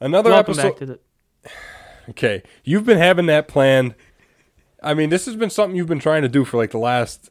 Another 0.00 0.30
Welcome 0.30 0.52
episode. 0.52 0.68
back 0.70 0.76
to 0.78 0.86
the. 0.86 0.98
Okay, 2.08 2.42
you've 2.64 2.84
been 2.84 2.98
having 2.98 3.26
that 3.26 3.46
planned. 3.46 3.94
I 4.82 4.94
mean, 4.94 5.10
this 5.10 5.26
has 5.26 5.36
been 5.36 5.50
something 5.50 5.76
you've 5.76 5.86
been 5.86 6.00
trying 6.00 6.22
to 6.22 6.28
do 6.28 6.44
for 6.44 6.56
like 6.56 6.72
the 6.72 6.78
last 6.78 7.30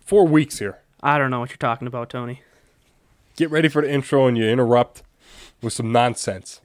four 0.00 0.26
weeks 0.26 0.58
here. 0.58 0.78
I 1.00 1.16
don't 1.16 1.30
know 1.30 1.38
what 1.38 1.50
you're 1.50 1.58
talking 1.58 1.86
about, 1.86 2.10
Tony. 2.10 2.42
Get 3.36 3.50
ready 3.52 3.68
for 3.68 3.82
the 3.82 3.92
intro, 3.92 4.26
and 4.26 4.36
you 4.36 4.46
interrupt 4.46 5.02
with 5.62 5.74
some 5.74 5.92
nonsense. 5.92 6.60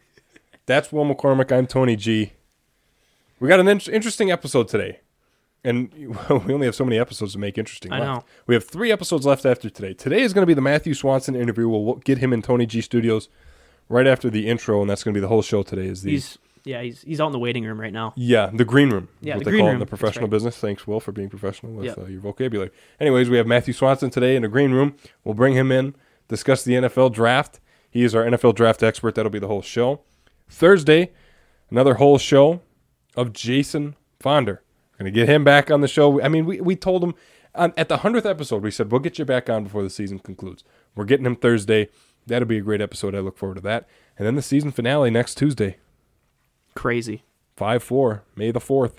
That's 0.66 0.92
Will 0.92 1.06
McCormick. 1.06 1.52
I'm 1.52 1.68
Tony 1.68 1.96
G. 1.96 2.34
We 3.40 3.48
got 3.48 3.60
an 3.60 3.68
in- 3.68 3.82
interesting 3.92 4.32
episode 4.32 4.68
today, 4.70 5.02
and 5.64 5.94
we 6.48 6.54
only 6.54 6.66
have 6.66 6.74
so 6.74 6.86
many 6.86 6.98
episodes 6.98 7.34
to 7.34 7.38
make 7.38 7.60
interesting. 7.60 7.92
I 7.92 8.00
left. 8.00 8.12
know. 8.12 8.26
We 8.48 8.56
have 8.56 8.64
three 8.64 8.92
episodes 8.92 9.26
left 9.26 9.46
after 9.46 9.70
today. 9.70 9.94
Today 9.94 10.22
is 10.22 10.34
going 10.34 10.44
to 10.44 10.48
be 10.48 10.56
the 10.56 10.62
Matthew 10.62 10.96
Swanson 10.96 11.36
interview. 11.36 11.68
We'll 11.68 11.96
get 11.96 12.18
him 12.18 12.34
in 12.34 12.42
Tony 12.42 12.66
G 12.66 12.82
Studios 12.82 13.30
right 13.90 14.08
after 14.08 14.30
the 14.30 14.48
intro, 14.48 14.82
and 14.82 14.90
that's 14.90 15.04
going 15.04 15.14
to 15.14 15.18
be 15.18 15.22
the 15.22 15.28
whole 15.28 15.42
show 15.42 15.64
today. 15.64 15.88
Is 15.88 16.02
the 16.04 16.12
He's 16.12 16.38
yeah, 16.66 16.82
he's 16.82 17.02
he's 17.02 17.20
out 17.20 17.28
in 17.28 17.32
the 17.34 17.40
waiting 17.40 17.66
room 17.66 17.80
right 17.80 17.92
now. 17.94 18.14
Yeah, 18.16 18.50
the 18.54 18.64
green 18.66 18.90
room. 18.90 19.10
Yeah, 19.22 19.36
what 19.36 19.40
the 19.40 19.46
they 19.46 19.52
green 19.52 19.62
call 19.62 19.68
it 19.68 19.72
in 19.72 19.74
room. 19.76 19.80
the 19.80 19.86
That's 19.86 20.00
professional 20.00 20.26
right. 20.26 20.32
business. 20.32 20.58
Thanks, 20.58 20.88
Will, 20.88 21.00
for 21.00 21.12
being 21.12 21.30
professional 21.30 21.74
with 21.74 21.86
Yep. 21.86 21.98
uh, 21.98 22.06
your 22.06 22.22
vocabulary. 22.22 22.72
Anyways, 23.00 23.30
we 23.30 23.38
have 23.38 23.48
Matthew 23.48 23.74
Swanson 23.74 24.10
today 24.10 24.36
in 24.36 24.44
the 24.44 24.48
green 24.48 24.72
room. 24.72 24.96
We'll 25.24 25.34
bring 25.36 25.56
him 25.56 25.72
in, 25.72 25.94
discuss 26.30 26.64
the 26.64 26.74
NFL 26.74 27.12
draft. 27.14 27.60
He 27.92 28.04
is 28.04 28.16
our 28.16 28.24
NFL 28.24 28.56
draft 28.56 28.82
expert. 28.82 29.16
That'll 29.16 29.30
be 29.30 29.40
the 29.40 29.48
whole 29.48 29.62
show. 29.62 30.02
Thursday, 30.50 31.12
another 31.70 31.96
whole 31.96 32.18
show 32.18 32.62
of 33.16 33.34
Jason 33.34 33.96
Fonder. 34.20 34.62
Going 34.98 35.12
to 35.12 35.20
get 35.20 35.28
him 35.28 35.44
back 35.44 35.70
on 35.70 35.82
the 35.82 35.88
show. 35.88 36.22
I 36.22 36.28
mean, 36.30 36.46
we, 36.46 36.62
we 36.62 36.76
told 36.76 37.04
him 37.04 37.14
on, 37.56 37.74
at 37.76 37.90
the 37.90 37.98
100th 37.98 38.26
episode, 38.26 38.64
we 38.64 38.72
said, 38.72 38.92
we'll 38.92 39.00
get 39.02 39.20
you 39.20 39.26
back 39.26 39.50
on 39.50 39.64
before 39.64 39.84
the 39.84 39.90
season 39.90 40.20
concludes. 40.20 40.64
We're 40.96 41.06
getting 41.06 41.26
him 41.26 41.36
Thursday. 41.36 41.90
That'll 42.28 42.48
be 42.48 42.58
a 42.58 42.62
great 42.62 42.82
episode. 42.82 43.16
I 43.16 43.20
look 43.20 43.38
forward 43.38 43.56
to 43.56 43.62
that. 43.62 43.88
And 44.18 44.26
then 44.26 44.36
the 44.36 44.42
season 44.42 44.72
finale 44.72 45.10
next 45.10 45.36
Tuesday, 45.36 45.78
Crazy. 46.76 47.24
5 47.56 47.84
4, 47.84 48.24
May 48.36 48.52
the 48.52 48.60
4th. 48.60 48.98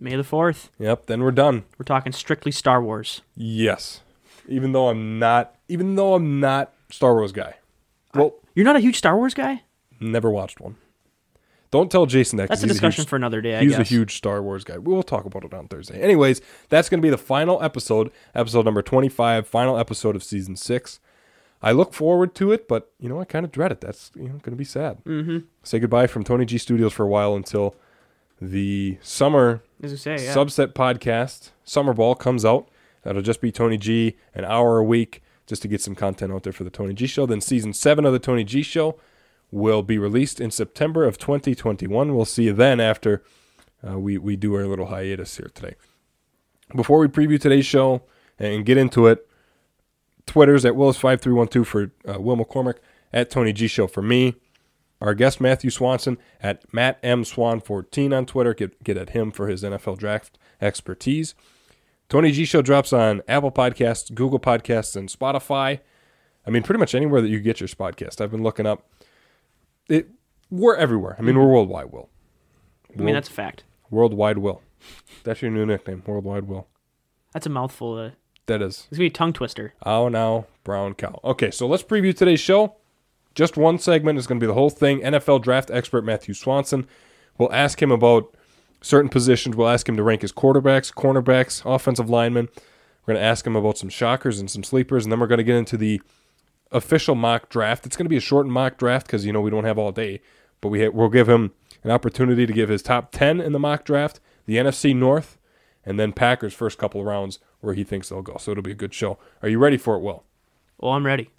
May 0.00 0.14
the 0.14 0.22
fourth. 0.24 0.70
Yep, 0.78 1.06
then 1.06 1.22
we're 1.22 1.32
done. 1.32 1.64
We're 1.76 1.84
talking 1.84 2.12
strictly 2.12 2.52
Star 2.52 2.80
Wars. 2.80 3.22
Yes. 3.34 4.02
Even 4.46 4.70
though 4.72 4.88
I'm 4.88 5.18
not 5.18 5.56
even 5.68 5.96
though 5.96 6.14
I'm 6.14 6.38
not 6.38 6.72
Star 6.88 7.14
Wars 7.14 7.32
guy. 7.32 7.54
Well, 8.14 8.34
You're 8.54 8.64
not 8.64 8.76
a 8.76 8.80
huge 8.80 8.96
Star 8.96 9.16
Wars 9.16 9.34
guy. 9.34 9.62
never 10.00 10.30
watched 10.30 10.60
one. 10.60 10.76
Don't 11.70 11.90
tell 11.90 12.06
Jason 12.06 12.38
that. 12.38 12.48
That's 12.48 12.62
a 12.62 12.66
discussion 12.66 13.02
huge, 13.02 13.08
for 13.08 13.16
another 13.16 13.42
day. 13.42 13.56
I 13.58 13.60
He's 13.60 13.76
a 13.76 13.82
huge 13.82 14.16
Star 14.16 14.40
Wars 14.42 14.64
guy. 14.64 14.78
We'll 14.78 15.02
talk 15.02 15.26
about 15.26 15.44
it 15.44 15.52
on 15.52 15.68
Thursday. 15.68 16.00
Anyways, 16.00 16.40
that's 16.70 16.88
going 16.88 17.00
to 17.00 17.06
be 17.06 17.10
the 17.10 17.18
final 17.18 17.62
episode, 17.62 18.10
episode 18.34 18.64
number 18.64 18.80
25, 18.80 19.46
final 19.46 19.76
episode 19.76 20.16
of 20.16 20.22
season 20.22 20.56
6. 20.56 21.00
I 21.60 21.72
look 21.72 21.92
forward 21.92 22.34
to 22.36 22.52
it, 22.52 22.68
but 22.68 22.92
you 22.98 23.08
know, 23.08 23.20
I 23.20 23.24
kind 23.24 23.44
of 23.44 23.52
dread 23.52 23.72
it. 23.72 23.80
That's, 23.80 24.10
you 24.14 24.24
know, 24.24 24.34
going 24.34 24.52
to 24.52 24.56
be 24.56 24.64
sad. 24.64 25.02
Mm-hmm. 25.04 25.38
Say 25.62 25.78
goodbye 25.78 26.06
from 26.06 26.24
Tony 26.24 26.44
G 26.44 26.58
Studios 26.58 26.92
for 26.92 27.04
a 27.04 27.08
while 27.08 27.34
until 27.34 27.74
the 28.40 28.98
summer 29.02 29.62
say, 29.84 30.12
yeah. 30.12 30.34
subset 30.34 30.68
podcast 30.68 31.50
summer 31.64 31.92
ball 31.92 32.14
comes 32.14 32.44
out 32.44 32.68
that'll 33.02 33.22
just 33.22 33.40
be 33.40 33.50
tony 33.50 33.76
g 33.76 34.16
an 34.34 34.44
hour 34.44 34.78
a 34.78 34.84
week 34.84 35.22
just 35.46 35.62
to 35.62 35.68
get 35.68 35.80
some 35.80 35.94
content 35.94 36.32
out 36.32 36.42
there 36.44 36.52
for 36.52 36.64
the 36.64 36.70
tony 36.70 36.94
g 36.94 37.06
show 37.06 37.26
then 37.26 37.40
season 37.40 37.72
7 37.72 38.04
of 38.04 38.12
the 38.12 38.18
tony 38.18 38.44
g 38.44 38.62
show 38.62 38.96
will 39.50 39.82
be 39.82 39.98
released 39.98 40.40
in 40.40 40.50
september 40.50 41.04
of 41.04 41.18
2021 41.18 42.14
we'll 42.14 42.24
see 42.24 42.44
you 42.44 42.52
then 42.52 42.80
after 42.80 43.22
uh, 43.88 43.98
we, 43.98 44.18
we 44.18 44.36
do 44.36 44.54
our 44.54 44.66
little 44.66 44.86
hiatus 44.86 45.36
here 45.36 45.50
today 45.54 45.74
before 46.74 46.98
we 46.98 47.08
preview 47.08 47.40
today's 47.40 47.66
show 47.66 48.02
and 48.38 48.64
get 48.64 48.76
into 48.76 49.06
it 49.06 49.27
twitter's 50.28 50.64
at 50.64 50.74
willis5312 50.74 51.66
for 51.66 51.90
uh, 52.08 52.20
will 52.20 52.36
mccormick 52.36 52.76
at 53.12 53.30
tony 53.30 53.52
g 53.52 53.66
show 53.66 53.86
for 53.86 54.02
me 54.02 54.34
our 55.00 55.14
guest 55.14 55.40
Matthew 55.40 55.70
Swanson 55.70 56.18
at 56.40 56.72
Matt 56.74 56.98
M 57.02 57.24
Swan 57.24 57.60
14 57.60 58.12
on 58.12 58.26
Twitter. 58.26 58.52
Get 58.54 58.82
get 58.82 58.96
at 58.96 59.10
him 59.10 59.30
for 59.30 59.48
his 59.48 59.62
NFL 59.62 59.98
draft 59.98 60.38
expertise. 60.60 61.34
Tony 62.08 62.32
G 62.32 62.44
Show 62.44 62.62
drops 62.62 62.92
on 62.92 63.22
Apple 63.28 63.52
Podcasts, 63.52 64.12
Google 64.12 64.40
Podcasts, 64.40 64.96
and 64.96 65.08
Spotify. 65.08 65.80
I 66.46 66.50
mean, 66.50 66.62
pretty 66.62 66.78
much 66.78 66.94
anywhere 66.94 67.20
that 67.20 67.28
you 67.28 67.40
get 67.40 67.60
your 67.60 67.68
podcast. 67.68 68.20
I've 68.20 68.30
been 68.30 68.42
looking 68.42 68.66
up. 68.66 68.88
It 69.88 70.08
we're 70.50 70.76
everywhere. 70.76 71.14
I 71.18 71.22
mean, 71.22 71.36
we're 71.36 71.46
worldwide. 71.46 71.92
Will 71.92 72.08
I 72.98 73.02
mean, 73.02 73.14
that's 73.14 73.28
a 73.28 73.32
fact. 73.32 73.64
worldwide. 73.90 74.38
Will 74.38 74.62
that's 75.22 75.42
your 75.42 75.50
new 75.50 75.66
nickname? 75.66 76.02
Worldwide. 76.06 76.44
Will 76.44 76.66
That's 77.32 77.46
a 77.46 77.50
mouthful. 77.50 78.12
That 78.48 78.60
is. 78.60 78.86
it's 78.90 78.98
gonna 78.98 79.00
be 79.00 79.06
a 79.06 79.10
tongue 79.10 79.32
twister. 79.32 79.74
Oh, 79.84 80.08
now 80.08 80.46
brown 80.64 80.94
cow. 80.94 81.20
Okay, 81.24 81.50
so 81.50 81.66
let's 81.66 81.82
preview 81.82 82.14
today's 82.14 82.40
show. 82.40 82.74
Just 83.34 83.56
one 83.56 83.78
segment 83.78 84.18
is 84.18 84.26
going 84.26 84.40
to 84.40 84.44
be 84.44 84.48
the 84.48 84.54
whole 84.54 84.68
thing. 84.68 85.00
NFL 85.00 85.42
draft 85.42 85.70
expert 85.70 86.04
Matthew 86.04 86.34
Swanson. 86.34 86.88
We'll 87.38 87.52
ask 87.52 87.80
him 87.80 87.92
about 87.92 88.34
certain 88.80 89.08
positions. 89.08 89.54
We'll 89.54 89.68
ask 89.68 89.88
him 89.88 89.96
to 89.96 90.02
rank 90.02 90.22
his 90.22 90.32
quarterbacks, 90.32 90.92
cornerbacks, 90.92 91.62
offensive 91.64 92.10
linemen. 92.10 92.48
We're 93.06 93.14
going 93.14 93.22
to 93.22 93.26
ask 93.26 93.46
him 93.46 93.54
about 93.54 93.78
some 93.78 93.88
shockers 93.90 94.40
and 94.40 94.50
some 94.50 94.64
sleepers, 94.64 95.04
and 95.04 95.12
then 95.12 95.20
we're 95.20 95.28
going 95.28 95.38
to 95.38 95.44
get 95.44 95.54
into 95.54 95.76
the 95.76 96.02
official 96.72 97.14
mock 97.14 97.48
draft. 97.48 97.86
It's 97.86 97.96
going 97.96 98.06
to 98.06 98.10
be 98.10 98.16
a 98.16 98.20
shortened 98.20 98.52
mock 98.52 98.76
draft 98.76 99.06
because 99.06 99.24
you 99.24 99.32
know 99.32 99.40
we 99.40 99.50
don't 99.50 99.64
have 99.64 99.78
all 99.78 99.92
day, 99.92 100.20
but 100.60 100.68
we 100.68 100.82
ha- 100.82 100.90
we'll 100.92 101.08
give 101.08 101.28
him 101.28 101.52
an 101.84 101.92
opportunity 101.92 102.44
to 102.44 102.52
give 102.52 102.68
his 102.68 102.82
top 102.82 103.12
ten 103.12 103.40
in 103.40 103.52
the 103.52 103.58
mock 103.58 103.84
draft, 103.84 104.20
the 104.46 104.56
NFC 104.56 104.94
North, 104.96 105.38
and 105.86 105.98
then 105.98 106.12
Packers 106.12 106.54
first 106.54 106.76
couple 106.76 107.00
of 107.00 107.06
rounds 107.06 107.38
where 107.60 107.74
he 107.74 107.84
thinks 107.84 108.08
they'll 108.08 108.22
go. 108.22 108.36
So 108.38 108.50
it'll 108.52 108.62
be 108.62 108.70
a 108.72 108.74
good 108.74 108.94
show. 108.94 109.18
Are 109.42 109.48
you 109.48 109.58
ready 109.58 109.76
for 109.76 109.96
it, 109.96 110.00
Will? 110.00 110.24
Well, 110.78 110.92
I'm 110.92 111.04
ready. 111.06 111.30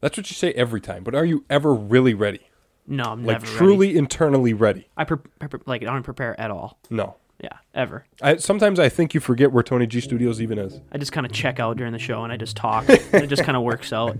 That's 0.00 0.16
what 0.16 0.30
you 0.30 0.34
say 0.34 0.52
every 0.52 0.80
time, 0.80 1.04
but 1.04 1.14
are 1.14 1.24
you 1.24 1.44
ever 1.50 1.74
really 1.74 2.14
ready? 2.14 2.40
No, 2.86 3.04
I'm 3.04 3.24
Like 3.24 3.42
never 3.42 3.46
truly 3.46 3.88
ready. 3.88 3.98
internally 3.98 4.54
ready? 4.54 4.88
I 4.96 5.04
pre- 5.04 5.18
pre- 5.18 5.60
like 5.66 5.82
I 5.82 5.86
don't 5.86 6.02
prepare 6.02 6.38
at 6.40 6.50
all. 6.50 6.78
No. 6.88 7.16
Yeah, 7.42 7.56
ever. 7.74 8.04
I, 8.20 8.36
sometimes 8.36 8.78
I 8.80 8.88
think 8.88 9.14
you 9.14 9.20
forget 9.20 9.52
where 9.52 9.62
Tony 9.62 9.86
G 9.86 10.00
Studios 10.00 10.42
even 10.42 10.58
is. 10.58 10.80
I 10.92 10.98
just 10.98 11.12
kind 11.12 11.24
of 11.24 11.32
check 11.32 11.60
out 11.60 11.76
during 11.76 11.92
the 11.92 11.98
show 11.98 12.22
and 12.24 12.32
I 12.32 12.36
just 12.36 12.56
talk. 12.56 12.88
and 12.88 12.98
it 13.14 13.28
just 13.28 13.44
kind 13.44 13.56
of 13.56 13.62
works 13.62 13.92
out. 13.92 14.16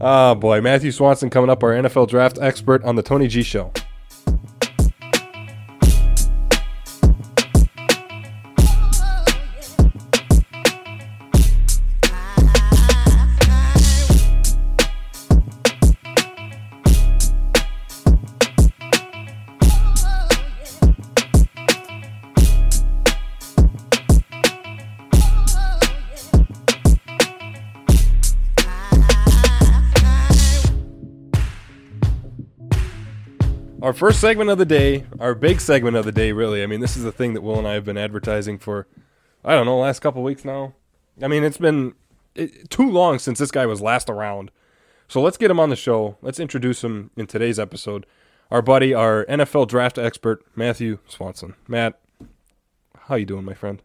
Oh 0.00 0.34
boy, 0.34 0.60
Matthew 0.60 0.90
Swanson 0.90 1.30
coming 1.30 1.50
up, 1.50 1.62
our 1.62 1.72
NFL 1.72 2.08
draft 2.08 2.38
expert 2.40 2.82
on 2.84 2.96
the 2.96 3.02
Tony 3.02 3.28
G 3.28 3.42
Show. 3.42 3.72
Our 33.84 33.92
first 33.92 34.18
segment 34.18 34.48
of 34.48 34.56
the 34.56 34.64
day, 34.64 35.04
our 35.20 35.34
big 35.34 35.60
segment 35.60 35.94
of 35.94 36.06
the 36.06 36.10
day, 36.10 36.32
really. 36.32 36.62
I 36.62 36.66
mean, 36.66 36.80
this 36.80 36.96
is 36.96 37.02
the 37.02 37.12
thing 37.12 37.34
that 37.34 37.42
Will 37.42 37.58
and 37.58 37.68
I 37.68 37.74
have 37.74 37.84
been 37.84 37.98
advertising 37.98 38.58
for, 38.58 38.86
I 39.44 39.52
don't 39.52 39.66
know, 39.66 39.76
last 39.76 40.00
couple 40.00 40.22
weeks 40.22 40.42
now. 40.42 40.72
I 41.20 41.28
mean, 41.28 41.44
it's 41.44 41.58
been 41.58 41.92
it, 42.34 42.70
too 42.70 42.90
long 42.90 43.18
since 43.18 43.38
this 43.38 43.50
guy 43.50 43.66
was 43.66 43.82
last 43.82 44.08
around. 44.08 44.50
So 45.06 45.20
let's 45.20 45.36
get 45.36 45.50
him 45.50 45.60
on 45.60 45.68
the 45.68 45.76
show. 45.76 46.16
Let's 46.22 46.40
introduce 46.40 46.82
him 46.82 47.10
in 47.14 47.26
today's 47.26 47.58
episode. 47.58 48.06
Our 48.50 48.62
buddy, 48.62 48.94
our 48.94 49.26
NFL 49.26 49.68
draft 49.68 49.98
expert, 49.98 50.42
Matthew 50.56 51.00
Swanson. 51.06 51.54
Matt, 51.68 52.00
how 53.00 53.16
you 53.16 53.26
doing, 53.26 53.44
my 53.44 53.52
friend? 53.52 53.82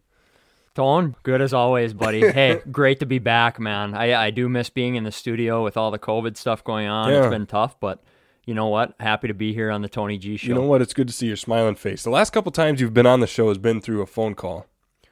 Tone, 0.75 1.17
good 1.23 1.41
as 1.41 1.51
always, 1.51 1.93
buddy. 1.93 2.21
hey, 2.31 2.61
great 2.71 3.01
to 3.01 3.05
be 3.05 3.19
back, 3.19 3.59
man. 3.59 3.93
I, 3.95 4.27
I 4.27 4.29
do 4.29 4.47
miss 4.47 4.69
being 4.69 4.95
in 4.95 5.03
the 5.03 5.11
studio 5.11 5.61
with 5.61 5.75
all 5.75 5.91
the 5.91 5.99
COVID 5.99 6.37
stuff 6.37 6.63
going 6.63 6.87
on. 6.87 7.11
Yeah. 7.11 7.23
It's 7.23 7.29
been 7.29 7.47
tough, 7.47 7.77
but 7.81 8.01
you 8.45 8.53
know 8.53 8.67
what? 8.67 8.93
Happy 8.99 9.27
to 9.27 9.33
be 9.33 9.53
here 9.53 9.69
on 9.71 9.81
the 9.81 9.89
Tony 9.89 10.17
G 10.17 10.37
show. 10.37 10.47
You 10.47 10.55
know 10.55 10.63
what? 10.63 10.81
It's 10.81 10.93
good 10.93 11.07
to 11.07 11.13
see 11.13 11.27
your 11.27 11.35
smiling 11.35 11.75
face. 11.75 12.03
The 12.03 12.09
last 12.09 12.31
couple 12.31 12.51
times 12.51 12.81
you've 12.81 12.93
been 12.93 13.05
on 13.05 13.19
the 13.19 13.27
show 13.27 13.49
has 13.49 13.57
been 13.57 13.81
through 13.81 14.01
a 14.01 14.05
phone 14.07 14.35
call. 14.35 14.65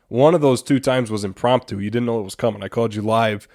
One 0.08 0.34
of 0.34 0.42
those 0.42 0.64
two 0.64 0.80
times 0.80 1.12
was 1.12 1.24
impromptu. 1.24 1.80
You 1.80 1.90
didn't 1.90 2.06
know 2.06 2.20
it 2.20 2.24
was 2.24 2.36
coming. 2.36 2.64
I 2.64 2.70
called 2.70 2.96
you 2.96 3.02
live. 3.02 3.48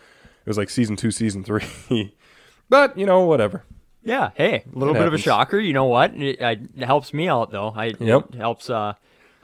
It 0.44 0.48
was 0.48 0.58
like 0.58 0.70
season 0.70 0.96
two, 0.96 1.10
season 1.10 1.44
three. 1.44 1.64
but 2.68 2.96
you 2.98 3.06
know, 3.06 3.20
whatever. 3.22 3.64
Yeah. 4.04 4.30
Hey, 4.34 4.64
a 4.74 4.78
little 4.78 4.94
It 4.94 4.98
bit 4.98 5.06
of 5.08 5.14
a 5.14 5.18
shocker. 5.18 5.58
You 5.58 5.72
know 5.72 5.84
what? 5.86 6.14
It, 6.14 6.40
it 6.40 6.84
helps 6.84 7.14
me 7.14 7.28
out 7.28 7.50
though. 7.50 7.72
I, 7.74 7.94
Yep. 7.98 8.34
It 8.34 8.38
helps 8.38 8.68
uh 8.68 8.94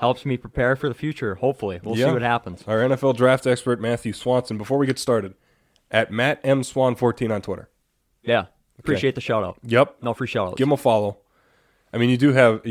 helps 0.01 0.25
me 0.27 0.37
prepare 0.37 0.77
for 0.77 0.89
the 0.89 0.95
future. 0.95 1.37
Hopefully, 1.37 1.81
we'll 1.83 1.97
Yeah. 1.97 2.07
see 2.07 2.13
what 2.13 2.23
happens. 2.23 2.63
Our 2.67 2.79
NFL 2.79 3.17
draft 3.17 3.47
expert 3.47 3.81
Matthew 3.81 4.13
Swanson. 4.13 4.59
Before 4.59 4.79
we 4.79 4.87
get 4.87 4.99
started, 4.99 5.35
at 5.91 6.11
Matt 6.11 6.41
M 6.45 6.63
Swan 6.63 6.95
fourteen 6.97 7.31
on 7.33 7.41
Twitter. 7.43 7.69
Yeah. 8.23 8.47
Appreciate 8.79 9.15
the 9.15 9.21
shout 9.21 9.45
out. 9.45 9.59
Yep. 9.63 9.97
No 10.03 10.15
free 10.15 10.29
shout 10.29 10.49
outs. 10.49 10.57
Give 10.57 10.69
him 10.69 10.73
a 10.73 10.77
follow. 10.77 11.19
I 11.93 11.99
mean, 11.99 12.11
you 12.11 12.17
do 12.17 12.33
have 12.33 12.63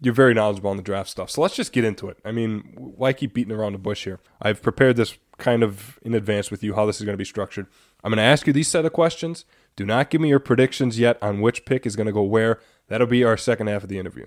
you're 0.00 0.14
very 0.14 0.34
knowledgeable 0.34 0.70
on 0.70 0.76
the 0.76 0.82
draft 0.82 1.10
stuff. 1.10 1.30
So 1.30 1.40
let's 1.40 1.56
just 1.56 1.72
get 1.72 1.84
into 1.84 2.08
it. 2.08 2.18
I 2.24 2.32
mean, 2.32 2.72
why 2.76 3.12
keep 3.12 3.34
beating 3.34 3.52
around 3.52 3.72
the 3.72 3.78
bush 3.78 4.04
here? 4.04 4.20
I've 4.40 4.62
prepared 4.62 4.96
this 4.96 5.18
kind 5.38 5.62
of 5.62 5.98
in 6.02 6.14
advance 6.14 6.50
with 6.50 6.62
you 6.62 6.74
how 6.74 6.86
this 6.86 7.00
is 7.00 7.04
going 7.04 7.14
to 7.14 7.18
be 7.18 7.24
structured. 7.24 7.66
I'm 8.04 8.10
going 8.10 8.18
to 8.18 8.22
ask 8.22 8.46
you 8.46 8.52
these 8.52 8.68
set 8.68 8.84
of 8.84 8.92
questions. 8.92 9.44
Do 9.76 9.84
not 9.84 10.10
give 10.10 10.20
me 10.20 10.28
your 10.28 10.38
predictions 10.38 10.98
yet 10.98 11.20
on 11.22 11.40
which 11.40 11.64
pick 11.64 11.86
is 11.86 11.96
going 11.96 12.06
to 12.06 12.12
go 12.12 12.22
where. 12.22 12.60
That'll 12.88 13.06
be 13.06 13.24
our 13.24 13.36
second 13.36 13.66
half 13.66 13.82
of 13.82 13.88
the 13.88 13.98
interview. 13.98 14.26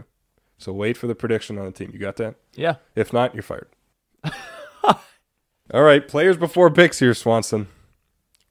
So 0.58 0.72
wait 0.72 0.98
for 0.98 1.08
the 1.08 1.16
prediction 1.16 1.58
on 1.58 1.66
the 1.66 1.72
team. 1.72 1.92
You 1.94 2.00
got 2.00 2.18
that? 2.18 2.36
Yeah. 2.54 2.76
If 2.96 3.12
not, 3.14 3.34
you're 3.34 3.44
fired. 3.44 3.70
All 5.74 5.84
right, 5.84 6.06
players 6.06 6.38
before 6.38 6.70
picks 6.70 7.00
here, 7.00 7.14
Swanson. 7.14 7.68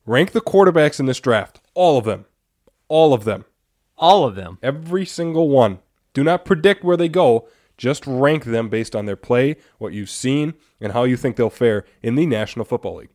Rank 0.06 0.32
the 0.32 0.40
quarterbacks 0.40 0.98
in 0.98 1.06
this 1.06 1.20
draft. 1.20 1.60
All 1.74 1.98
of 1.98 2.04
them. 2.04 2.24
All 2.90 3.14
of 3.14 3.22
them. 3.22 3.44
All 3.96 4.24
of 4.24 4.34
them. 4.34 4.58
Every 4.64 5.06
single 5.06 5.48
one. 5.48 5.78
Do 6.12 6.24
not 6.24 6.44
predict 6.44 6.82
where 6.82 6.96
they 6.96 7.08
go. 7.08 7.48
Just 7.78 8.04
rank 8.04 8.44
them 8.44 8.68
based 8.68 8.96
on 8.96 9.06
their 9.06 9.16
play, 9.16 9.56
what 9.78 9.92
you've 9.92 10.10
seen, 10.10 10.54
and 10.80 10.92
how 10.92 11.04
you 11.04 11.16
think 11.16 11.36
they'll 11.36 11.50
fare 11.50 11.84
in 12.02 12.16
the 12.16 12.26
National 12.26 12.64
Football 12.64 12.96
League. 12.96 13.10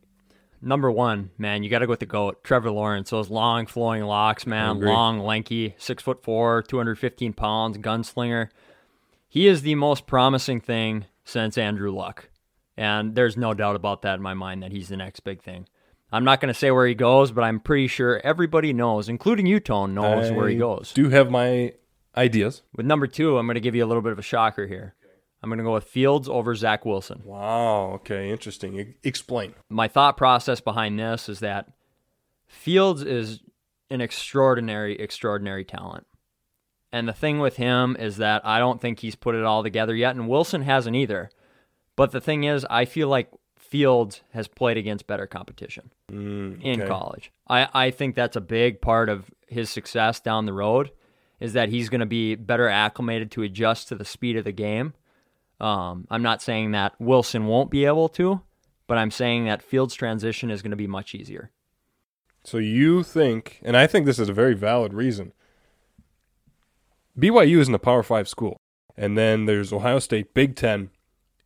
Number 0.62 0.90
one, 0.90 1.30
man, 1.36 1.62
you 1.62 1.68
got 1.68 1.80
to 1.80 1.86
go 1.86 1.90
with 1.90 2.00
the 2.00 2.06
goat, 2.06 2.42
Trevor 2.42 2.70
Lawrence. 2.70 3.10
Those 3.10 3.28
long, 3.28 3.66
flowing 3.66 4.04
locks, 4.04 4.46
man, 4.46 4.80
long, 4.80 5.20
lanky, 5.20 5.74
six 5.76 6.02
foot 6.02 6.24
four, 6.24 6.62
two 6.62 6.78
hundred 6.78 6.98
fifteen 6.98 7.34
pounds, 7.34 7.76
gunslinger. 7.76 8.48
He 9.28 9.46
is 9.46 9.60
the 9.60 9.74
most 9.74 10.06
promising 10.06 10.62
thing 10.62 11.04
since 11.24 11.58
Andrew 11.58 11.92
Luck, 11.92 12.30
and 12.78 13.14
there's 13.14 13.36
no 13.36 13.52
doubt 13.52 13.76
about 13.76 14.00
that 14.02 14.14
in 14.14 14.22
my 14.22 14.32
mind 14.32 14.62
that 14.62 14.72
he's 14.72 14.88
the 14.88 14.96
next 14.96 15.20
big 15.20 15.42
thing. 15.42 15.68
I'm 16.12 16.24
not 16.24 16.40
going 16.40 16.52
to 16.52 16.58
say 16.58 16.70
where 16.70 16.86
he 16.86 16.94
goes, 16.94 17.32
but 17.32 17.42
I'm 17.42 17.60
pretty 17.60 17.88
sure 17.88 18.20
everybody 18.22 18.72
knows, 18.72 19.08
including 19.08 19.46
you, 19.46 19.58
Tone, 19.60 19.94
knows 19.94 20.30
where 20.30 20.48
he 20.48 20.56
I 20.56 20.58
goes. 20.58 20.92
Do 20.92 21.10
have 21.10 21.30
my 21.30 21.74
ideas. 22.16 22.62
With 22.74 22.86
number 22.86 23.06
two, 23.06 23.38
I'm 23.38 23.46
going 23.46 23.54
to 23.54 23.60
give 23.60 23.74
you 23.74 23.84
a 23.84 23.86
little 23.88 24.02
bit 24.02 24.12
of 24.12 24.18
a 24.18 24.22
shocker 24.22 24.66
here. 24.66 24.94
I'm 25.42 25.50
going 25.50 25.58
to 25.58 25.64
go 25.64 25.74
with 25.74 25.84
Fields 25.84 26.28
over 26.28 26.54
Zach 26.54 26.84
Wilson. 26.84 27.22
Wow. 27.24 27.92
Okay. 27.96 28.30
Interesting. 28.30 28.78
E- 28.80 28.94
explain. 29.04 29.54
my 29.68 29.88
thought 29.88 30.16
process 30.16 30.60
behind 30.60 30.98
this 30.98 31.28
is 31.28 31.40
that 31.40 31.68
Fields 32.46 33.02
is 33.02 33.40
an 33.90 34.00
extraordinary, 34.00 34.98
extraordinary 34.98 35.64
talent. 35.64 36.06
And 36.92 37.06
the 37.06 37.12
thing 37.12 37.40
with 37.40 37.56
him 37.56 37.96
is 37.98 38.16
that 38.16 38.46
I 38.46 38.58
don't 38.58 38.80
think 38.80 39.00
he's 39.00 39.16
put 39.16 39.34
it 39.34 39.44
all 39.44 39.62
together 39.62 39.94
yet, 39.94 40.16
and 40.16 40.28
Wilson 40.28 40.62
hasn't 40.62 40.96
either. 40.96 41.30
But 41.94 42.12
the 42.12 42.20
thing 42.20 42.44
is, 42.44 42.64
I 42.70 42.84
feel 42.84 43.08
like 43.08 43.30
Fields 43.58 44.22
has 44.32 44.48
played 44.48 44.76
against 44.76 45.06
better 45.06 45.26
competition 45.26 45.90
Mm, 46.10 46.62
in 46.62 46.86
college. 46.86 47.32
I, 47.48 47.68
I 47.74 47.90
think 47.90 48.14
that's 48.14 48.36
a 48.36 48.40
big 48.40 48.80
part 48.80 49.08
of 49.08 49.30
his 49.48 49.70
success 49.70 50.20
down 50.20 50.46
the 50.46 50.52
road 50.52 50.92
is 51.40 51.52
that 51.54 51.68
he's 51.68 51.88
going 51.88 52.00
to 52.00 52.06
be 52.06 52.34
better 52.34 52.68
acclimated 52.68 53.30
to 53.32 53.42
adjust 53.42 53.88
to 53.88 53.94
the 53.94 54.04
speed 54.04 54.36
of 54.36 54.44
the 54.44 54.52
game. 54.52 54.94
Um, 55.60 56.06
I'm 56.10 56.22
not 56.22 56.42
saying 56.42 56.72
that 56.72 56.94
Wilson 56.98 57.46
won't 57.46 57.70
be 57.70 57.84
able 57.84 58.08
to, 58.10 58.40
but 58.86 58.98
I'm 58.98 59.10
saying 59.10 59.46
that 59.46 59.62
Fields' 59.62 59.94
transition 59.94 60.50
is 60.50 60.62
going 60.62 60.70
to 60.70 60.76
be 60.76 60.86
much 60.86 61.14
easier. 61.14 61.50
So 62.44 62.58
you 62.58 63.02
think, 63.02 63.60
and 63.64 63.76
I 63.76 63.86
think 63.86 64.06
this 64.06 64.18
is 64.18 64.28
a 64.28 64.32
very 64.32 64.54
valid 64.54 64.94
reason. 64.94 65.32
BYU 67.18 67.58
isn't 67.58 67.74
a 67.74 67.78
Power 67.78 68.02
Five 68.02 68.28
school, 68.28 68.56
and 68.96 69.18
then 69.18 69.46
there's 69.46 69.72
Ohio 69.72 69.98
State, 69.98 70.34
Big 70.34 70.54
Ten. 70.54 70.90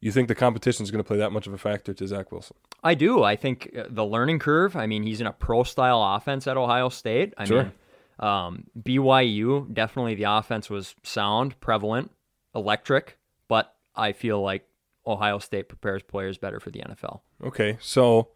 You 0.01 0.11
think 0.13 0.29
the 0.29 0.35
competition 0.35 0.83
is 0.85 0.91
going 0.91 1.03
to 1.03 1.07
play 1.07 1.19
that 1.19 1.31
much 1.31 1.47
of 1.47 1.53
a 1.53 1.59
factor 1.59 1.93
to 1.93 2.07
Zach 2.07 2.33
Wilson? 2.33 2.57
I 2.83 2.95
do. 2.95 3.23
I 3.23 3.37
think 3.37 3.71
uh, 3.79 3.85
the 3.91 4.05
learning 4.05 4.39
curve. 4.39 4.75
I 4.77 4.87
mean, 4.87 5.03
he's 5.03 5.21
in 5.21 5.27
a 5.27 5.33
pro 5.33 5.63
style 5.63 6.03
offense 6.17 6.47
at 6.47 6.57
Ohio 6.57 6.89
State. 6.89 7.35
I 7.37 7.45
Sure. 7.45 7.65
mean, 7.65 7.73
um, 8.19 8.65
BYU 8.79 9.73
definitely 9.73 10.15
the 10.15 10.25
offense 10.25 10.71
was 10.71 10.95
sound, 11.03 11.59
prevalent, 11.61 12.11
electric, 12.55 13.19
but 13.49 13.75
I 13.95 14.13
feel 14.13 14.41
like 14.41 14.67
Ohio 15.07 15.39
State 15.39 15.69
prepares 15.69 16.03
players 16.03 16.39
better 16.39 16.61
for 16.61 16.71
the 16.71 16.81
NFL. 16.81 17.21
Okay, 17.45 17.77
so 17.81 18.29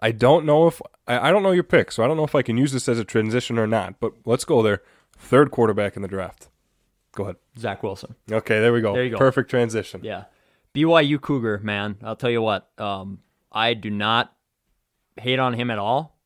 I 0.00 0.10
don't 0.12 0.44
know 0.44 0.66
if 0.66 0.80
I, 1.06 1.28
I 1.28 1.30
don't 1.32 1.42
know 1.42 1.50
your 1.52 1.62
pick, 1.64 1.92
so 1.92 2.02
I 2.04 2.06
don't 2.08 2.16
know 2.16 2.24
if 2.24 2.34
I 2.34 2.42
can 2.42 2.56
use 2.56 2.72
this 2.72 2.88
as 2.88 2.98
a 2.98 3.04
transition 3.04 3.58
or 3.58 3.66
not. 3.66 4.00
But 4.00 4.12
let's 4.24 4.44
go 4.44 4.62
there. 4.62 4.82
Third 5.16 5.50
quarterback 5.50 5.96
in 5.96 6.02
the 6.02 6.08
draft. 6.08 6.48
Go 7.14 7.24
ahead. 7.24 7.36
Zach 7.58 7.82
Wilson. 7.84 8.16
Okay, 8.30 8.60
there 8.60 8.72
we 8.72 8.80
go. 8.80 8.94
There 8.94 9.04
you 9.04 9.10
go. 9.10 9.18
Perfect 9.18 9.48
transition. 9.50 10.00
Yeah. 10.02 10.24
BYU 10.74 11.20
Cougar, 11.20 11.60
man. 11.62 11.96
I'll 12.02 12.16
tell 12.16 12.30
you 12.30 12.42
what. 12.42 12.68
Um, 12.78 13.20
I 13.52 13.74
do 13.74 13.90
not 13.90 14.34
hate 15.16 15.38
on 15.38 15.54
him 15.54 15.70
at 15.70 15.78
all. 15.78 16.18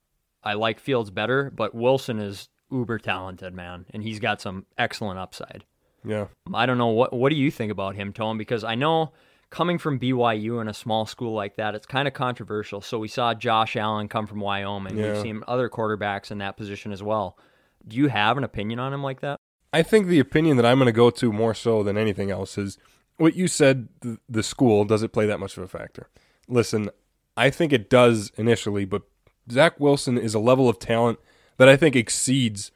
I 0.43 0.55
like 0.55 0.81
Fields 0.81 1.11
better, 1.11 1.51
but 1.55 1.75
Wilson 1.75 2.19
is 2.19 2.49
uber 2.71 2.99
talented, 2.99 3.55
man, 3.55 3.87
and 3.91 4.03
he's 4.03 4.21
got 4.21 4.41
some 4.41 4.67
excellent 4.77 5.19
upside. 5.19 5.65
Yeah. 6.05 6.27
I 6.55 6.67
don't 6.67 6.79
know 6.79 6.89
what 6.89 7.13
what 7.13 7.31
do 7.31 7.37
you 7.37 7.51
think 7.51 7.73
about 7.73 7.97
him, 7.97 8.13
Tone? 8.13 8.39
Because 8.39 8.65
I 8.65 8.75
know 8.75 9.13
coming 9.51 9.79
from 9.79 9.99
BYU 9.99 10.61
in 10.61 10.69
a 10.69 10.75
small 10.75 11.07
school 11.07 11.35
like 11.35 11.57
that, 11.57 11.75
it's 11.75 11.87
kind 11.87 12.07
of 12.07 12.15
controversial. 12.15 12.81
So 12.81 12.99
we 12.99 13.09
saw 13.09 13.35
Josh 13.35 13.77
Allen 13.77 14.09
come 14.09 14.27
from 14.27 14.41
Wyoming. 14.41 14.97
Yeah. 14.97 15.13
We've 15.13 15.23
seen 15.23 15.43
other 15.49 15.69
quarterbacks 15.69 16.31
in 16.31 16.39
that 16.39 16.57
position 16.57 16.93
as 16.93 17.03
well. 17.03 17.39
Do 17.87 17.97
you 17.97 18.09
have 18.09 18.37
an 18.39 18.45
opinion 18.45 18.79
on 18.79 18.93
him 18.93 19.03
like 19.03 19.21
that? 19.21 19.39
I 19.73 19.83
think 19.83 20.07
the 20.07 20.21
opinion 20.21 20.57
that 20.57 20.67
I'm 20.67 20.79
going 20.79 20.87
to 20.87 20.93
go 20.93 21.11
to 21.11 21.33
more 21.33 21.55
so 21.55 21.83
than 21.83 21.99
anything 21.99 22.31
else 22.31 22.57
is 22.57 22.79
what 23.19 23.37
you 23.37 23.47
said. 23.49 23.89
th- 24.03 24.19
The 24.29 24.43
school 24.43 24.85
does 24.85 25.03
it 25.03 25.13
play 25.13 25.27
that 25.27 25.39
much 25.41 25.57
of 25.57 25.63
a 25.63 25.69
factor? 25.69 26.09
Listen, 26.49 26.91
I 27.37 27.51
think 27.51 27.73
it 27.73 27.91
does 27.91 28.33
initially, 28.37 28.85
but 28.85 29.03
Zach 29.51 29.79
Wilson 29.79 30.17
is 30.19 30.35
a 30.35 30.39
level 30.41 30.69
of 30.69 30.79
talent 30.79 31.19
that 31.59 31.69
I 31.69 31.77
think 31.77 31.95
exceeds 31.95 32.71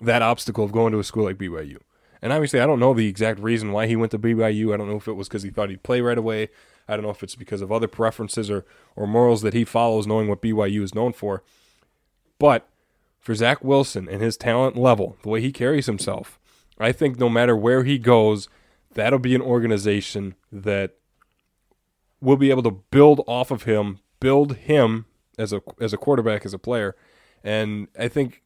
that 0.00 0.22
obstacle 0.22 0.64
of 0.64 0.72
going 0.72 0.92
to 0.92 0.98
a 0.98 1.04
school 1.04 1.24
like 1.24 1.36
BYU. 1.38 1.78
And 2.20 2.32
obviously, 2.32 2.60
I 2.60 2.66
don't 2.66 2.80
know 2.80 2.94
the 2.94 3.06
exact 3.08 3.38
reason 3.38 3.70
why 3.72 3.86
he 3.86 3.94
went 3.96 4.10
to 4.12 4.18
BYU. 4.18 4.74
I 4.74 4.76
don't 4.76 4.88
know 4.88 4.96
if 4.96 5.06
it 5.08 5.12
was 5.12 5.28
because 5.28 5.42
he 5.44 5.50
thought 5.50 5.70
he'd 5.70 5.82
play 5.84 6.00
right 6.00 6.18
away. 6.18 6.48
I 6.88 6.96
don't 6.96 7.04
know 7.04 7.10
if 7.10 7.22
it's 7.22 7.36
because 7.36 7.60
of 7.62 7.70
other 7.70 7.86
preferences 7.86 8.50
or, 8.50 8.64
or 8.96 9.06
morals 9.06 9.42
that 9.42 9.54
he 9.54 9.64
follows, 9.64 10.06
knowing 10.06 10.26
what 10.28 10.42
BYU 10.42 10.82
is 10.82 10.94
known 10.94 11.12
for. 11.12 11.42
But 12.38 12.68
for 13.20 13.34
Zach 13.34 13.62
Wilson 13.62 14.08
and 14.08 14.22
his 14.22 14.36
talent 14.36 14.76
level, 14.76 15.16
the 15.22 15.28
way 15.28 15.40
he 15.40 15.52
carries 15.52 15.86
himself, 15.86 16.38
I 16.78 16.92
think 16.92 17.18
no 17.18 17.28
matter 17.28 17.56
where 17.56 17.84
he 17.84 17.98
goes, 17.98 18.48
that'll 18.94 19.18
be 19.18 19.34
an 19.34 19.42
organization 19.42 20.34
that 20.50 20.96
will 22.20 22.36
be 22.36 22.50
able 22.50 22.62
to 22.64 22.70
build 22.70 23.22
off 23.26 23.50
of 23.50 23.64
him, 23.64 24.00
build 24.20 24.56
him 24.56 25.06
as 25.38 25.52
a 25.52 25.62
as 25.80 25.92
a 25.92 25.96
quarterback, 25.98 26.44
as 26.44 26.54
a 26.54 26.58
player, 26.58 26.96
and 27.44 27.88
I 27.98 28.08
think 28.08 28.42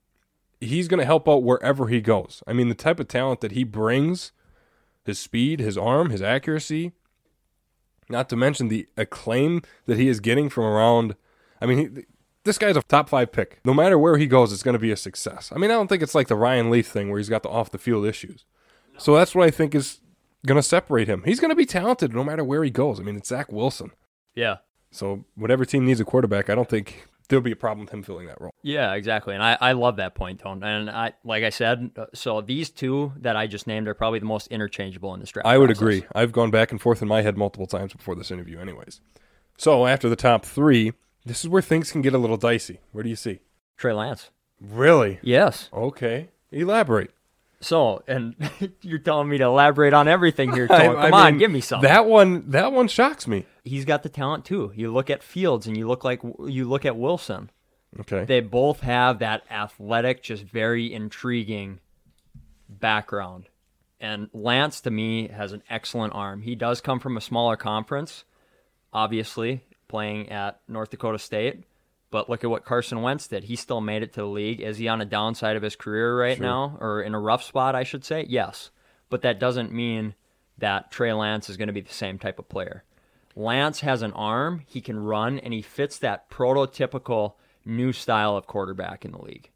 he's 0.61 0.89
going 0.89 1.01
to 1.01 1.07
help 1.07 1.29
out 1.29 1.43
wherever 1.43 1.89
he 1.89 2.01
goes. 2.01 2.43
I 2.47 2.53
mean, 2.53 2.69
the 2.69 2.75
type 2.75 3.01
of 3.01 3.09
talent 3.09 3.41
that 3.41 3.53
he 3.53 3.65
brings, 3.65 4.33
his 5.05 5.19
speed, 5.19 5.61
his 5.61 5.77
arm, 5.77 6.11
his 6.11 6.23
accuracy, 6.23 6.93
not 8.09 8.29
to 8.29 8.37
mention 8.37 8.69
the 8.69 8.87
acclaim 8.97 9.63
that 9.87 9.99
he 9.99 10.09
is 10.09 10.21
getting 10.21 10.49
from 10.49 10.65
around. 10.65 11.17
I 11.61 11.67
mean, 11.67 11.79
he, 11.79 12.05
this 12.45 12.59
guy's 12.59 12.77
a 12.77 12.83
top 12.83 13.09
five 13.09 13.33
pick. 13.33 13.61
No 13.65 13.75
matter 13.75 13.99
where 13.99 14.19
he 14.19 14.27
goes, 14.27 14.53
it's 14.53 14.63
going 14.63 14.75
to 14.75 14.79
be 14.79 14.93
a 14.93 14.97
success. 14.97 15.51
I 15.55 15.59
mean, 15.59 15.71
I 15.71 15.75
don't 15.75 15.89
think 15.89 16.03
it's 16.03 16.15
like 16.15 16.29
the 16.29 16.37
Ryan 16.37 16.71
Leaf 16.71 16.87
thing 16.87 17.11
where 17.11 17.19
he's 17.19 17.29
got 17.29 17.43
the 17.43 17.49
off 17.49 17.71
the 17.71 17.79
field 17.79 18.07
issues. 18.07 18.45
So 18.99 19.17
that's 19.17 19.35
what 19.35 19.47
I 19.47 19.51
think 19.51 19.75
is 19.75 20.01
going 20.47 20.57
to 20.57 20.63
separate 20.63 21.09
him. 21.09 21.23
He's 21.25 21.41
going 21.41 21.51
to 21.51 21.57
be 21.57 21.67
talented 21.67 22.15
no 22.15 22.25
matter 22.25 22.45
where 22.45 22.65
he 22.65 22.71
goes. 22.71 23.01
I 23.01 23.03
mean, 23.03 23.17
it's 23.17 23.29
Zach 23.29 23.51
Wilson. 23.53 23.93
Yeah. 24.35 24.57
So 24.91 25.25
whatever 25.35 25.65
team 25.65 25.85
needs 25.85 26.01
a 26.01 26.05
quarterback, 26.05 26.51
I 26.51 26.55
don't 26.55 26.69
think 26.69 27.09
there'll 27.29 27.43
be 27.43 27.53
a 27.53 27.57
problem 27.57 27.87
with 27.87 27.95
him 27.95 28.03
filling 28.03 28.27
that 28.27 28.41
role. 28.41 28.53
Yeah, 28.63 28.93
exactly. 28.93 29.35
And 29.35 29.43
I, 29.43 29.57
I 29.61 29.73
love 29.73 29.97
that 29.97 30.15
point, 30.15 30.41
Tone. 30.41 30.63
And 30.63 30.91
I 30.91 31.15
like 31.25 31.45
I 31.45 31.51
said, 31.51 31.91
uh, 31.97 32.07
so 32.13 32.41
these 32.41 32.71
two 32.71 33.13
that 33.21 33.37
I 33.37 33.47
just 33.47 33.67
named 33.67 33.89
are 33.89 33.95
probably 33.95 34.19
the 34.19 34.27
most 34.27 34.49
interchangeable 34.49 35.15
in 35.15 35.21
this 35.21 35.31
draft. 35.31 35.47
I 35.47 35.57
would 35.57 35.69
process. 35.69 35.81
agree. 35.83 36.05
I've 36.15 36.33
gone 36.33 36.51
back 36.51 36.73
and 36.73 36.81
forth 36.81 37.01
in 37.01 37.09
my 37.09 37.23
head 37.23 37.39
multiple 37.39 37.67
times 37.67 37.95
before 37.95 38.15
this 38.15 38.31
interview, 38.31 38.59
anyways. 38.59 39.01
So 39.57 39.87
after 39.87 40.09
the 40.09 40.17
top 40.17 40.45
three, 40.45 40.93
this 41.25 41.43
is 41.43 41.49
where 41.49 41.63
things 41.63 41.91
can 41.93 42.03
get 42.03 42.15
a 42.15 42.19
little 42.19 42.37
dicey. 42.37 42.81
Where 42.93 43.05
do 43.05 43.09
you 43.11 43.17
see? 43.17 43.41
Trey 43.77 43.93
Lance. 43.93 44.31
Really? 44.61 45.19
Yes. 45.23 45.69
Okay. 45.73 46.29
Elaborate. 46.51 47.11
So, 47.63 48.03
and 48.07 48.35
you're 48.83 48.99
telling 48.99 49.29
me 49.29 49.39
to 49.39 49.45
elaborate 49.45 49.95
on 49.95 50.09
everything 50.09 50.53
here, 50.53 50.67
Tone. 50.67 50.97
I 50.97 51.11
Come 51.11 51.15
on, 51.15 51.39
give 51.39 51.51
me 51.51 51.61
some. 51.61 51.81
That 51.83 52.07
one. 52.07 52.51
That 52.51 52.73
one 52.73 52.89
shocks 52.89 53.27
me. 53.27 53.47
He's 53.65 53.85
got 53.85 54.03
the 54.03 54.09
talent 54.09 54.45
too. 54.45 54.73
You 54.75 54.93
look 54.93 55.09
at 55.09 55.23
Fields 55.23 55.67
and 55.67 55.77
you 55.77 55.87
look 55.87 56.05
like 56.05 56.21
you 56.23 56.69
look 56.69 56.85
at 56.85 56.97
Wilson. 56.97 57.51
Okay. 58.01 58.25
They 58.25 58.41
both 58.41 58.81
have 58.81 59.21
that 59.21 59.43
athletic, 59.51 60.23
just 60.23 60.45
very 60.45 60.93
intriguing 60.93 61.81
background. 62.69 63.49
And 64.01 64.29
Lance, 64.33 64.81
to 64.83 64.91
me, 64.91 65.29
has 65.29 65.53
an 65.53 65.63
excellent 65.71 66.15
arm. 66.15 66.43
He 66.43 66.55
does 66.55 66.81
come 66.81 66.99
from 66.99 67.17
a 67.17 67.21
smaller 67.21 67.57
conference, 67.57 68.25
obviously, 68.93 69.63
playing 69.89 70.31
at 70.31 70.61
North 70.67 70.91
Dakota 70.91 71.19
State. 71.19 71.65
But 72.13 72.31
look 72.31 72.45
at 72.45 72.51
what 72.51 72.65
Carson 72.65 73.03
Wentz 73.03 73.27
did. 73.27 73.45
He 73.45 73.57
still 73.57 73.81
made 73.81 74.03
it 74.05 74.13
to 74.13 74.21
the 74.21 74.27
league. 74.27 74.61
Is 74.61 74.77
he 74.79 74.87
on 74.87 75.01
a 75.01 75.05
downside 75.05 75.57
of 75.57 75.63
his 75.63 75.75
career 75.75 76.17
right 76.17 76.37
Sure. 76.37 76.47
now, 76.47 76.77
or 76.79 77.03
in 77.03 77.15
a 77.15 77.19
rough 77.19 77.43
spot, 77.43 77.75
I 77.75 77.83
should 77.83 78.05
say? 78.05 78.25
Yes. 78.29 78.71
But 79.11 79.23
that 79.23 79.41
doesn't 79.41 79.73
mean 79.73 80.15
that 80.59 80.93
Trey 80.93 81.13
Lance 81.13 81.51
is 81.51 81.57
going 81.57 81.67
to 81.69 81.73
be 81.73 81.81
the 81.81 81.93
same 81.93 82.19
type 82.19 82.39
of 82.39 82.49
player. 82.49 82.85
Lance 83.35 83.81
has 83.81 84.03
an 84.03 84.13
arm, 84.13 84.63
he 84.67 84.81
can 84.83 85.03
run, 85.03 85.39
and 85.39 85.53
he 85.55 85.63
fits 85.63 85.99
that 85.99 86.29
prototypical 86.31 87.33
new 87.65 87.93
style 87.93 88.37
of 88.37 88.47
quarterback 88.47 89.05
in 89.05 89.13
the 89.13 89.23
league. 89.23 89.51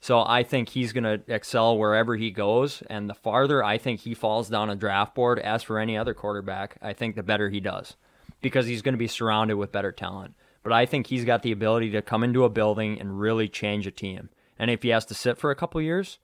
So 0.00 0.24
I 0.24 0.42
think 0.42 0.68
he's 0.68 0.92
going 0.92 1.04
to 1.04 1.20
excel 1.32 1.76
wherever 1.78 2.16
he 2.16 2.30
goes. 2.30 2.82
And 2.88 3.08
the 3.10 3.14
farther 3.14 3.62
I 3.62 3.78
think 3.78 4.00
he 4.00 4.14
falls 4.14 4.48
down 4.48 4.70
a 4.70 4.76
draft 4.76 5.14
board, 5.14 5.38
as 5.40 5.62
for 5.62 5.78
any 5.78 5.96
other 5.96 6.14
quarterback, 6.14 6.76
I 6.80 6.92
think 6.92 7.14
the 7.16 7.22
better 7.22 7.50
he 7.50 7.60
does 7.60 7.96
because 8.40 8.66
he's 8.66 8.82
going 8.82 8.94
to 8.94 8.98
be 8.98 9.06
surrounded 9.08 9.54
with 9.54 9.70
better 9.72 9.92
talent. 9.92 10.34
But 10.62 10.72
I 10.72 10.86
think 10.86 11.08
he's 11.08 11.24
got 11.24 11.42
the 11.42 11.52
ability 11.52 11.90
to 11.90 12.02
come 12.02 12.22
into 12.22 12.44
a 12.44 12.48
building 12.50 13.00
and 13.00 13.18
really 13.18 13.48
change 13.48 13.86
a 13.86 13.90
team. 13.90 14.28
And 14.58 14.70
if 14.70 14.82
he 14.82 14.90
has 14.90 15.04
to 15.06 15.14
sit 15.14 15.38
for 15.38 15.50
a 15.50 15.56
couple 15.56 15.80
years, 15.80 16.18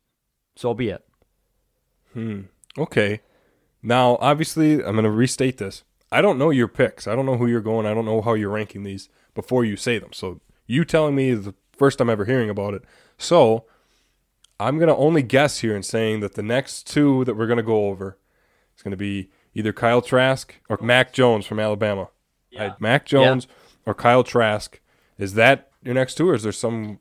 so 0.54 0.74
be 0.74 0.90
it. 0.90 1.04
Hmm. 2.12 2.42
Okay. 2.76 3.20
Now, 3.82 4.16
obviously, 4.20 4.74
I'm 4.74 4.92
going 4.92 5.04
to 5.04 5.10
restate 5.10 5.58
this. 5.58 5.82
I 6.10 6.20
don't 6.22 6.38
know 6.38 6.50
your 6.50 6.68
picks. 6.68 7.06
I 7.06 7.14
don't 7.14 7.26
know 7.26 7.36
who 7.36 7.46
you're 7.46 7.60
going. 7.60 7.86
I 7.86 7.94
don't 7.94 8.04
know 8.04 8.22
how 8.22 8.34
you're 8.34 8.50
ranking 8.50 8.82
these 8.82 9.08
before 9.34 9.64
you 9.64 9.76
say 9.76 9.98
them. 9.98 10.12
So 10.12 10.40
you 10.66 10.84
telling 10.84 11.14
me 11.14 11.30
is 11.30 11.44
the 11.44 11.54
first 11.76 11.98
time 11.98 12.08
ever 12.10 12.24
hearing 12.24 12.48
about 12.50 12.74
it. 12.74 12.82
So 13.18 13.64
I'm 14.58 14.78
going 14.78 14.88
to 14.88 14.96
only 14.96 15.22
guess 15.22 15.58
here 15.58 15.76
in 15.76 15.82
saying 15.82 16.20
that 16.20 16.34
the 16.34 16.42
next 16.42 16.86
two 16.86 17.24
that 17.24 17.36
we're 17.36 17.46
going 17.46 17.58
to 17.58 17.62
go 17.62 17.86
over 17.86 18.18
is 18.76 18.82
going 18.82 18.92
to 18.92 18.96
be 18.96 19.30
either 19.54 19.72
Kyle 19.72 20.00
Trask 20.02 20.54
or 20.68 20.78
Mac 20.80 21.12
Jones 21.12 21.46
from 21.46 21.60
Alabama. 21.60 22.08
I- 22.58 22.74
Mac 22.80 23.04
Jones 23.04 23.46
or 23.88 23.94
Kyle 23.94 24.22
Trask. 24.22 24.78
Is 25.18 25.34
that 25.34 25.70
your 25.82 25.94
next 25.94 26.14
two, 26.16 26.28
or 26.28 26.34
is 26.34 26.42
there 26.44 26.52
some 26.52 27.00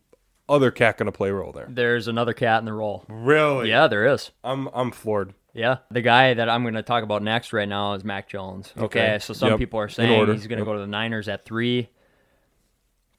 other 0.49 0.71
cat 0.71 0.97
going 0.97 1.05
to 1.07 1.11
play 1.11 1.29
a 1.29 1.33
role 1.33 1.51
there? 1.51 1.67
There's 1.69 2.07
another 2.07 2.33
cat 2.33 2.59
in 2.59 2.65
the 2.65 2.73
role. 2.73 3.03
Really? 3.09 3.69
Yeah, 3.69 3.87
there 3.87 4.07
is. 4.07 4.31
I'm 4.43 4.67
I'm 4.73 4.91
floored. 4.91 5.33
Yeah, 5.53 5.77
the 5.91 6.01
guy 6.01 6.33
that 6.35 6.49
I'm 6.49 6.61
going 6.63 6.75
to 6.75 6.83
talk 6.83 7.03
about 7.03 7.23
next 7.23 7.51
right 7.51 7.67
now 7.67 7.93
is 7.93 8.03
Mac 8.03 8.29
Jones. 8.29 8.71
Okay, 8.77 8.83
Okay. 9.15 9.19
so 9.19 9.33
some 9.33 9.49
Yep. 9.49 9.59
people 9.59 9.79
are 9.79 9.89
saying 9.89 10.27
he's 10.31 10.47
going 10.47 10.57
to 10.59 10.63
Yep. 10.63 10.65
go 10.65 10.73
to 10.73 10.79
the 10.79 10.87
Niners 10.87 11.27
at 11.27 11.45
three. 11.45 11.89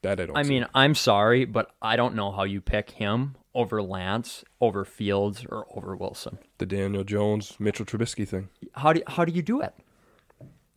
That 0.02 0.20
I 0.20 0.26
don't. 0.26 0.37
I 0.37 0.42
see. 0.42 0.48
mean, 0.50 0.66
I'm 0.75 0.94
sorry, 0.94 1.44
but 1.44 1.70
I 1.82 1.96
don't 1.96 2.14
know 2.14 2.30
how 2.30 2.44
you 2.44 2.60
pick 2.60 2.90
him 2.90 3.34
over 3.54 3.82
Lance, 3.82 4.44
over 4.60 4.84
Fields, 4.84 5.44
or 5.50 5.66
over 5.76 5.96
Wilson. 5.96 6.38
the 6.58 6.66
Daniel 6.66 7.02
Jones, 7.02 7.56
Mitchell 7.58 7.84
Trubisky 7.84 8.26
thing. 8.26 8.48
How 8.75 8.92
do 8.92 9.02
how 9.08 9.25
do 9.25 9.32
you 9.32 9.42
do 9.42 9.60
it? 9.60 9.75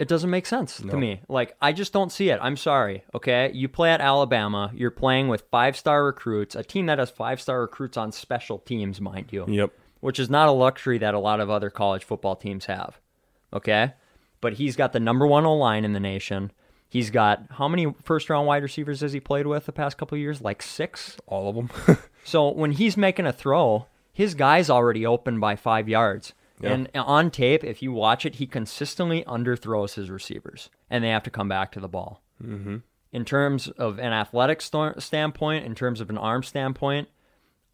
It 0.01 0.07
doesn't 0.07 0.31
make 0.31 0.47
sense 0.47 0.77
to 0.77 0.97
me. 0.97 1.21
Like 1.29 1.55
I 1.61 1.73
just 1.73 1.93
don't 1.93 2.11
see 2.11 2.29
it. 2.31 2.39
I'm 2.41 2.57
sorry. 2.57 3.03
Okay, 3.13 3.51
you 3.53 3.69
play 3.69 3.91
at 3.91 4.01
Alabama. 4.01 4.71
You're 4.73 4.89
playing 4.89 5.27
with 5.27 5.43
five 5.51 5.77
star 5.77 6.03
recruits, 6.03 6.55
a 6.55 6.63
team 6.63 6.87
that 6.87 6.97
has 6.97 7.11
five 7.11 7.39
star 7.39 7.61
recruits 7.61 7.97
on 7.97 8.11
special 8.11 8.57
teams, 8.57 8.99
mind 8.99 9.27
you. 9.31 9.45
Yep. 9.47 9.71
which 9.99 10.17
is 10.19 10.27
not 10.27 10.47
a 10.47 10.51
luxury 10.51 10.97
that 10.97 11.13
a 11.13 11.19
lot 11.19 11.39
of 11.39 11.51
other 11.51 11.69
college 11.69 12.03
football 12.03 12.35
teams 12.35 12.65
have. 12.65 12.99
Okay? 13.53 13.93
But 14.41 14.53
he's 14.53 14.75
got 14.75 14.91
the 14.91 14.99
number 14.99 15.27
one 15.27 15.45
O 15.45 15.55
line 15.55 15.85
in 15.85 15.93
the 15.93 15.99
nation. 15.99 16.51
He's 16.89 17.11
got 17.11 17.43
how 17.51 17.67
many 17.67 17.93
first 18.01 18.27
round 18.27 18.47
wide 18.47 18.63
receivers 18.63 19.01
has 19.01 19.13
he 19.13 19.19
played 19.19 19.45
with 19.45 19.67
the 19.67 19.71
past 19.71 19.99
couple 19.99 20.15
of 20.15 20.19
years? 20.19 20.41
Like 20.41 20.63
six? 20.63 21.15
All 21.27 21.47
of 21.47 21.55
them. 21.55 21.69
So 22.23 22.49
when 22.49 22.71
he's 22.71 22.97
making 22.97 23.25
a 23.25 23.33
throw, 23.33 23.87
his 24.13 24.35
guy's 24.35 24.69
already 24.69 25.05
open 25.05 25.39
by 25.39 25.55
five 25.55 25.87
yards. 25.89 26.33
Yeah. 26.61 26.73
And 26.73 26.89
on 26.95 27.31
tape, 27.31 27.63
if 27.63 27.81
you 27.81 27.91
watch 27.91 28.25
it, 28.25 28.35
he 28.35 28.47
consistently 28.47 29.23
underthrows 29.25 29.95
his 29.95 30.09
receivers, 30.09 30.69
and 30.89 31.03
they 31.03 31.09
have 31.09 31.23
to 31.23 31.29
come 31.29 31.47
back 31.49 31.71
to 31.73 31.79
the 31.79 31.87
ball. 31.87 32.21
Mm-hmm. 32.43 32.77
In 33.11 33.25
terms 33.25 33.67
of 33.69 33.99
an 33.99 34.13
athletic 34.13 34.61
st- 34.61 35.01
standpoint, 35.01 35.65
in 35.65 35.75
terms 35.75 35.99
of 36.01 36.09
an 36.09 36.17
arm 36.17 36.43
standpoint, 36.43 37.09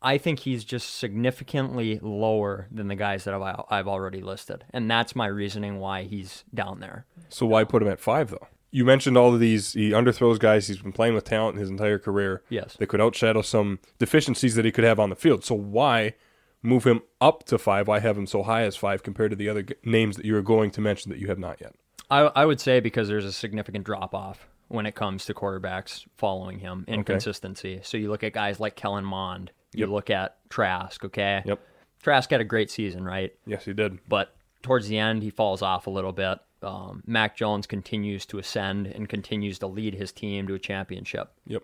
I 0.01 0.17
think 0.17 0.39
he's 0.39 0.63
just 0.63 0.95
significantly 0.95 1.99
lower 2.01 2.67
than 2.71 2.87
the 2.87 2.95
guys 2.95 3.23
that 3.23 3.33
I've, 3.33 3.61
I've 3.69 3.87
already 3.87 4.21
listed, 4.21 4.63
and 4.71 4.89
that's 4.89 5.15
my 5.15 5.27
reasoning 5.27 5.79
why 5.79 6.03
he's 6.03 6.43
down 6.53 6.79
there. 6.79 7.05
so 7.29 7.45
why 7.45 7.63
put 7.63 7.81
him 7.81 7.87
at 7.89 7.99
five 7.99 8.29
though? 8.29 8.47
You 8.69 8.83
mentioned 8.83 9.17
all 9.17 9.33
of 9.33 9.39
these. 9.39 9.73
He 9.73 9.91
underthrows 9.91 10.37
guys. 10.39 10.67
He's 10.67 10.81
been 10.81 10.91
playing 10.91 11.13
with 11.15 11.23
talent 11.23 11.57
his 11.57 11.69
entire 11.69 11.97
career. 11.97 12.43
Yes. 12.49 12.75
That 12.77 12.87
could 12.87 12.99
outshadow 12.99 13.43
some 13.43 13.79
deficiencies 13.97 14.55
that 14.55 14.65
he 14.65 14.71
could 14.71 14.83
have 14.83 14.99
on 14.99 15.09
the 15.09 15.15
field. 15.15 15.45
So 15.45 15.55
why 15.55 16.15
move 16.63 16.83
him 16.85 17.01
up 17.21 17.43
to 17.45 17.57
five? 17.57 17.87
Why 17.87 17.99
have 17.99 18.17
him 18.17 18.27
so 18.27 18.43
high 18.43 18.63
as 18.63 18.75
five 18.75 19.03
compared 19.03 19.31
to 19.31 19.35
the 19.37 19.49
other 19.49 19.63
g- 19.63 19.75
names 19.83 20.15
that 20.17 20.25
you 20.25 20.35
are 20.35 20.41
going 20.41 20.71
to 20.71 20.81
mention 20.81 21.11
that 21.11 21.19
you 21.19 21.27
have 21.27 21.39
not 21.39 21.61
yet? 21.61 21.73
I, 22.09 22.19
I 22.21 22.45
would 22.45 22.59
say 22.61 22.79
because 22.79 23.07
there's 23.07 23.25
a 23.25 23.31
significant 23.33 23.83
drop 23.85 24.13
off 24.15 24.47
when 24.69 24.85
it 24.85 24.95
comes 24.95 25.25
to 25.25 25.33
quarterbacks 25.33 26.05
following 26.17 26.59
him 26.59 26.83
in 26.87 27.01
Okay. 27.01 27.13
consistency. 27.13 27.79
So 27.83 27.97
you 27.97 28.09
look 28.09 28.23
at 28.23 28.33
guys 28.33 28.59
like 28.59 28.75
Kellen 28.75 29.05
Mond, 29.05 29.51
you 29.73 29.81
Yep. 29.81 29.89
look 29.89 30.09
at 30.09 30.37
Trask, 30.49 31.03
okay? 31.05 31.41
Yep. 31.45 31.59
Trask 32.01 32.29
had 32.29 32.41
a 32.41 32.45
great 32.45 32.69
season, 32.71 33.03
right? 33.03 33.33
Yes, 33.45 33.65
he 33.65 33.73
did. 33.73 33.99
But 34.07 34.35
towards 34.61 34.87
the 34.87 34.97
end, 34.97 35.23
he 35.23 35.29
falls 35.29 35.61
off 35.61 35.87
a 35.87 35.89
little 35.89 36.11
bit. 36.13 36.39
Um, 36.61 37.03
Mac 37.05 37.35
Jones 37.35 37.67
continues 37.67 38.25
to 38.27 38.39
ascend 38.39 38.87
and 38.87 39.07
continues 39.07 39.59
to 39.59 39.67
lead 39.67 39.93
his 39.93 40.11
team 40.11 40.47
to 40.47 40.53
a 40.55 40.59
championship. 40.59 41.31
Yep. 41.45 41.63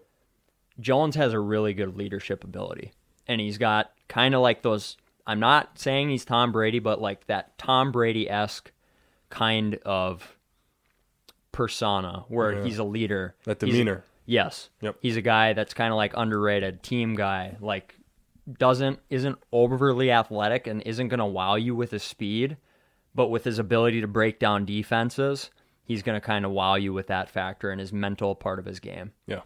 Jones 0.80 1.16
has 1.16 1.34
a 1.34 1.40
really 1.40 1.74
good 1.74 1.96
leadership 1.98 2.44
ability. 2.44 2.92
And 3.27 3.39
he's 3.42 3.58
got 3.58 3.92
kind 4.08 4.36
of 4.36 4.42
like 4.42 4.62
those 4.62 4.98
I'm 5.25 5.39
not 5.39 5.80
saying 5.80 6.10
he's 6.10 6.25
Tom 6.25 6.51
Brady, 6.51 6.80
but 6.80 7.00
like 7.01 7.25
that 7.27 7.58
Tom 7.58 7.92
Brady 7.94 8.30
esque 8.30 8.72
kind 9.30 9.75
of 9.86 10.36
persona 11.51 12.25
where 12.27 12.53
Yeah. 12.53 12.63
he's 12.63 12.77
a 12.80 12.84
leader. 12.84 13.36
That 13.46 13.62
He's- 13.62 13.72
demeanor. 13.72 14.03
yes. 14.25 14.70
Yep. 14.82 14.98
He's 15.01 15.18
a 15.18 15.22
guy 15.22 15.53
that's 15.53 15.74
kind 15.74 15.92
of 15.92 15.98
like 15.98 16.13
underrated, 16.18 16.84
team 16.84 17.15
guy, 17.15 17.58
like 17.62 17.98
doesn't 18.60 19.00
isn't 19.10 19.38
overly 19.53 20.12
athletic 20.12 20.68
and 20.68 20.82
isn't 20.82 21.08
going 21.08 21.20
to 21.20 21.25
wow 21.25 21.56
you 21.56 21.75
with 21.75 21.92
his 21.92 22.03
speed, 22.03 22.58
but 23.15 23.27
with 23.30 23.46
his 23.46 23.60
ability 23.60 24.01
to 24.01 24.08
break 24.08 24.39
down 24.39 24.65
defenses, 24.65 25.50
he's 25.86 26.03
going 26.03 26.20
to 26.20 26.25
kind 26.25 26.44
of 26.44 26.51
wow 26.51 26.75
you 26.75 26.92
with 26.92 27.08
that 27.08 27.30
factor 27.30 27.70
and 27.72 27.80
his 27.80 27.94
mental 27.94 28.36
part 28.36 28.60
of 28.60 28.65
his 28.65 28.80
game. 28.82 29.13
Yeah. 29.27 29.42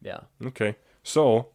Yeah. 0.00 0.20
Okay. 0.46 0.76
So, 1.02 1.48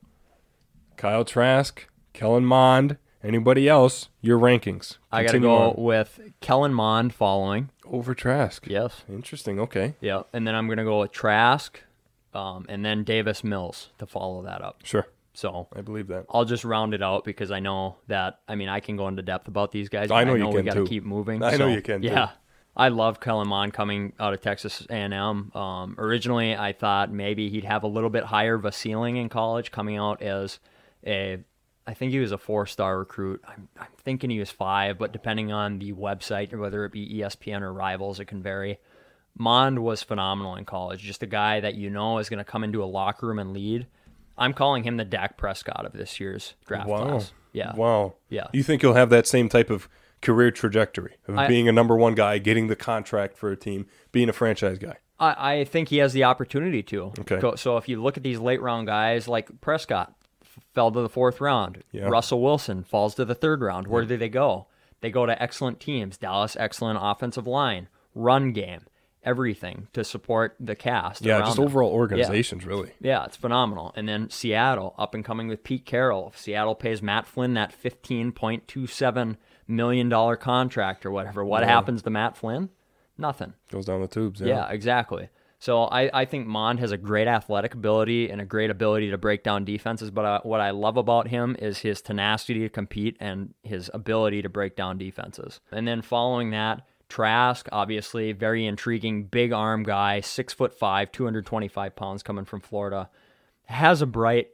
Kyle 0.97 1.25
Trask, 1.25 1.87
Kellen 2.13 2.45
Mond, 2.45 2.97
anybody 3.23 3.67
else? 3.67 4.09
Your 4.21 4.39
rankings. 4.39 4.97
I 5.11 5.23
got 5.23 5.31
to 5.31 5.39
go 5.39 5.55
on. 5.55 5.75
with 5.77 6.19
Kellen 6.41 6.73
Mond 6.73 7.13
following. 7.13 7.69
over 7.85 8.13
Trask. 8.13 8.65
Yes. 8.67 9.03
Interesting. 9.09 9.59
Okay. 9.59 9.95
Yeah. 10.01 10.23
And 10.33 10.47
then 10.47 10.55
I'm 10.55 10.67
going 10.67 10.77
to 10.77 10.83
go 10.83 10.99
with 11.01 11.11
Trask 11.11 11.79
um, 12.33 12.65
and 12.69 12.83
then 12.85 13.03
Davis 13.03 13.43
Mills 13.43 13.89
to 13.99 14.05
follow 14.05 14.43
that 14.43 14.61
up. 14.61 14.81
Sure. 14.83 15.07
So 15.33 15.67
I 15.75 15.81
believe 15.81 16.07
that. 16.07 16.25
I'll 16.29 16.45
just 16.45 16.63
round 16.63 16.93
it 16.93 17.01
out 17.01 17.25
because 17.25 17.49
I 17.51 17.59
know 17.59 17.97
that, 18.07 18.39
I 18.47 18.55
mean, 18.55 18.69
I 18.69 18.79
can 18.79 18.97
go 18.97 19.07
into 19.07 19.23
depth 19.23 19.47
about 19.47 19.71
these 19.71 19.89
guys. 19.89 20.11
I 20.11 20.23
but 20.23 20.29
know 20.29 20.35
you 20.35 20.47
we 20.47 20.61
got 20.61 20.75
to 20.75 20.85
keep 20.85 21.03
moving. 21.03 21.41
I 21.43 21.55
know 21.57 21.67
you 21.67 21.81
can 21.81 22.01
too. 22.01 22.07
Yeah. 22.07 22.29
I 22.75 22.89
love 22.89 23.19
Kellen 23.19 23.47
Mond 23.47 23.73
coming 23.73 24.13
out 24.19 24.33
of 24.33 24.41
Texas 24.41 24.85
A&M. 24.89 25.51
Um, 25.55 25.95
originally, 25.99 26.55
I 26.55 26.73
thought 26.73 27.11
maybe 27.11 27.49
he'd 27.49 27.65
have 27.65 27.83
a 27.83 27.87
little 27.87 28.09
bit 28.09 28.23
higher 28.25 28.55
of 28.55 28.65
a 28.65 28.71
ceiling 28.71 29.17
in 29.17 29.29
college, 29.29 29.71
coming 29.71 29.97
out 29.97 30.23
as 30.23 30.59
a, 31.05 31.39
I 31.85 31.93
think 31.93 32.11
he 32.11 32.19
was 32.19 32.31
a 32.31 32.37
four-star 32.37 32.97
recruit. 32.99 33.41
I'm, 33.47 33.67
I'm 33.79 33.87
thinking 34.03 34.29
he 34.29 34.39
was 34.39 34.49
five, 34.51 34.97
but 34.97 35.11
depending 35.13 35.51
on 35.51 35.79
the 35.79 35.93
website, 35.93 36.53
or 36.53 36.57
whether 36.59 36.85
it 36.85 36.91
be 36.91 37.15
ESPN 37.19 37.61
or 37.61 37.73
Rivals, 37.73 38.19
it 38.19 38.25
can 38.25 38.41
vary. 38.41 38.79
Mond 39.37 39.79
was 39.79 40.03
phenomenal 40.03 40.55
in 40.55 40.65
college. 40.65 41.01
Just 41.01 41.23
a 41.23 41.27
guy 41.27 41.59
that 41.59 41.75
you 41.75 41.89
know 41.89 42.19
is 42.19 42.29
going 42.29 42.37
to 42.37 42.43
come 42.43 42.63
into 42.63 42.83
a 42.83 42.85
locker 42.85 43.27
room 43.27 43.39
and 43.39 43.51
lead. 43.51 43.87
I'm 44.37 44.53
calling 44.53 44.83
him 44.83 44.97
the 44.97 45.05
Dak 45.05 45.37
Prescott 45.37 45.85
of 45.85 45.93
this 45.93 46.19
year's 46.19 46.53
draft 46.65 46.87
Wow. 46.87 47.03
class. 47.07 47.31
Yeah. 47.51 47.75
Wow. 47.75 48.15
Yeah. 48.29 48.47
You 48.53 48.63
think 48.63 48.81
he'll 48.81 48.93
have 48.93 49.09
that 49.09 49.27
same 49.27 49.49
type 49.49 49.69
of 49.69 49.87
career 50.21 50.51
trajectory 50.51 51.15
of 51.27 51.37
I- 51.37 51.47
being 51.47 51.67
a 51.67 51.71
number 51.71 51.95
one 51.95 52.15
guy, 52.15 52.37
getting 52.37 52.67
the 52.67 52.75
contract 52.75 53.37
for 53.37 53.51
a 53.51 53.57
team, 53.57 53.87
being 54.11 54.29
a 54.29 54.33
franchise 54.33 54.77
guy? 54.79 54.97
I, 55.19 55.59
I 55.59 55.63
think 55.65 55.89
he 55.89 55.97
has 55.97 56.13
the 56.13 56.23
opportunity 56.23 56.81
to. 56.83 57.13
Okay. 57.19 57.39
So 57.57 57.77
if 57.77 57.87
you 57.87 58.01
look 58.01 58.17
at 58.17 58.23
these 58.23 58.39
late 58.39 58.61
round 58.61 58.87
guys 58.87 59.27
like 59.27 59.61
Prescott 59.61 60.13
fell 60.73 60.91
to 60.91 61.01
the 61.01 61.09
fourth 61.09 61.41
round. 61.41 61.83
Yeah. 61.91 62.05
Russell 62.05 62.41
Wilson 62.41 62.83
falls 62.83 63.15
to 63.15 63.25
the 63.25 63.35
third 63.35 63.61
round. 63.61 63.87
Where 63.87 64.05
do 64.05 64.17
they 64.17 64.29
go? 64.29 64.67
They 65.01 65.11
go 65.11 65.25
to 65.25 65.41
excellent 65.41 65.79
teams. 65.79 66.17
Dallas, 66.17 66.55
excellent 66.59 66.99
offensive 67.01 67.45
line, 67.45 67.89
run 68.15 68.53
game, 68.53 68.81
everything 69.23 69.87
to 69.93 70.03
support 70.03 70.55
the 70.59 70.75
cast. 70.75 71.25
Yeah, 71.25 71.39
just 71.39 71.57
them. 71.57 71.65
overall 71.65 71.91
organizations, 71.91 72.65
really. 72.65 72.91
Yeah, 73.01 73.25
it's 73.25 73.35
phenomenal. 73.35 73.91
And 73.95 74.07
then 74.07 74.29
Seattle, 74.29 74.95
up 74.97 75.13
and 75.13 75.25
coming 75.25 75.47
with 75.47 75.63
Pete 75.63 75.85
Carroll. 75.85 76.29
If 76.29 76.39
Seattle 76.39 76.75
pays 76.75 77.01
Matt 77.01 77.27
Flynn 77.27 77.53
that 77.55 77.73
fifteen 77.73 78.31
point 78.31 78.67
two 78.67 78.87
seven 78.87 79.37
million 79.67 80.07
dollar 80.09 80.35
contract 80.35 81.05
or 81.05 81.11
whatever, 81.11 81.43
what 81.43 81.63
happens 81.63 82.01
to 82.03 82.09
Matt 82.09 82.37
Flynn? 82.37 82.69
Nothing. 83.17 83.53
Goes 83.69 83.85
down 83.85 84.01
the 84.01 84.07
tubes. 84.07 84.41
Yeah. 84.41 84.47
Yeah, 84.47 84.69
exactly. 84.69 85.29
So 85.63 85.83
I, 85.83 86.09
I 86.13 86.25
think 86.25 86.45
Mond 86.45 86.81
has 86.81 86.91
a 86.91 86.97
great 86.97 87.25
athletic 87.25 87.73
ability 87.73 88.29
and 88.29 88.41
a 88.41 88.45
great 88.45 88.69
ability 88.69 89.11
to 89.11 89.17
break 89.17 89.43
down 89.43 89.63
defenses. 89.63 90.11
But 90.11 90.25
uh, 90.25 90.39
what 90.43 90.59
I 90.59 90.71
love 90.71 90.97
about 90.97 91.29
him 91.29 91.55
is 91.57 91.77
his 91.77 92.01
tenacity 92.01 92.59
to 92.59 92.69
compete 92.69 93.15
and 93.21 93.53
his 93.63 93.89
ability 93.93 94.41
to 94.41 94.49
break 94.49 94.75
down 94.75 94.97
defenses. 94.97 95.61
And 95.71 95.87
then 95.87 96.01
following 96.01 96.51
that, 96.51 96.85
Trask, 97.07 97.69
obviously 97.71 98.33
very 98.33 98.65
intriguing, 98.65 99.23
big 99.23 99.53
arm 99.53 99.83
guy, 99.83 100.19
six 100.19 100.51
foot 100.51 100.77
five, 100.77 101.13
225 101.13 101.95
pounds, 101.95 102.23
coming 102.23 102.43
from 102.43 102.59
Florida, 102.59 103.09
has 103.67 104.01
a 104.01 104.05
bright 104.05 104.49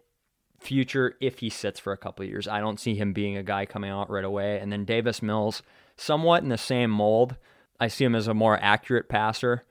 future 0.59 1.15
if 1.19 1.39
he 1.39 1.49
sits 1.49 1.79
for 1.79 1.91
a 1.91 1.97
couple 1.97 2.23
years. 2.23 2.47
I 2.47 2.59
don't 2.59 2.79
see 2.79 2.93
him 2.93 3.13
being 3.13 3.35
a 3.35 3.41
guy 3.41 3.65
coming 3.65 3.89
out 3.89 4.11
right 4.11 4.23
away. 4.23 4.59
And 4.59 4.71
then 4.71 4.85
Davis 4.85 5.23
Mills, 5.23 5.63
somewhat 5.97 6.43
in 6.43 6.49
the 6.49 6.57
same 6.59 6.91
mold. 6.91 7.35
I 7.79 7.87
see 7.87 8.05
him 8.05 8.13
as 8.13 8.27
a 8.27 8.35
more 8.35 8.59
accurate 8.61 9.09
passer 9.09 9.63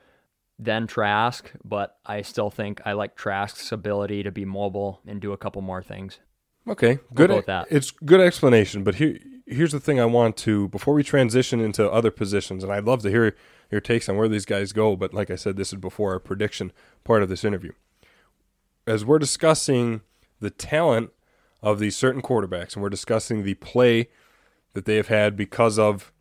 than 0.59 0.87
Trask, 0.87 1.51
but 1.65 1.99
I 2.05 2.23
still 2.23 2.51
think 2.51 2.81
I 2.85 2.93
like 2.93 3.17
Trask's 3.17 3.71
ability 3.73 4.23
to 4.23 4.33
be 4.33 4.45
mobile 4.45 5.01
and 5.07 5.21
do 5.21 5.33
a 5.33 5.37
couple 5.37 5.63
more 5.63 5.83
things. 5.83 6.19
Okay, 6.67 6.99
good. 7.15 7.31
go 7.31 7.41
that. 7.43 7.69
It's 7.71 7.91
good 7.91 8.21
explanation, 8.21 8.85
but 8.85 8.97
here, 8.97 9.19
here's 9.47 9.73
the 9.73 9.81
thing: 9.81 10.01
I 10.01 10.05
want 10.05 10.37
to 10.39 10.69
before 10.69 10.95
we 10.95 11.03
transition 11.03 11.61
into 11.61 11.91
other 11.91 12.11
positions, 12.11 12.63
and 12.63 12.73
I'd 12.73 12.85
love 12.85 13.03
to 13.03 13.11
hear 13.11 13.35
your 13.71 13.81
takes 13.81 14.09
on 14.09 14.17
where 14.17 14.29
these 14.29 14.45
guys 14.45 14.73
go. 14.73 14.97
But 14.97 15.15
like 15.15 15.31
I 15.31 15.37
said, 15.37 15.57
this 15.57 15.73
is 15.73 15.79
before 15.79 16.13
our 16.13 16.19
prediction 16.19 16.73
part 17.05 17.23
of 17.23 17.29
this 17.29 17.45
interview. 17.45 17.73
As 18.87 19.05
we're 19.05 19.19
discussing 19.19 20.03
the 20.41 20.51
talent 20.51 21.11
of 21.63 21.79
these 21.79 21.97
certain 21.97 22.23
quarterbacks, 22.23 22.75
and 22.75 22.83
we're 22.83 22.89
discussing 22.89 23.43
the 23.43 23.55
play 23.55 24.09
that 24.75 24.85
they 24.85 24.97
have 24.97 25.09
had 25.09 25.37
because 25.37 25.79
of 25.79 26.13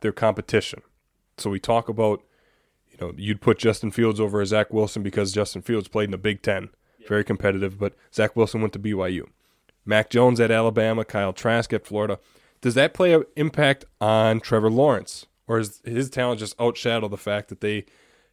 their 0.00 0.12
competition. 0.12 0.82
So 1.38 1.50
we 1.50 1.58
talk 1.58 1.88
about, 1.88 2.22
you 3.02 3.08
know, 3.08 3.14
you'd 3.16 3.40
put 3.40 3.58
Justin 3.58 3.90
Fields 3.90 4.20
over 4.20 4.44
Zach 4.44 4.72
Wilson 4.72 5.02
because 5.02 5.32
Justin 5.32 5.62
Fields 5.62 5.88
played 5.88 6.06
in 6.06 6.10
the 6.12 6.18
Big 6.18 6.42
Ten, 6.42 6.70
very 7.08 7.24
competitive, 7.24 7.78
but 7.78 7.94
Zach 8.14 8.36
Wilson 8.36 8.60
went 8.60 8.72
to 8.74 8.78
BYU. 8.78 9.24
Mac 9.84 10.10
Jones 10.10 10.38
at 10.38 10.50
Alabama, 10.50 11.04
Kyle 11.04 11.32
Trask 11.32 11.72
at 11.72 11.86
Florida. 11.86 12.18
Does 12.60 12.74
that 12.74 12.94
play 12.94 13.12
an 13.12 13.24
impact 13.34 13.84
on 14.00 14.38
Trevor 14.38 14.70
Lawrence, 14.70 15.26
or 15.48 15.58
is 15.58 15.80
his 15.84 16.08
talent 16.08 16.38
just 16.38 16.56
outshadow 16.58 17.10
the 17.10 17.16
fact 17.16 17.48
that 17.48 17.60
they 17.60 17.84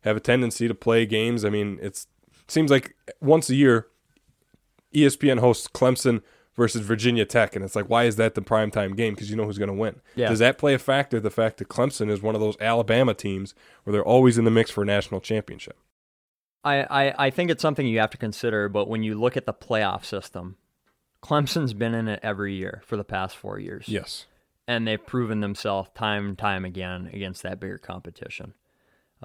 have 0.01 0.15
a 0.15 0.19
tendency 0.19 0.67
to 0.67 0.75
play 0.75 1.07
games? 1.07 1.43
I 1.43 1.49
mean, 1.49 1.79
it's 1.81 2.05
seems 2.47 2.69
like 2.69 2.95
once 3.19 3.49
a 3.49 3.55
year, 3.55 3.87
ESPN 4.93 5.39
hosts 5.39 5.67
Clemson 5.67 6.21
versus 6.55 6.81
Virginia 6.81 7.25
Tech, 7.25 7.55
and 7.55 7.63
it's 7.63 7.75
like, 7.75 7.89
why 7.89 8.03
is 8.03 8.15
that 8.17 8.35
the 8.35 8.41
primetime 8.41 8.95
game? 8.95 9.13
Because 9.13 9.29
you 9.29 9.35
know 9.35 9.45
who's 9.45 9.57
going 9.57 9.69
to 9.69 9.73
win. 9.73 10.01
Yeah. 10.15 10.29
Does 10.29 10.39
that 10.39 10.57
play 10.57 10.73
a 10.73 10.79
factor? 10.79 11.19
The 11.19 11.29
fact 11.29 11.57
that 11.57 11.69
Clemson 11.69 12.09
is 12.09 12.21
one 12.21 12.35
of 12.35 12.41
those 12.41 12.57
Alabama 12.59 13.13
teams 13.13 13.53
where 13.83 13.91
they're 13.93 14.03
always 14.05 14.37
in 14.37 14.45
the 14.45 14.51
mix 14.51 14.69
for 14.69 14.83
a 14.83 14.85
national 14.85 15.21
championship. 15.21 15.77
I, 16.63 16.81
I, 16.83 17.27
I 17.27 17.29
think 17.29 17.49
it's 17.49 17.61
something 17.61 17.87
you 17.87 17.99
have 17.99 18.09
to 18.09 18.17
consider, 18.17 18.67
but 18.67 18.89
when 18.89 19.03
you 19.03 19.15
look 19.17 19.37
at 19.37 19.45
the 19.45 19.53
playoff 19.53 20.03
system, 20.03 20.57
Clemson's 21.23 21.73
been 21.73 21.93
in 21.93 22.07
it 22.09 22.19
every 22.23 22.53
year 22.55 22.81
for 22.85 22.97
the 22.97 23.03
past 23.05 23.37
four 23.37 23.59
years. 23.59 23.87
Yes. 23.87 24.25
And 24.67 24.87
they've 24.87 25.03
proven 25.03 25.39
themselves 25.39 25.89
time 25.95 26.27
and 26.27 26.37
time 26.37 26.65
again 26.65 27.09
against 27.13 27.43
that 27.43 27.59
bigger 27.59 27.77
competition. 27.77 28.53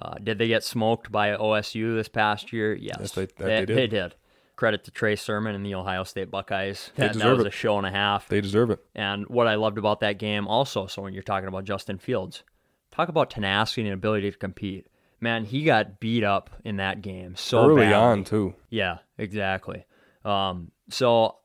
Uh, 0.00 0.14
did 0.23 0.38
they 0.38 0.49
get 0.49 0.64
smoked 0.64 1.12
by 1.12 1.31
OSU 1.37 1.95
this 1.97 2.09
past 2.09 2.52
year? 2.52 2.75
Yes, 2.75 2.97
Yes, 3.00 3.12
they- 3.12 3.26
that 3.26 3.38
they 3.38 3.64
did. 3.66 3.76
They 3.76 3.87
did. 3.88 4.14
Credit 4.56 4.84
to 4.84 4.90
Trey 4.90 5.16
Sermon 5.16 5.54
and 5.54 5.66
the 5.66 5.75
Ohio 5.75 6.04
State 6.04 6.30
Buckeyes. 6.30 6.90
That, 6.94 7.14
that 7.14 7.30
was 7.37 7.40
it. 7.40 7.46
a 7.49 7.50
show 7.50 7.76
and 7.78 7.87
a 7.87 7.90
half. 7.90 8.28
They 8.28 8.40
deserve 8.40 8.70
it. 8.70 8.78
And 8.94 9.26
what 9.28 9.46
I 9.46 9.56
loved 9.56 9.78
about 9.78 10.00
that 10.00 10.18
game 10.18 10.46
also, 10.46 10.87
so 10.87 11.02
when 11.02 11.12
you're 11.12 11.23
talking 11.23 11.49
about 11.49 11.64
Justin 11.64 11.99
Fields, 11.99 12.44
talk 12.90 13.08
about 13.08 13.30
tenacity 13.30 13.82
and 13.82 13.92
ability 13.92 14.30
to 14.30 14.38
compete. 14.38 14.87
Man, 15.20 15.44
he 15.44 15.64
got 15.64 16.00
beat 16.00 16.23
up 16.23 16.50
in 16.64 16.76
that 16.76 17.02
game 17.02 17.34
so 17.34 17.66
Early 17.66 17.82
badly. 17.82 17.94
on, 17.94 18.25
too. 18.25 18.54
Yeah, 18.70 18.99
exactly. 19.18 19.87
Um, 20.25 20.70
so, 20.90 21.37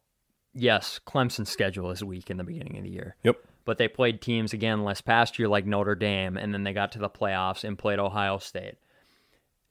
yes, 0.54 1.00
Clemson's 1.08 1.50
schedule 1.50 1.90
is 1.92 2.04
weak 2.04 2.30
in 2.30 2.38
the 2.38 2.44
beginning 2.44 2.78
of 2.78 2.84
the 2.84 2.90
year. 2.92 3.16
Yep. 3.24 3.38
But 3.66 3.78
they 3.78 3.88
played 3.88 4.22
teams 4.22 4.54
again 4.54 4.84
last 4.84 5.06
past 5.06 5.40
year 5.40 5.48
like 5.48 5.66
Notre 5.66 5.96
Dame, 5.96 6.38
and 6.38 6.54
then 6.54 6.64
they 6.64 6.74
got 6.74 6.92
to 6.94 7.00
the 7.00 7.10
playoffs 7.10 7.64
and 7.64 7.78
played 7.78 8.00
Ohio 8.00 8.38
State. 8.38 8.76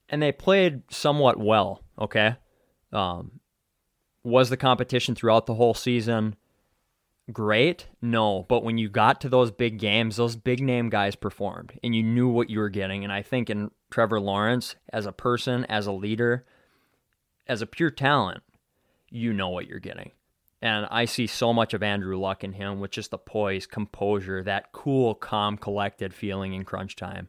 And 0.09 0.23
they 0.23 0.33
played 0.33 0.83
somewhat 0.91 1.39
well, 1.39 1.83
okay? 2.01 2.37
Um, 2.93 3.41
was 4.23 4.51
the 4.51 4.57
competition 4.57 5.15
throughout 5.15 5.47
the 5.47 5.55
whole 5.55 5.75
season 5.75 6.37
great? 7.33 7.87
No. 8.01 8.45
But 8.49 8.65
when 8.65 8.79
you 8.79 8.89
got 8.89 9.21
to 9.23 9.29
those 9.29 9.51
big 9.51 9.79
games, 9.79 10.17
those 10.17 10.37
big 10.37 10.63
name 10.63 10.89
guys 10.89 11.15
performed, 11.15 11.79
and 11.83 11.95
you 11.95 12.03
knew 12.03 12.29
what 12.29 12.51
you 12.51 12.59
were 12.59 12.69
getting. 12.69 13.05
And 13.05 13.13
I 13.13 13.23
think 13.23 13.51
in 13.51 13.71
Trevor 13.91 14.21
Lawrence, 14.21 14.77
as 14.93 15.07
a 15.07 15.13
person, 15.13 15.65
as 15.67 15.87
a 15.87 15.93
leader, 15.93 16.45
as 17.47 17.63
a 17.63 17.67
pure 17.67 17.91
talent, 17.91 18.43
you 19.11 19.33
know 19.33 19.49
what 19.49 19.67
you're 19.67 19.79
getting. 19.79 20.13
And 20.61 20.87
I 20.91 21.05
see 21.05 21.27
so 21.27 21.53
much 21.53 21.73
of 21.73 21.83
Andrew 21.83 22.19
Luck 22.19 22.43
in 22.43 22.53
him 22.53 22.81
with 22.81 22.91
just 22.91 23.13
the 23.13 23.19
poise, 23.19 23.67
composure, 23.67 24.43
that 24.43 24.73
cool, 24.73 25.15
calm, 25.15 25.57
collected 25.57 26.13
feeling 26.13 26.53
in 26.53 26.65
crunch 26.65 26.97
time. 26.97 27.29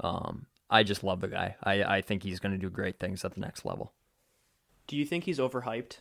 Um, 0.00 0.46
I 0.70 0.82
just 0.82 1.04
love 1.04 1.20
the 1.20 1.28
guy. 1.28 1.56
I, 1.62 1.84
I 1.84 2.00
think 2.00 2.22
he's 2.22 2.40
going 2.40 2.52
to 2.52 2.58
do 2.58 2.70
great 2.70 2.98
things 2.98 3.24
at 3.24 3.34
the 3.34 3.40
next 3.40 3.66
level. 3.66 3.92
Do 4.86 4.96
you 4.96 5.04
think 5.04 5.24
he's 5.24 5.38
overhyped? 5.38 5.98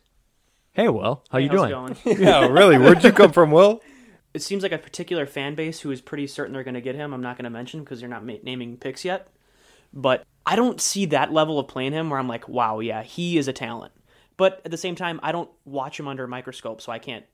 Hey, 0.74 0.88
Will, 0.88 1.24
how 1.30 1.38
Hey, 1.38 1.44
you 1.46 1.50
how's 1.50 1.70
doing? 1.70 1.70
going? 1.70 1.98
Yeah, 2.20 2.48
really. 2.48 2.78
Where'd 2.78 3.04
you 3.04 3.12
come 3.12 3.32
from, 3.32 3.52
Will? 3.52 3.82
it 4.34 4.42
seems 4.42 4.64
like 4.64 4.72
a 4.72 4.78
particular 4.78 5.26
fan 5.26 5.56
base 5.56 5.82
who 5.82 5.92
is 5.92 6.02
pretty 6.02 6.28
certain 6.28 6.54
they're 6.54 6.64
going 6.64 6.76
to 6.76 6.82
get 6.82 6.96
him. 6.96 7.14
I'm 7.14 7.22
not 7.22 7.38
going 7.38 7.44
to 7.44 7.50
mention 7.50 7.82
because 7.82 8.00
they're 8.00 8.10
not 8.10 8.26
ma- 8.26 8.36
naming 8.44 8.78
picks 8.78 9.04
yet. 9.04 9.28
But 9.94 10.24
I 10.46 10.56
don't 10.56 10.80
see 10.80 11.06
that 11.08 11.34
level 11.34 11.60
of 11.60 11.68
playing 11.68 11.92
him 11.92 12.10
where 12.10 12.20
I'm 12.20 12.28
like, 12.30 12.48
wow, 12.48 12.80
yeah, 12.80 13.04
he 13.04 13.38
is 13.38 13.48
a 13.48 13.54
talent. 13.54 13.92
But 14.38 14.62
at 14.64 14.72
the 14.72 14.78
same 14.78 14.96
time, 14.96 15.20
I 15.22 15.32
don't 15.34 15.50
watch 15.66 16.00
him 16.00 16.08
under 16.08 16.24
a 16.24 16.28
microscope, 16.28 16.82
so 16.82 16.92
I 16.92 17.00
can't 17.00 17.26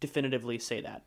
definitively 0.00 0.58
say 0.58 0.80
that. 0.80 1.04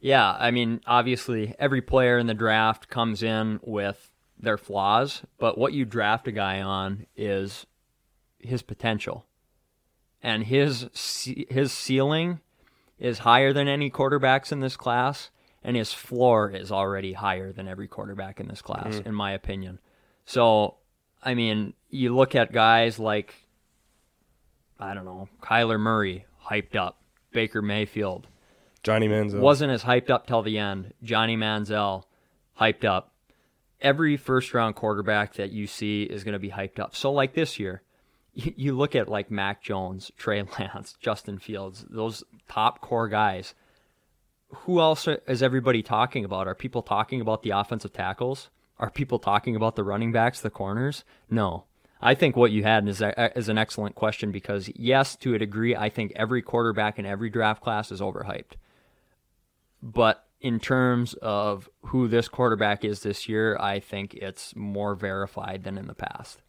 Yeah, 0.00 0.36
I 0.38 0.50
mean, 0.50 0.80
obviously, 0.86 1.54
every 1.58 1.80
player 1.82 2.18
in 2.18 2.26
the 2.26 2.34
draft 2.34 2.88
comes 2.88 3.22
in 3.22 3.60
with 3.62 4.10
their 4.38 4.58
flaws, 4.58 5.22
but 5.38 5.56
what 5.58 5.72
you 5.72 5.84
draft 5.84 6.28
a 6.28 6.32
guy 6.32 6.60
on 6.60 7.06
is 7.16 7.66
his 8.38 8.62
potential. 8.62 9.24
And 10.22 10.44
his 10.44 10.88
his 11.48 11.72
ceiling 11.72 12.40
is 12.98 13.20
higher 13.20 13.52
than 13.52 13.68
any 13.68 13.90
quarterbacks 13.90 14.50
in 14.50 14.60
this 14.60 14.76
class, 14.76 15.30
and 15.62 15.76
his 15.76 15.92
floor 15.92 16.50
is 16.50 16.72
already 16.72 17.12
higher 17.12 17.52
than 17.52 17.68
every 17.68 17.88
quarterback 17.88 18.40
in 18.40 18.48
this 18.48 18.62
class, 18.62 18.96
mm-hmm. 18.96 19.08
in 19.08 19.14
my 19.14 19.32
opinion. 19.32 19.78
So, 20.24 20.76
I 21.22 21.34
mean, 21.34 21.74
you 21.90 22.14
look 22.14 22.34
at 22.34 22.52
guys 22.52 22.98
like, 22.98 23.34
I 24.78 24.94
don't 24.94 25.04
know, 25.04 25.28
Kyler 25.40 25.78
Murray, 25.78 26.26
hyped 26.50 26.74
up, 26.74 27.00
Baker 27.32 27.62
Mayfield, 27.62 28.26
Johnny 28.82 29.08
Manziel. 29.08 29.40
wasn't 29.40 29.72
as 29.72 29.84
hyped 29.84 30.10
up 30.10 30.26
till 30.26 30.42
the 30.42 30.58
end. 30.58 30.92
Johnny 31.02 31.36
Manziel, 31.36 32.04
hyped 32.60 32.84
up. 32.84 33.14
Every 33.80 34.16
first 34.16 34.52
round 34.54 34.74
quarterback 34.74 35.34
that 35.34 35.52
you 35.52 35.68
see 35.68 36.02
is 36.02 36.24
going 36.24 36.32
to 36.32 36.40
be 36.40 36.50
hyped 36.50 36.80
up. 36.80 36.96
So, 36.96 37.12
like 37.12 37.34
this 37.34 37.60
year, 37.60 37.82
you, 38.38 38.76
look 38.76 38.94
at 38.94 39.08
like 39.08 39.30
Mac 39.30 39.62
Jones, 39.62 40.12
Trey 40.16 40.42
Lance, 40.42 40.96
Justin 41.00 41.38
Fields, 41.38 41.84
those 41.90 42.22
top 42.48 42.80
core 42.80 43.08
guys. 43.08 43.54
Who 44.50 44.80
else 44.80 45.06
is 45.26 45.42
everybody 45.42 45.82
talking 45.82 46.24
about? 46.24 46.46
Are 46.46 46.54
people 46.54 46.82
talking 46.82 47.20
about 47.20 47.42
the 47.42 47.50
offensive 47.50 47.92
tackles? 47.92 48.48
Are 48.78 48.90
people 48.90 49.18
talking 49.18 49.56
about 49.56 49.76
the 49.76 49.84
running 49.84 50.12
backs, 50.12 50.40
the 50.40 50.50
corners? 50.50 51.04
No. 51.28 51.64
I 52.00 52.14
think 52.14 52.36
what 52.36 52.52
you 52.52 52.62
had 52.62 52.88
is, 52.88 53.02
is 53.34 53.48
an 53.48 53.58
excellent 53.58 53.96
question 53.96 54.30
because, 54.30 54.70
yes, 54.76 55.16
to 55.16 55.34
a 55.34 55.38
degree, 55.38 55.74
I 55.74 55.90
think 55.90 56.12
every 56.14 56.40
quarterback 56.42 56.98
in 56.98 57.04
every 57.04 57.28
draft 57.28 57.60
class 57.60 57.90
is 57.90 58.00
overhyped. 58.00 58.52
But 59.82 60.24
in 60.40 60.60
terms 60.60 61.14
of 61.14 61.68
who 61.86 62.06
this 62.06 62.28
quarterback 62.28 62.84
is 62.84 63.00
this 63.00 63.28
year, 63.28 63.58
I 63.58 63.80
think 63.80 64.14
it's 64.14 64.54
more 64.54 64.94
verified 64.94 65.64
than 65.64 65.76
in 65.76 65.88
the 65.88 65.94
past. 65.94 66.40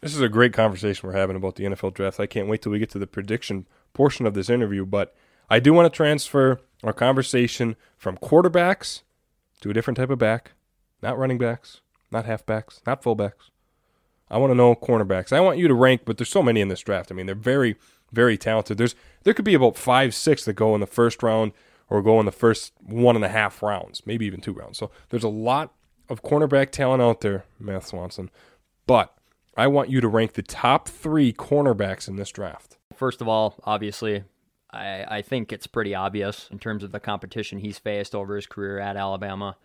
This 0.00 0.14
is 0.14 0.20
a 0.22 0.28
great 0.30 0.54
conversation 0.54 1.06
we're 1.06 1.16
having 1.16 1.36
about 1.36 1.56
the 1.56 1.64
NFL 1.64 1.92
draft. 1.92 2.20
I 2.20 2.26
can't 2.26 2.48
wait 2.48 2.62
till 2.62 2.72
we 2.72 2.78
get 2.78 2.90
to 2.90 2.98
the 2.98 3.06
prediction 3.06 3.66
portion 3.92 4.26
of 4.26 4.32
this 4.32 4.48
interview, 4.48 4.86
but 4.86 5.14
I 5.50 5.60
do 5.60 5.74
want 5.74 5.92
to 5.92 5.96
transfer 5.96 6.60
our 6.82 6.94
conversation 6.94 7.76
from 7.98 8.16
quarterbacks 8.16 9.02
to 9.60 9.68
a 9.68 9.74
different 9.74 9.98
type 9.98 10.08
of 10.08 10.18
back, 10.18 10.52
not 11.02 11.18
running 11.18 11.36
backs, 11.36 11.82
not 12.10 12.24
halfbacks, 12.24 12.80
not 12.86 13.02
fullbacks. 13.02 13.50
I 14.30 14.38
want 14.38 14.52
to 14.52 14.54
know 14.54 14.74
cornerbacks. 14.74 15.32
I 15.32 15.40
want 15.40 15.58
you 15.58 15.68
to 15.68 15.74
rank, 15.74 16.02
but 16.06 16.16
there's 16.16 16.30
so 16.30 16.42
many 16.42 16.60
in 16.62 16.68
this 16.68 16.80
draft. 16.80 17.12
I 17.12 17.14
mean, 17.14 17.26
they're 17.26 17.34
very, 17.34 17.76
very 18.10 18.38
talented. 18.38 18.78
There's 18.78 18.94
there 19.24 19.34
could 19.34 19.44
be 19.44 19.54
about 19.54 19.76
five, 19.76 20.14
six 20.14 20.44
that 20.46 20.54
go 20.54 20.74
in 20.74 20.80
the 20.80 20.86
first 20.86 21.22
round 21.22 21.52
or 21.90 22.00
go 22.00 22.20
in 22.20 22.26
the 22.26 22.32
first 22.32 22.72
one 22.80 23.16
and 23.16 23.24
a 23.24 23.28
half 23.28 23.62
rounds, 23.62 24.02
maybe 24.06 24.24
even 24.24 24.40
two 24.40 24.52
rounds. 24.52 24.78
So 24.78 24.90
there's 25.10 25.24
a 25.24 25.28
lot 25.28 25.74
of 26.08 26.22
cornerback 26.22 26.70
talent 26.70 27.02
out 27.02 27.20
there, 27.20 27.44
Matt 27.58 27.86
Swanson. 27.86 28.30
But 28.86 29.12
I 29.56 29.66
want 29.66 29.90
you 29.90 30.00
to 30.00 30.08
rank 30.08 30.34
the 30.34 30.42
top 30.42 30.88
three 30.88 31.32
cornerbacks 31.32 32.08
in 32.08 32.16
this 32.16 32.30
draft. 32.30 32.78
First 32.94 33.20
of 33.20 33.28
all, 33.28 33.56
obviously, 33.64 34.24
I, 34.72 35.04
I 35.18 35.22
think 35.22 35.52
it's 35.52 35.66
pretty 35.66 35.94
obvious 35.94 36.48
in 36.50 36.58
terms 36.58 36.82
of 36.84 36.92
the 36.92 37.00
competition 37.00 37.58
he's 37.58 37.78
faced 37.78 38.14
over 38.14 38.36
his 38.36 38.46
career 38.46 38.78
at 38.78 38.96
Alabama. 38.96 39.56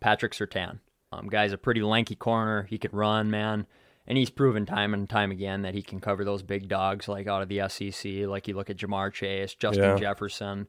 Patrick 0.00 0.32
Surtain. 0.32 0.80
Um, 1.12 1.28
guy's 1.28 1.52
a 1.52 1.58
pretty 1.58 1.82
lanky 1.82 2.14
corner. 2.14 2.64
He 2.64 2.78
can 2.78 2.90
run, 2.92 3.30
man. 3.30 3.66
And 4.06 4.16
he's 4.18 4.30
proven 4.30 4.66
time 4.66 4.92
and 4.94 5.08
time 5.08 5.30
again 5.30 5.62
that 5.62 5.74
he 5.74 5.82
can 5.82 6.00
cover 6.00 6.24
those 6.24 6.42
big 6.42 6.68
dogs 6.68 7.06
like 7.08 7.26
out 7.26 7.42
of 7.42 7.48
the 7.48 7.68
SEC. 7.68 8.26
Like 8.28 8.48
you 8.48 8.54
look 8.54 8.70
at 8.70 8.76
Ja'Marr 8.76 9.12
Chase, 9.12 9.54
Justin 9.54 9.84
Yeah. 9.84 9.96
Jefferson. 9.96 10.66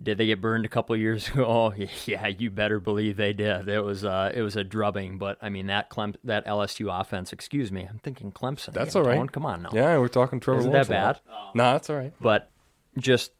Did 0.00 0.16
they 0.18 0.26
get 0.26 0.40
burned 0.40 0.64
a 0.64 0.68
couple 0.68 0.94
of 0.94 1.00
years 1.00 1.28
ago? 1.34 1.44
Oh, 1.44 1.84
yeah, 2.06 2.26
you 2.28 2.50
better 2.50 2.78
believe 2.78 3.16
they 3.16 3.32
did. 3.32 3.68
It 3.68 3.80
was 3.84 4.04
uh, 4.04 4.30
it 4.34 4.42
was 4.42 4.54
a 4.56 4.62
drubbing, 4.64 5.18
but 5.18 5.38
I 5.42 5.48
mean 5.48 5.66
that 5.66 5.88
Clem- 5.90 6.14
that 6.24 6.46
LSU 6.46 6.88
offense. 7.00 7.32
Excuse 7.32 7.72
me, 7.72 7.86
I'm 7.88 7.98
thinking 7.98 8.30
Clemson. 8.30 8.72
That's 8.72 8.94
again, 8.94 9.02
all 9.02 9.08
right. 9.08 9.16
Tone. 9.16 9.28
Come 9.28 9.46
on 9.46 9.62
now. 9.62 9.70
Yeah, 9.72 9.98
we're 9.98 10.08
talking 10.08 10.38
Trevor 10.40 10.60
Isn't 10.60 10.70
Lawrence 10.70 10.88
that 10.88 11.22
bad? 11.26 11.52
Nah, 11.54 11.72
that's 11.72 11.90
all 11.90 11.96
right. 11.96 12.12
but 12.20 12.50
just 12.98 13.32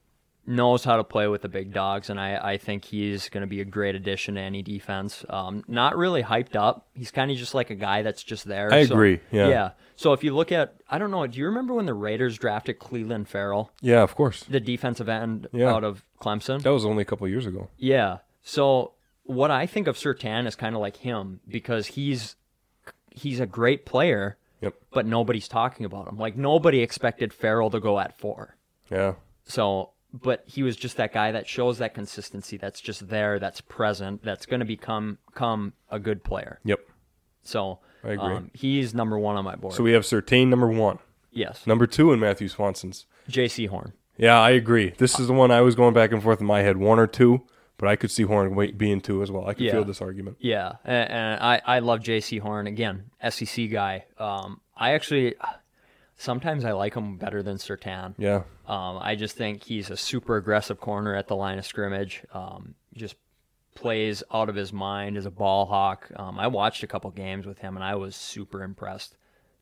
knows 0.47 0.83
how 0.83 0.97
to 0.97 1.05
play 1.05 1.29
with 1.29 1.43
the 1.43 1.49
big 1.49 1.75
dogs, 1.75 2.09
and 2.09 2.19
I, 2.19 2.53
I 2.53 2.57
think 2.57 2.87
he's 2.87 3.29
going 3.29 3.43
to 3.43 3.47
be 3.47 3.61
a 3.61 3.67
great 3.67 3.95
addition 3.95 4.37
to 4.37 4.41
any 4.41 4.63
defense. 4.63 5.23
Um, 5.29 5.63
not 5.69 5.95
really 5.95 6.23
hyped 6.23 6.57
up. 6.57 6.89
He's 6.95 7.11
kind 7.11 7.31
of 7.31 7.37
just 7.37 7.53
like 7.55 7.69
a 7.69 7.75
guy 7.75 8.01
that's 8.01 8.23
just 8.23 8.47
there. 8.47 8.73
I 8.73 8.87
So- 8.87 8.95
agree, 8.95 9.21
yeah. 9.31 9.49
Yeah. 9.49 9.71
So 9.97 10.13
if 10.15 10.25
you 10.25 10.35
look 10.35 10.51
at, 10.51 10.75
I 10.89 10.97
don't 10.99 11.11
know, 11.11 11.27
do 11.27 11.39
you 11.39 11.45
remember 11.47 11.75
when 11.75 11.85
the 11.87 11.93
Raiders 11.93 12.39
drafted 12.39 12.79
Clelin 12.79 13.27
Ferrell, 13.29 13.71
Yeah, 13.83 14.03
of 14.03 14.15
course. 14.15 14.45
the 14.45 14.61
defensive 14.61 15.09
end 15.09 15.49
Yeah. 15.53 15.71
out 15.75 15.85
of 15.85 16.03
Clemson? 16.21 16.63
That 16.63 16.71
was 16.73 16.85
only 16.85 17.03
a 17.03 17.05
couple 17.05 17.27
years 17.29 17.47
ago. 17.47 17.69
Yeah. 17.77 18.19
So 18.43 18.93
what 19.25 19.51
I 19.51 19.67
think 19.67 19.87
of 19.87 19.97
Surtain 19.97 20.47
is 20.47 20.57
kind 20.57 20.75
of 20.75 20.81
like 20.81 20.97
him 20.97 21.41
because 21.49 21.89
he's 21.89 22.37
he's 23.11 23.41
a 23.41 23.47
great 23.47 23.85
player, 23.85 24.37
Yep. 24.61 24.75
but 24.93 25.07
nobody's 25.07 25.49
talking 25.49 25.85
about 25.87 26.09
him. 26.09 26.17
Like 26.19 26.37
nobody 26.37 26.81
expected 26.81 27.33
Ferrell 27.33 27.71
to 27.71 27.81
go 27.81 27.99
at 27.99 28.19
four. 28.19 28.57
Yeah. 28.91 29.15
So 29.45 29.91
but 30.15 30.43
he 30.47 30.63
was 30.63 30.77
just 30.77 30.97
that 30.97 31.13
guy 31.13 31.33
that 31.33 31.47
shows 31.47 31.79
that 31.79 31.93
consistency. 31.95 32.57
That's 32.57 32.81
just 32.81 33.09
there. 33.09 33.39
That's 33.39 33.61
present. 33.61 34.23
That's 34.25 34.47
going 34.47 34.61
to 34.61 34.67
become 34.67 35.19
come 35.35 35.75
a 35.91 35.99
good 35.99 36.25
player. 36.25 36.61
Yep. 36.65 36.81
So 37.43 37.81
I 38.03 38.11
agree. 38.11 38.35
Um, 38.37 38.51
he's 38.55 38.95
number 38.95 39.19
one 39.19 39.37
on 39.37 39.45
my 39.45 39.57
board. 39.57 39.75
So 39.75 39.83
we 39.83 39.93
have 39.93 40.05
Surtain 40.05 40.49
number 40.49 40.69
one, 40.69 40.99
yes, 41.33 41.67
number 41.67 41.87
two 41.87 42.13
in 42.13 42.21
Matthew 42.21 42.49
Swanson's. 42.49 43.07
Jaycee 43.29 43.69
Horn. 43.69 43.93
Yeah, 44.19 44.39
I 44.41 44.51
agree. 44.51 44.91
This 44.99 45.19
is 45.21 45.29
the 45.29 45.33
one 45.33 45.51
I 45.51 45.61
was 45.63 45.75
going 45.75 45.95
back 45.95 46.13
and 46.13 46.23
forth 46.23 46.41
in 46.41 46.47
my 46.47 46.61
head, 46.61 46.77
one 46.77 46.99
or 46.99 47.07
two, 47.07 47.43
but 47.79 47.89
I 47.89 47.97
could 47.97 48.11
see 48.11 48.25
Horn 48.25 48.55
wait, 48.55 48.77
being 48.77 49.01
two 49.01 49.23
as 49.23 49.31
well. 49.31 49.47
I 49.47 49.55
could 49.55 49.63
Yeah. 49.67 49.73
feel 49.73 49.85
this 49.85 50.03
argument. 50.03 50.37
Yeah, 50.41 50.73
and, 50.85 51.11
and 51.11 51.41
I 51.41 51.63
I 51.65 51.79
love 51.79 52.01
Jaycee 52.01 52.41
Horn 52.41 52.67
again, 52.67 53.11
SEC 53.31 53.71
guy. 53.71 54.05
Um, 54.19 54.61
I 54.77 54.93
actually 54.93 55.35
sometimes 56.17 56.65
I 56.65 56.73
like 56.73 56.95
him 56.95 57.17
better 57.17 57.43
than 57.43 57.57
Surtain. 57.59 58.15
Yeah, 58.19 58.43
Um, 58.67 58.99
I 59.01 59.15
just 59.15 59.37
think 59.37 59.63
he's 59.65 59.89
a 59.91 59.97
super 59.97 60.37
aggressive 60.37 60.81
corner 60.81 61.15
at 61.15 61.29
the 61.29 61.37
line 61.37 61.59
of 61.59 61.65
scrimmage. 61.67 62.25
Um, 62.33 62.75
just 62.95 63.15
plays 63.77 64.25
out 64.33 64.49
of 64.49 64.57
his 64.57 64.73
mind 64.73 65.17
as 65.17 65.25
a 65.27 65.31
ball 65.31 65.67
hawk. 65.67 66.11
Um, 66.17 66.37
I 66.39 66.49
watched 66.49 66.83
a 66.83 66.89
couple 66.89 67.11
games 67.13 67.47
with 67.47 67.59
him 67.61 67.77
and 67.77 67.85
I 67.85 67.95
was 67.95 68.17
super 68.17 68.65
impressed. 68.65 69.17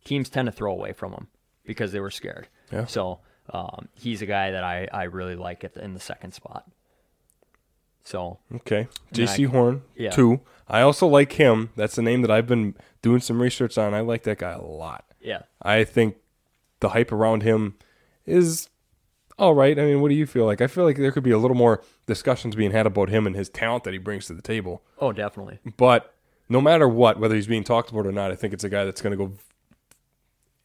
Teams 0.04 0.30
tend 0.30 0.46
to 0.46 0.52
throw 0.52 0.72
away 0.72 0.94
from 0.94 1.12
him 1.12 1.26
because 1.66 1.92
they 1.92 2.00
were 2.00 2.10
scared. 2.10 2.48
Yeah. 2.72 2.86
So 2.86 3.20
um, 3.50 3.88
he's 3.94 4.22
a 4.22 4.26
guy 4.26 4.50
that 4.52 4.64
I, 4.64 4.88
I 4.92 5.04
really 5.04 5.36
like 5.36 5.64
at 5.64 5.74
the, 5.74 5.84
in 5.84 5.94
the 5.94 6.00
second 6.00 6.32
spot. 6.32 6.68
So 8.04 8.38
okay. 8.54 8.88
Jaycee 9.12 9.46
Horn, 9.48 9.82
Yeah. 9.96 10.10
two. 10.10 10.40
I 10.68 10.80
also 10.80 11.06
like 11.06 11.32
him. 11.32 11.70
That's 11.76 11.96
the 11.96 12.02
name 12.02 12.22
that 12.22 12.30
I've 12.30 12.46
been 12.46 12.74
doing 13.02 13.20
some 13.20 13.40
research 13.42 13.76
on. 13.78 13.94
I 13.94 14.00
like 14.00 14.22
that 14.24 14.38
guy 14.38 14.52
a 14.52 14.60
lot. 14.62 15.04
yeah, 15.20 15.42
I 15.62 15.84
think 15.84 16.16
the 16.80 16.90
hype 16.90 17.10
around 17.12 17.42
him 17.42 17.74
is 18.26 18.68
all 19.38 19.54
right. 19.54 19.78
I 19.78 19.84
mean, 19.84 20.00
what 20.00 20.08
do 20.08 20.14
you 20.14 20.26
feel 20.26 20.44
like? 20.46 20.60
I 20.60 20.66
feel 20.66 20.84
like 20.84 20.96
there 20.96 21.10
could 21.12 21.22
be 21.24 21.30
a 21.30 21.38
little 21.38 21.56
more 21.56 21.82
discussions 22.06 22.54
being 22.54 22.70
had 22.72 22.86
about 22.86 23.08
him 23.08 23.26
and 23.26 23.34
his 23.36 23.48
talent 23.48 23.84
that 23.84 23.92
he 23.92 23.98
brings 23.98 24.26
to 24.26 24.34
the 24.34 24.42
table. 24.42 24.82
oh 25.00 25.12
definitely. 25.12 25.58
But 25.76 26.14
no 26.48 26.60
matter 26.60 26.88
what, 26.88 27.18
whether 27.18 27.34
he's 27.34 27.46
being 27.48 27.64
talked 27.64 27.90
about 27.90 28.06
or 28.06 28.12
not, 28.12 28.30
I 28.30 28.36
think 28.36 28.52
it's 28.54 28.64
a 28.64 28.68
guy 28.68 28.84
that's 28.84 29.02
going 29.02 29.16
to 29.16 29.24
go 29.26 29.32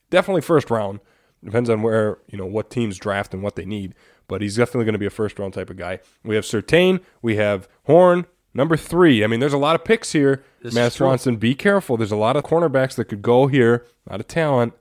definitely 0.09 0.41
first 0.41 0.69
round. 0.69 0.99
Depends 1.43 1.69
on 1.69 1.81
where, 1.81 2.19
you 2.27 2.37
know, 2.37 2.45
what 2.45 2.69
teams 2.69 2.97
draft 2.97 3.33
and 3.33 3.41
what 3.41 3.55
they 3.55 3.65
need. 3.65 3.95
But 4.27 4.41
he's 4.41 4.55
definitely 4.55 4.85
going 4.85 4.93
to 4.93 4.99
be 4.99 5.05
a 5.05 5.09
first 5.11 5.39
round 5.39 5.53
type 5.53 5.69
of 5.69 5.77
guy. 5.77 5.99
We 6.23 6.35
have 6.35 6.45
Surtain, 6.45 7.01
we 7.21 7.35
have 7.37 7.67
Horn, 7.85 8.25
number 8.53 8.77
three. 8.77 9.23
I 9.23 9.27
mean, 9.27 9.39
there's 9.39 9.53
a 9.53 9.57
lot 9.57 9.75
of 9.75 9.83
picks 9.83 10.11
here. 10.11 10.43
This 10.61 10.73
Matt. 10.73 10.93
Swanson, 10.93 11.37
be 11.37 11.55
careful. 11.55 11.97
There's 11.97 12.11
a 12.11 12.15
lot 12.17 12.35
of 12.37 12.43
cornerbacks 12.43 12.95
that 12.95 13.05
could 13.05 13.21
go 13.21 13.47
here. 13.47 13.85
Not 14.05 14.07
a 14.07 14.11
lot 14.13 14.19
of 14.21 14.27
talent. 14.27 14.73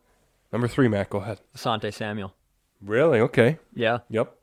Number 0.52 0.68
three, 0.68 0.88
Matt, 0.88 1.10
go 1.10 1.18
ahead. 1.18 1.40
Asante 1.56 1.92
Samuel. 1.92 2.34
Really? 2.82 3.20
Okay. 3.20 3.58
Yeah. 3.74 3.98
Yep. 4.10 4.34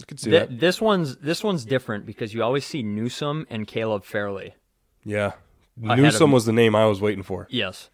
I 0.00 0.04
could 0.06 0.20
see 0.20 0.30
Th- 0.30 0.48
that. 0.48 0.60
this 0.60 0.80
one's 0.80 1.16
this 1.16 1.44
one's 1.44 1.64
different 1.64 2.06
because 2.06 2.32
you 2.32 2.42
always 2.42 2.64
see 2.64 2.82
Newsome 2.82 3.46
and 3.50 3.66
Caleb 3.66 4.04
Farley. 4.04 4.54
Yeah. 5.04 5.32
Of 5.82 5.98
Newsome 5.98 6.32
was 6.32 6.46
the 6.46 6.52
name 6.52 6.74
I 6.74 6.86
was 6.86 7.00
waiting 7.00 7.22
for. 7.22 7.46
Yes. 7.50 7.90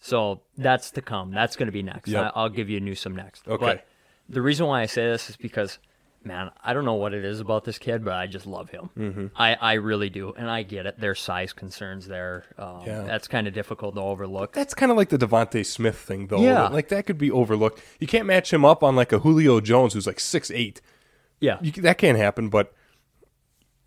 So 0.00 0.40
that's 0.56 0.90
to 0.92 1.02
come. 1.02 1.30
That's 1.30 1.56
going 1.56 1.66
to 1.66 1.72
be 1.72 1.82
next. 1.82 2.08
Yep. 2.08 2.32
I, 2.34 2.40
I'll 2.40 2.48
give 2.48 2.70
you 2.70 2.80
Newsome 2.80 3.14
next. 3.14 3.46
Okay. 3.46 3.64
But 3.64 3.86
the 4.28 4.40
reason 4.40 4.66
why 4.66 4.80
I 4.80 4.86
say 4.86 5.06
this 5.06 5.28
is 5.28 5.36
because, 5.36 5.78
man, 6.24 6.50
I 6.64 6.72
don't 6.72 6.86
know 6.86 6.94
what 6.94 7.12
it 7.12 7.22
is 7.24 7.38
about 7.38 7.64
this 7.64 7.76
kid, 7.78 8.02
but 8.02 8.14
I 8.14 8.26
just 8.26 8.46
love 8.46 8.70
him. 8.70 8.88
Mm-hmm. 8.96 9.26
I, 9.36 9.54
I 9.60 9.72
really 9.74 10.08
do. 10.08 10.32
And 10.32 10.48
I 10.50 10.62
get 10.62 10.86
it. 10.86 10.98
There's 10.98 11.20
size 11.20 11.52
concerns 11.52 12.06
there. 12.06 12.44
Um, 12.56 12.82
Yeah. 12.86 13.02
That's 13.02 13.28
kind 13.28 13.46
of 13.46 13.52
difficult 13.52 13.94
to 13.96 14.00
overlook. 14.00 14.54
That's 14.54 14.72
kind 14.72 14.90
of 14.90 14.96
like 14.96 15.10
the 15.10 15.18
DeVonta 15.18 15.66
Smith 15.66 15.98
thing, 15.98 16.28
though. 16.28 16.40
Yeah. 16.40 16.68
Like 16.68 16.88
that 16.88 17.06
could 17.06 17.18
be 17.18 17.30
overlooked. 17.30 17.82
You 17.98 18.06
can't 18.06 18.26
match 18.26 18.52
him 18.52 18.64
up 18.64 18.82
on 18.82 18.96
like 18.96 19.12
a 19.12 19.18
Julio 19.18 19.60
Jones 19.60 19.92
who's 19.92 20.06
like 20.06 20.20
six 20.20 20.50
eight. 20.50 20.80
Yeah. 21.40 21.58
You, 21.60 21.72
that 21.72 21.98
can't 21.98 22.16
happen. 22.16 22.48
But 22.48 22.72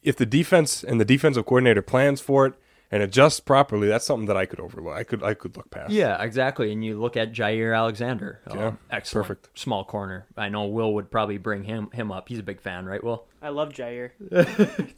if 0.04 0.16
the 0.16 0.26
defense 0.28 0.84
and 0.84 1.00
the 1.02 1.06
defensive 1.06 1.46
coordinator 1.46 1.82
plans 1.82 2.22
for 2.22 2.46
it 2.46 2.54
and 2.94 3.02
adjusts 3.02 3.40
properly, 3.40 3.88
that's 3.88 4.06
something 4.06 4.28
that 4.28 4.38
I 4.38 4.46
could 4.46 4.60
overlook. 4.60 4.96
I 4.96 5.04
could 5.04 5.24
I 5.24 5.34
could 5.34 5.58
look 5.58 5.72
past. 5.72 5.92
Yeah, 5.92 6.22
exactly. 6.22 6.72
And 6.72 6.86
you 6.86 7.02
look 7.02 7.18
at 7.18 7.34
Jaire 7.34 7.76
Alexander. 7.76 8.40
Um, 8.46 8.58
Yeah, 8.60 8.72
excellent. 8.92 9.28
perfect. 9.28 9.58
Small 9.58 9.84
corner. 9.84 10.28
I 10.38 10.50
know 10.50 10.66
Will 10.66 10.94
would 10.94 11.10
probably 11.10 11.40
bring 11.40 11.64
him 11.64 11.90
him 11.92 12.12
up. 12.12 12.30
He's 12.30 12.38
a 12.38 12.44
big 12.44 12.62
fan, 12.62 12.86
right, 12.86 13.04
Will? 13.04 13.26
I 13.42 13.50
love 13.50 13.70
Jaire. 13.70 14.12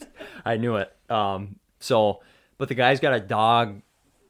I 0.45 0.58
knew 0.58 0.75
it. 0.75 0.93
Um, 1.10 1.55
so, 1.79 2.19
but 2.58 2.67
the 2.67 2.75
guy's 2.75 2.99
got 2.99 3.13
a 3.13 3.19
dog 3.21 3.81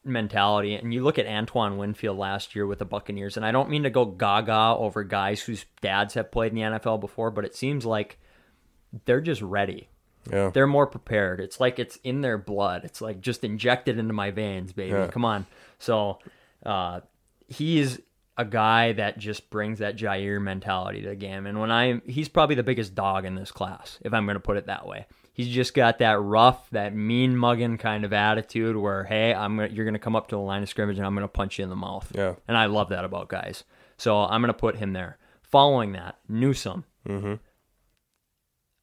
mentality, 0.04 0.76
and 0.76 0.94
you 0.94 1.04
look 1.04 1.18
at 1.18 1.26
Antoine 1.26 1.78
Winfield 1.78 2.20
last 2.20 2.54
year 2.56 2.68
with 2.68 2.78
the 2.78 2.86
Buccaneers, 2.86 3.36
and 3.38 3.46
I 3.46 3.52
don't 3.52 3.72
mean 3.72 3.82
to 3.82 3.90
go 3.90 4.06
gaga 4.06 4.76
over 4.78 5.04
guys 5.04 5.42
whose 5.42 5.66
dads 5.82 6.14
have 6.14 6.32
played 6.32 6.52
in 6.52 6.56
the 6.56 6.78
NFL 6.80 7.00
before, 7.02 7.32
but 7.32 7.46
it 7.46 7.56
seems 7.56 7.84
like 7.84 8.20
they're 9.06 9.22
just 9.22 9.42
ready. 9.42 9.90
Yeah. 10.32 10.50
They're 10.54 10.68
more 10.68 10.88
prepared. 10.88 11.40
It's 11.40 11.60
like 11.60 11.80
it's 11.80 11.98
in 12.04 12.22
their 12.22 12.38
blood. 12.38 12.84
It's 12.84 13.02
like 13.02 13.22
just 13.22 13.44
injected 13.44 13.98
into 14.00 14.14
my 14.14 14.32
veins, 14.32 14.74
baby. 14.74 14.92
Yeah. 14.92 15.08
Come 15.08 15.26
on. 15.26 15.46
So, 15.80 16.20
uh, 16.66 17.02
he's 17.48 18.00
a 18.38 18.46
guy 18.46 18.92
that 18.94 19.18
just 19.18 19.50
brings 19.50 19.80
that 19.80 19.96
Jaire 19.96 20.42
mentality 20.42 21.02
to 21.04 21.10
the 21.10 21.16
game. 21.16 21.46
And 21.46 21.60
when 21.60 21.72
I, 21.72 22.02
he's 22.06 22.28
probably 22.28 22.56
the 22.56 22.64
biggest 22.64 22.96
dog 22.96 23.26
in 23.26 23.36
this 23.36 23.52
class, 23.52 23.98
if 24.02 24.14
I'm 24.14 24.26
going 24.26 24.36
to 24.36 24.42
put 24.42 24.58
it 24.58 24.66
that 24.66 24.86
way. 24.86 25.06
He's 25.32 25.50
just 25.50 25.74
got 25.74 26.00
that 26.00 26.20
rough, 26.20 26.70
that 26.72 26.96
mean 26.96 27.36
mugging 27.36 27.78
kind 27.78 28.06
of 28.06 28.14
attitude 28.14 28.78
where, 28.78 29.04
hey, 29.04 29.34
I'm 29.34 29.58
gonna, 29.58 29.70
you're 29.70 29.86
going 29.86 29.94
to 29.94 30.00
come 30.00 30.16
up 30.16 30.30
to 30.30 30.36
the 30.36 30.42
line 30.42 30.64
of 30.64 30.70
scrimmage 30.70 30.98
and 30.98 31.06
I'm 31.06 31.14
going 31.14 31.24
to 31.26 31.30
punch 31.30 31.60
you 31.60 31.64
in 31.64 31.70
the 31.70 31.76
mouth. 31.76 32.10
Yeah. 32.16 32.36
And 32.48 32.58
I 32.58 32.68
love 32.68 32.90
that 32.90 33.04
about 33.04 33.28
guys. 33.28 33.66
So 33.98 34.18
I'm 34.18 34.42
going 34.42 34.54
to 34.54 34.58
put 34.58 34.78
him 34.78 34.94
there. 34.94 35.18
Following 35.42 35.92
that, 35.94 36.18
Newsome. 36.28 36.86
Mm-hmm. 37.08 37.34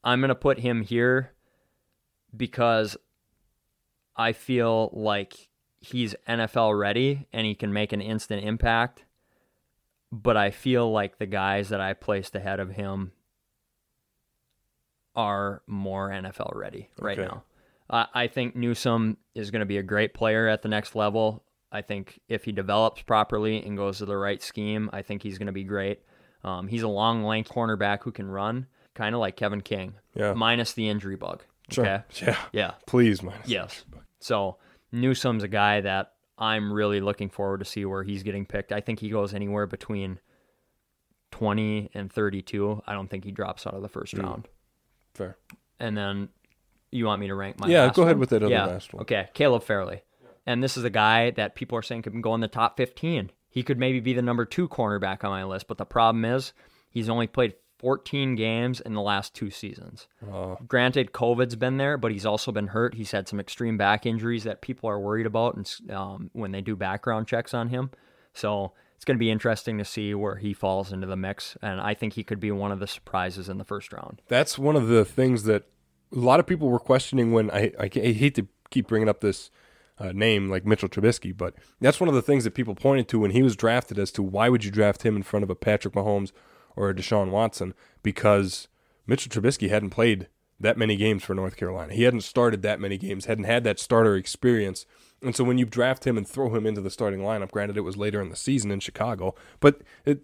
I'm 0.05 0.21
going 0.21 0.29
to 0.31 0.35
put 0.35 0.59
him 0.61 0.83
here 0.83 1.33
because 2.37 2.97
I 4.17 4.33
feel 4.33 4.91
like 4.93 5.49
he's 5.81 6.15
NFL 6.29 6.79
ready 6.79 7.27
and 7.33 7.47
he 7.47 7.55
can 7.55 7.73
make 7.73 7.93
an 7.93 8.01
instant 8.01 8.45
impact. 8.45 9.05
But 10.11 10.37
I 10.37 10.51
feel 10.51 10.91
like 10.93 11.19
the 11.19 11.27
guys 11.27 11.71
that 11.71 11.81
I 11.81 11.95
placed 11.95 12.35
ahead 12.37 12.61
of 12.61 12.71
him 12.71 13.13
are 15.15 15.63
more 15.67 16.11
NFL 16.11 16.55
ready 16.57 16.91
right 16.99 17.19
Okay. 17.19 17.29
now. 17.29 17.45
I 17.91 18.07
I 18.15 18.27
think 18.27 18.57
Newsome 18.57 19.17
is 19.35 19.51
going 19.51 19.61
to 19.61 19.67
be 19.67 19.79
a 19.79 19.83
great 19.83 20.15
player 20.15 20.49
at 20.49 20.63
the 20.63 20.69
next 20.69 20.95
level. 20.95 21.45
I 21.71 21.81
think 21.83 22.21
if 22.29 22.45
he 22.45 22.53
develops 22.53 23.03
properly 23.03 23.63
and 23.65 23.77
goes 23.77 23.99
to 23.99 24.05
the 24.07 24.17
right 24.17 24.43
scheme, 24.43 24.91
I 24.93 25.03
think 25.03 25.23
he's 25.23 25.39
going 25.39 25.47
to 25.47 25.53
be 25.53 25.65
great. 25.65 26.01
Um, 26.45 26.69
he's 26.69 26.83
a 26.83 26.89
long, 26.89 27.23
lank 27.25 27.49
cornerback 27.49 28.03
who 28.03 28.13
can 28.13 28.29
run, 28.29 28.67
kind 28.95 29.15
of 29.15 29.21
like 29.21 29.37
Kevin 29.37 29.61
King, 29.61 29.95
Yeah. 30.15 30.33
minus 30.35 30.73
the 30.75 30.89
injury 30.89 31.17
bug. 31.17 31.43
Sure. 31.71 31.85
Okay. 31.87 32.03
Yeah. 32.27 32.39
Yeah. 32.53 32.71
Please, 32.87 33.23
man. 33.23 33.39
Yes. 33.47 33.85
So 34.21 34.59
Newsome's 34.93 35.43
a 35.43 35.49
guy 35.49 35.81
that 35.81 36.13
I'm 36.39 36.73
really 36.73 37.01
looking 37.01 37.31
forward 37.31 37.59
to 37.59 37.65
see 37.65 37.85
where 37.85 38.03
he's 38.03 38.23
getting 38.23 38.45
picked. 38.47 38.73
I 38.73 38.81
think 38.81 38.99
he 39.01 39.09
goes 39.11 39.33
anywhere 39.35 39.67
between 39.67 40.19
20 41.31 41.91
and 41.95 42.13
32. 42.13 42.83
I 42.87 42.93
don't 42.93 43.09
think 43.09 43.25
he 43.25 43.31
drops 43.33 43.67
out 43.67 43.75
of 43.75 43.83
the 43.83 43.89
first 43.89 44.15
Mm. 44.15 44.23
round. 44.23 44.49
Fair. 45.15 45.37
And 45.79 45.97
then 45.97 46.29
you 46.91 47.07
want 47.07 47.21
me 47.21 47.29
to 47.29 47.35
rank 47.35 47.59
my 47.59 47.69
Yeah, 47.69 47.91
go 47.93 48.03
ahead 48.03 48.17
one? 48.17 48.21
with 48.21 48.31
that 48.31 48.43
other 48.43 48.53
yeah. 48.53 48.67
last 48.67 48.93
one. 48.93 49.03
Okay, 49.03 49.29
Caleb 49.35 49.63
Farley. 49.63 50.03
And 50.47 50.63
this 50.63 50.77
is 50.77 50.85
a 50.85 50.91
guy 50.91 51.31
that 51.33 51.55
people 51.55 51.79
are 51.79 51.83
saying 51.83 52.03
could 52.03 52.21
go 52.23 52.35
in 52.35 52.41
the 52.41 52.49
top 52.49 52.77
15. 52.77 53.31
He 53.49 53.63
could 53.63 53.79
maybe 53.79 54.01
be 54.01 54.13
the 54.13 54.23
number 54.23 54.45
two 54.45 54.69
cornerback 54.69 55.25
on 55.25 55.31
my 55.31 55.45
list, 55.45 55.69
but 55.69 55.79
the 55.79 55.85
problem 55.87 56.25
is 56.25 56.53
he's 56.91 57.09
only 57.09 57.27
played 57.27 57.55
14 57.83 58.37
games 58.37 58.81
in 58.81 58.95
the 58.95 59.01
last 59.01 59.35
two 59.35 59.51
seasons. 59.51 60.07
Uh, 60.33 60.55
Granted, 60.67 61.13
COVID's 61.13 61.57
been 61.57 61.77
there, 61.77 61.99
but 61.99 62.13
he's 62.13 62.25
also 62.25 62.53
been 62.53 62.69
hurt. 62.69 62.95
He's 62.95 63.11
had 63.11 63.29
some 63.29 63.41
extreme 63.41 63.77
back 63.77 64.07
injuries 64.07 64.45
that 64.45 64.63
people 64.63 64.89
are 64.89 65.01
worried 65.01 65.27
about, 65.27 65.57
and 65.57 65.91
um, 65.91 66.31
when 66.33 66.53
they 66.53 66.61
do 66.61 66.77
background 66.77 67.27
checks 67.27 67.53
on 67.53 67.69
him, 67.71 67.91
so 68.33 68.73
it's 68.95 69.05
going 69.05 69.17
to 69.17 69.21
be 69.21 69.33
interesting 69.33 69.79
to 69.79 69.85
see 69.85 70.15
where 70.15 70.37
he 70.37 70.55
falls 70.55 70.93
into 70.93 71.09
the 71.09 71.17
mix. 71.17 71.57
And 71.61 71.81
I 71.81 71.93
think 71.93 72.13
he 72.13 72.23
could 72.23 72.39
be 72.39 72.53
one 72.53 72.71
of 72.71 72.79
the 72.79 72.87
surprises 72.87 73.49
in 73.49 73.59
the 73.59 73.65
first 73.65 73.93
round. 73.93 74.23
that's 74.29 74.57
one 74.57 74.77
of 74.77 74.87
the 74.87 75.05
things 75.05 75.43
that 75.43 75.65
a 76.15 76.19
lot 76.19 76.39
of 76.39 76.47
people 76.47 76.69
were 76.69 76.79
questioning 76.79 77.33
when 77.33 77.51
I, 77.51 77.73
I, 77.81 77.91
I 77.97 78.13
hate 78.13 78.37
to 78.37 78.47
keep 78.71 78.87
bringing 78.87 79.09
up 79.09 79.21
this 79.21 79.51
uh, 79.99 80.13
name 80.13 80.49
like 80.49 80.65
Mitchell 80.65 80.89
Trubisky, 80.89 81.37
but 81.37 81.55
that's 81.81 81.99
one 81.99 82.09
of 82.09 82.15
the 82.15 82.23
things 82.23 82.45
that 82.45 82.53
people 82.53 82.77
pointed 82.77 83.09
to 83.09 83.19
when 83.19 83.33
he 83.33 83.43
was 83.43 83.57
drafted 83.57 83.99
as 83.99 84.13
to 84.13 84.23
why 84.23 84.49
would 84.49 84.65
you 84.65 84.71
draft 84.71 85.03
him 85.03 85.17
in 85.17 85.25
front 85.25 85.43
of 85.43 85.51
a 85.51 85.57
Patrick 85.57 85.95
Mahomes 85.95 86.31
or 86.77 86.91
a 86.91 86.95
Deshaun 86.95 87.31
Watson 87.31 87.75
because 88.03 88.69
Mitchell 89.07 89.31
Trubisky 89.31 89.69
hadn't 89.69 89.91
played 89.91 90.29
that 90.61 90.79
many 90.79 90.97
games 90.97 91.25
for 91.25 91.35
North 91.35 91.57
Carolina. 91.57 91.93
He 91.93 92.05
hadn't 92.05 92.23
started 92.23 92.63
that 92.63 92.81
many 92.81 92.97
games, 92.97 93.27
hadn't 93.27 93.45
had 93.45 93.65
that 93.65 93.79
starter 93.79 94.17
experience. 94.17 94.87
And 95.21 95.35
so 95.35 95.45
when 95.45 95.59
you 95.59 95.65
draft 95.65 96.07
him 96.07 96.17
and 96.17 96.27
throw 96.27 96.55
him 96.55 96.67
into 96.67 96.81
the 96.81 96.91
starting 96.91 97.21
lineup, 97.21 97.51
granted 97.51 97.77
it 97.77 97.83
was 97.83 97.97
later 97.97 98.21
in 98.21 98.29
the 98.29 98.37
season 98.37 98.71
in 98.71 98.81
Chicago, 98.81 99.35
but 99.61 99.83
it 100.05 100.23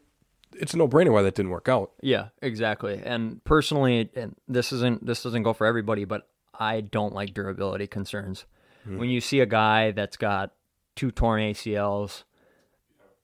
it's 0.55 0.75
a 0.75 0.79
no-brainer 0.79 1.13
why 1.13 1.23
that 1.23 1.35
didn't 1.35 1.51
work 1.51 1.69
out. 1.69 1.93
Yeah, 2.01 2.29
exactly. 2.41 3.01
And 3.05 3.45
personally, 3.45 4.11
and 4.15 4.35
this 4.49 4.73
isn't 4.73 5.05
this 5.05 5.23
doesn't 5.23 5.43
go 5.43 5.53
for 5.53 5.67
everybody, 5.67 6.05
but 6.05 6.29
I 6.59 6.81
don't 6.81 7.15
like 7.15 7.35
durability 7.35 7.87
concerns. 7.87 8.45
Hmm. 8.85 8.99
When 8.99 9.11
you 9.11 9.21
see 9.21 9.41
a 9.41 9.47
guy 9.47 9.93
that's 9.93 10.17
got 10.17 10.53
two 10.97 11.11
torn 11.11 11.43
ACLs, 11.43 12.25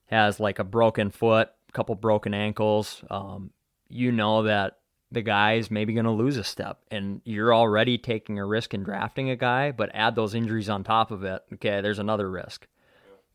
has 0.06 0.38
like 0.38 0.58
a 0.58 0.64
broken 0.64 1.10
foot, 1.10 1.50
couple 1.74 1.94
broken 1.94 2.32
ankles, 2.32 3.04
um, 3.10 3.50
you 3.88 4.12
know 4.12 4.44
that 4.44 4.78
the 5.12 5.22
guy's 5.22 5.70
maybe 5.70 5.92
going 5.92 6.04
to 6.04 6.10
lose 6.10 6.36
a 6.36 6.44
step 6.44 6.80
and 6.90 7.20
you're 7.24 7.54
already 7.54 7.98
taking 7.98 8.38
a 8.38 8.44
risk 8.44 8.74
in 8.74 8.82
drafting 8.82 9.30
a 9.30 9.36
guy, 9.36 9.70
but 9.70 9.90
add 9.94 10.16
those 10.16 10.34
injuries 10.34 10.68
on 10.68 10.82
top 10.82 11.10
of 11.10 11.22
it. 11.24 11.42
Okay, 11.54 11.80
there's 11.80 11.98
another 11.98 12.30
risk. 12.30 12.66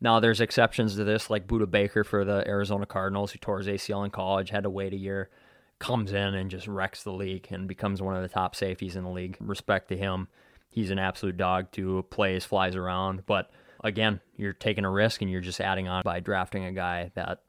Now 0.00 0.20
there's 0.20 0.40
exceptions 0.40 0.96
to 0.96 1.04
this, 1.04 1.30
like 1.30 1.46
Budda 1.46 1.70
Baker 1.70 2.04
for 2.04 2.24
the 2.24 2.46
Arizona 2.46 2.86
Cardinals, 2.86 3.32
who 3.32 3.38
tore 3.38 3.58
his 3.58 3.66
ACL 3.66 4.04
in 4.04 4.10
college, 4.10 4.50
had 4.50 4.64
to 4.64 4.70
wait 4.70 4.92
a 4.92 4.98
year, 4.98 5.30
comes 5.78 6.12
in 6.12 6.34
and 6.34 6.50
just 6.50 6.66
wrecks 6.66 7.02
the 7.02 7.12
league 7.12 7.46
and 7.50 7.68
becomes 7.68 8.00
one 8.00 8.16
of 8.16 8.22
the 8.22 8.28
top 8.28 8.54
safeties 8.56 8.96
in 8.96 9.04
the 9.04 9.10
league. 9.10 9.36
Respect 9.40 9.88
to 9.88 9.96
him. 9.96 10.28
He's 10.70 10.90
an 10.90 10.98
absolute 10.98 11.36
dog 11.36 11.70
to 11.72 12.04
plays, 12.10 12.44
flies 12.44 12.76
around. 12.76 13.24
But 13.26 13.50
again, 13.82 14.20
you're 14.36 14.52
taking 14.52 14.84
a 14.84 14.90
risk 14.90 15.20
and 15.20 15.30
you're 15.30 15.40
just 15.40 15.60
adding 15.60 15.88
on 15.88 16.02
by 16.04 16.20
drafting 16.20 16.64
a 16.64 16.72
guy 16.72 17.10
that 17.14 17.42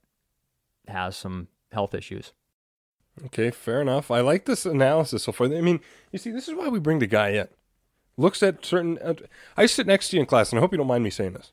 has 0.87 1.15
some 1.15 1.47
health 1.71 1.93
issues. 1.93 2.33
Okay, 3.25 3.51
fair 3.51 3.81
enough. 3.81 4.09
I 4.09 4.21
like 4.21 4.45
this 4.45 4.65
analysis 4.65 5.23
so 5.23 5.31
far. 5.31 5.47
I 5.47 5.61
mean, 5.61 5.79
you 6.11 6.19
see, 6.19 6.31
this 6.31 6.47
is 6.47 6.55
why 6.55 6.69
we 6.69 6.79
bring 6.79 6.99
the 6.99 7.07
guy 7.07 7.29
in. 7.29 7.47
Looks 8.17 8.41
at 8.43 8.65
certain. 8.65 8.97
Uh, 8.99 9.13
I 9.57 9.65
sit 9.65 9.87
next 9.87 10.09
to 10.09 10.15
you 10.15 10.21
in 10.21 10.25
class, 10.25 10.51
and 10.51 10.59
I 10.59 10.61
hope 10.61 10.71
you 10.71 10.77
don't 10.77 10.87
mind 10.87 11.03
me 11.03 11.09
saying 11.09 11.33
this. 11.33 11.51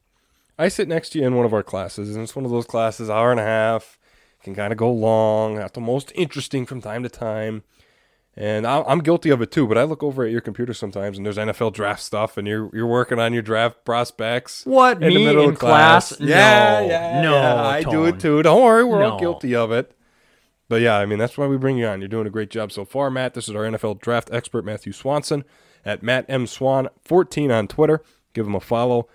I 0.59 0.69
sit 0.69 0.89
next 0.89 1.11
to 1.11 1.21
you 1.21 1.27
in 1.27 1.37
one 1.37 1.47
of 1.47 1.55
our 1.55 1.63
classes, 1.63 2.15
and 2.15 2.23
it's 2.23 2.35
one 2.35 2.45
of 2.45 2.51
those 2.51 2.67
classes, 2.67 3.09
hour 3.09 3.31
and 3.31 3.41
a 3.41 3.45
half, 3.45 3.99
can 4.43 4.55
kind 4.55 4.73
of 4.73 4.79
go 4.79 4.91
long, 4.91 5.57
not 5.57 5.75
the 5.75 5.81
most 5.81 6.13
interesting 6.15 6.67
from 6.67 6.81
time 6.81 7.03
to 7.03 7.09
time. 7.09 7.63
And 8.41 8.69
I'm 8.69 9.01
guilty 9.01 9.31
of 9.31 9.43
it 9.43 9.51
too, 9.51 9.67
but 9.67 9.77
I 9.77 9.83
look 9.83 10.01
over 10.05 10.23
at 10.25 10.31
your 10.31 10.41
computer 10.41 10.73
sometimes, 10.73 11.17
and 11.17 11.27
there's 11.27 11.39
NFL 11.39 11.73
draft 11.73 12.01
stuff, 12.01 12.37
and 12.37 12.47
you're 12.47 12.71
you're 12.73 12.87
working 12.87 13.19
on 13.19 13.33
your 13.33 13.43
draft 13.43 13.85
prospects. 13.85 14.65
What 14.65 15.03
in 15.03 15.09
me 15.09 15.15
the 15.15 15.25
middle 15.27 15.43
in 15.43 15.51
of 15.51 15.59
class? 15.59 16.11
class? 16.15 16.21
Yeah, 16.21 16.81
No. 16.83 16.87
yeah, 16.87 17.21
No, 17.23 17.33
yeah. 17.35 17.63
I 17.67 17.83
do 17.83 18.05
it 18.05 18.21
too. 18.21 18.41
Don't 18.45 18.63
worry, 18.63 18.85
we're 18.85 19.03
all 19.03 19.19
guilty 19.19 19.57
of 19.57 19.73
it. 19.73 19.91
But 20.69 20.83
yeah, 20.83 20.99
I 20.99 21.05
mean 21.05 21.19
that's 21.19 21.37
why 21.37 21.49
we 21.49 21.57
bring 21.57 21.79
you 21.79 21.87
on. 21.89 22.01
You're 22.01 22.07
doing 22.07 22.29
a 22.29 22.31
great 22.31 22.51
job 22.51 22.71
so 22.71 22.85
far, 22.85 23.11
Matt. 23.11 23.35
This 23.35 23.49
is 23.49 23.57
our 23.57 23.63
NFL 23.65 24.01
draft 24.01 24.31
expert, 24.33 24.65
Matthew 24.65 24.93
Swanson, 24.93 25.43
at 25.85 26.05
Matt 26.05 26.25
M 26.29 26.47
Swan 26.47 26.89
14 27.05 27.51
on 27.51 27.67
Twitter. 27.67 28.03
Give 28.35 28.47
him 28.47 28.55
a 28.55 28.61
follow. 28.61 29.09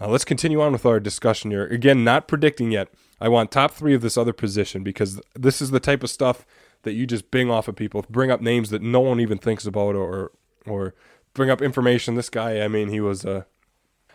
Uh, 0.00 0.08
let's 0.08 0.24
continue 0.24 0.60
on 0.60 0.72
with 0.72 0.84
our 0.84 0.98
discussion 0.98 1.52
here. 1.52 1.66
Again, 1.66 2.02
not 2.02 2.26
predicting 2.26 2.72
yet. 2.72 2.88
I 3.20 3.28
want 3.28 3.52
top 3.52 3.70
three 3.72 3.94
of 3.94 4.00
this 4.02 4.16
other 4.18 4.32
position 4.32 4.82
because 4.82 5.20
this 5.36 5.62
is 5.62 5.70
the 5.70 5.80
type 5.80 6.02
of 6.02 6.10
stuff 6.10 6.44
that 6.82 6.92
you 6.92 7.06
just 7.06 7.30
bing 7.30 7.50
off 7.50 7.68
of 7.68 7.76
people. 7.76 8.04
Bring 8.08 8.30
up 8.30 8.40
names 8.40 8.70
that 8.70 8.82
no 8.82 9.00
one 9.00 9.20
even 9.20 9.38
thinks 9.38 9.66
about, 9.66 9.94
or 9.94 10.32
or 10.66 10.94
bring 11.34 11.50
up 11.50 11.62
information. 11.62 12.14
This 12.14 12.30
guy, 12.30 12.60
I 12.60 12.68
mean, 12.68 12.88
he 12.88 13.00
was. 13.00 13.24
Uh, 13.24 13.44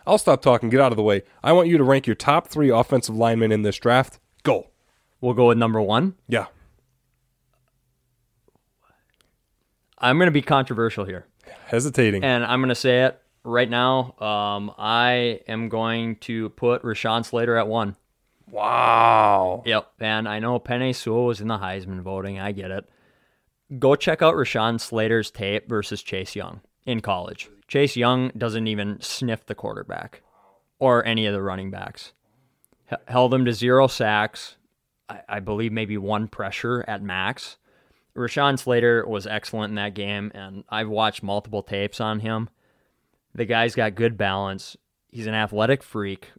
I'll 0.06 0.18
stop 0.18 0.42
talking. 0.42 0.68
Get 0.68 0.80
out 0.80 0.92
of 0.92 0.96
the 0.96 1.02
way. 1.02 1.22
I 1.42 1.52
want 1.52 1.68
you 1.68 1.78
to 1.78 1.84
rank 1.84 2.06
your 2.06 2.16
top 2.16 2.48
three 2.48 2.68
offensive 2.68 3.16
linemen 3.16 3.52
in 3.52 3.62
this 3.62 3.76
draft. 3.76 4.18
Go. 4.42 4.68
We'll 5.20 5.34
go 5.34 5.48
with 5.48 5.58
number 5.58 5.80
one. 5.80 6.14
Yeah. 6.28 6.46
I'm 9.96 10.18
going 10.18 10.26
to 10.26 10.32
be 10.32 10.42
controversial 10.42 11.06
here. 11.06 11.26
Hesitating. 11.66 12.22
And 12.22 12.44
I'm 12.44 12.60
going 12.60 12.68
to 12.68 12.74
say 12.74 13.04
it 13.04 13.18
right 13.42 13.70
now. 13.70 14.14
Um, 14.18 14.74
I 14.76 15.40
am 15.48 15.70
going 15.70 16.16
to 16.16 16.50
put 16.50 16.82
Rashawn 16.82 17.24
Slater 17.24 17.56
at 17.56 17.66
one. 17.68 17.96
Wow. 18.54 19.64
Yep. 19.66 19.90
And 19.98 20.28
I 20.28 20.38
know 20.38 20.60
Penei 20.60 20.94
Sewell 20.94 21.26
was 21.26 21.40
in 21.40 21.48
the 21.48 21.58
Heisman 21.58 22.02
voting. 22.02 22.38
I 22.38 22.52
get 22.52 22.70
it. 22.70 22.88
Go 23.80 23.96
check 23.96 24.22
out 24.22 24.36
Rashawn 24.36 24.80
Slater's 24.80 25.32
tape 25.32 25.68
versus 25.68 26.04
Chase 26.04 26.36
Young 26.36 26.60
in 26.86 27.00
college. 27.00 27.50
Chase 27.66 27.96
Young 27.96 28.30
doesn't 28.38 28.68
even 28.68 29.00
sniff 29.00 29.44
the 29.46 29.56
quarterback 29.56 30.22
or 30.78 31.04
any 31.04 31.26
of 31.26 31.34
the 31.34 31.42
running 31.42 31.72
backs. 31.72 32.12
H- 32.92 33.00
held 33.08 33.34
him 33.34 33.44
to 33.46 33.52
zero 33.52 33.88
sacks. 33.88 34.54
I, 35.08 35.22
I 35.28 35.40
believe 35.40 35.72
maybe 35.72 35.98
one 35.98 36.28
pressure 36.28 36.84
at 36.86 37.02
max. 37.02 37.56
Rashawn 38.16 38.56
Slater 38.56 39.04
was 39.04 39.26
excellent 39.26 39.72
in 39.72 39.74
that 39.76 39.94
game, 39.94 40.30
and 40.32 40.62
I've 40.68 40.88
watched 40.88 41.24
multiple 41.24 41.64
tapes 41.64 42.00
on 42.00 42.20
him. 42.20 42.48
The 43.34 43.46
guy's 43.46 43.74
got 43.74 43.96
good 43.96 44.16
balance. 44.16 44.76
He's 45.10 45.26
an 45.26 45.34
athletic 45.34 45.82
freak. 45.82 46.30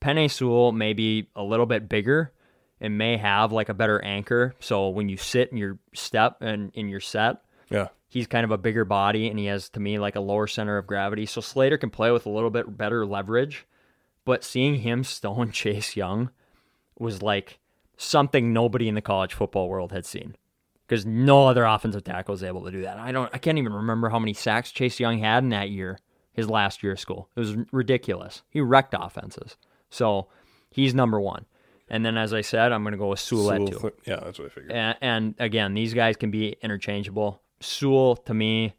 Penei 0.00 0.30
Sewell 0.30 0.72
may 0.72 0.92
be 0.92 1.28
a 1.34 1.42
little 1.42 1.66
bit 1.66 1.88
bigger 1.88 2.32
and 2.80 2.96
may 2.96 3.16
have 3.16 3.52
like 3.52 3.68
a 3.68 3.74
better 3.74 4.02
anchor. 4.04 4.54
So 4.60 4.88
when 4.88 5.08
you 5.08 5.16
sit 5.16 5.50
in 5.50 5.58
your 5.58 5.78
step 5.94 6.36
and 6.40 6.70
in 6.74 6.88
your 6.88 7.00
set, 7.00 7.38
Yeah. 7.70 7.88
he's 8.08 8.26
kind 8.28 8.44
of 8.44 8.50
a 8.52 8.58
bigger 8.58 8.84
body 8.84 9.28
and 9.28 9.38
he 9.38 9.46
has 9.46 9.68
to 9.70 9.80
me 9.80 9.98
like 9.98 10.14
a 10.16 10.20
lower 10.20 10.46
center 10.46 10.78
of 10.78 10.86
gravity. 10.86 11.26
So 11.26 11.40
Slater 11.40 11.76
can 11.78 11.90
play 11.90 12.10
with 12.12 12.26
a 12.26 12.30
little 12.30 12.50
bit 12.50 12.76
better 12.76 13.04
leverage. 13.04 13.66
But 14.24 14.44
seeing 14.44 14.76
him 14.76 15.02
stone 15.04 15.50
Chase 15.52 15.96
Young 15.96 16.30
was 16.98 17.22
like 17.22 17.58
something 17.96 18.52
nobody 18.52 18.88
in 18.88 18.94
the 18.94 19.00
college 19.02 19.34
football 19.34 19.68
world 19.68 19.90
had 19.90 20.06
seen. 20.06 20.36
Because 20.86 21.04
no 21.04 21.46
other 21.48 21.64
offensive 21.64 22.04
tackle 22.04 22.32
was 22.32 22.42
able 22.42 22.64
to 22.64 22.70
do 22.70 22.82
that. 22.82 22.98
I 22.98 23.10
don't 23.12 23.30
I 23.34 23.38
can't 23.38 23.58
even 23.58 23.72
remember 23.72 24.08
how 24.10 24.18
many 24.18 24.32
sacks 24.34 24.70
Chase 24.70 25.00
Young 25.00 25.18
had 25.18 25.42
in 25.42 25.48
that 25.50 25.70
year, 25.70 25.98
his 26.32 26.48
last 26.48 26.82
year 26.82 26.92
of 26.92 27.00
school. 27.00 27.28
It 27.36 27.40
was 27.40 27.56
ridiculous. 27.72 28.42
He 28.48 28.60
wrecked 28.60 28.94
offenses. 28.98 29.56
So 29.90 30.28
he's 30.70 30.94
number 30.94 31.20
one. 31.20 31.46
And 31.90 32.04
then 32.04 32.16
as 32.18 32.34
I 32.34 32.42
said, 32.42 32.72
I'm 32.72 32.84
gonna 32.84 32.96
go 32.96 33.08
with 33.08 33.20
Sewell 33.20 33.52
at 33.52 33.66
two. 33.66 33.92
Yeah, 34.04 34.20
that's 34.22 34.38
what 34.38 34.46
I 34.46 34.48
figured. 34.50 34.72
And, 34.72 34.96
and 35.00 35.34
again, 35.38 35.74
these 35.74 35.94
guys 35.94 36.16
can 36.16 36.30
be 36.30 36.56
interchangeable. 36.62 37.40
Sewell, 37.60 38.16
to 38.16 38.34
me, 38.34 38.74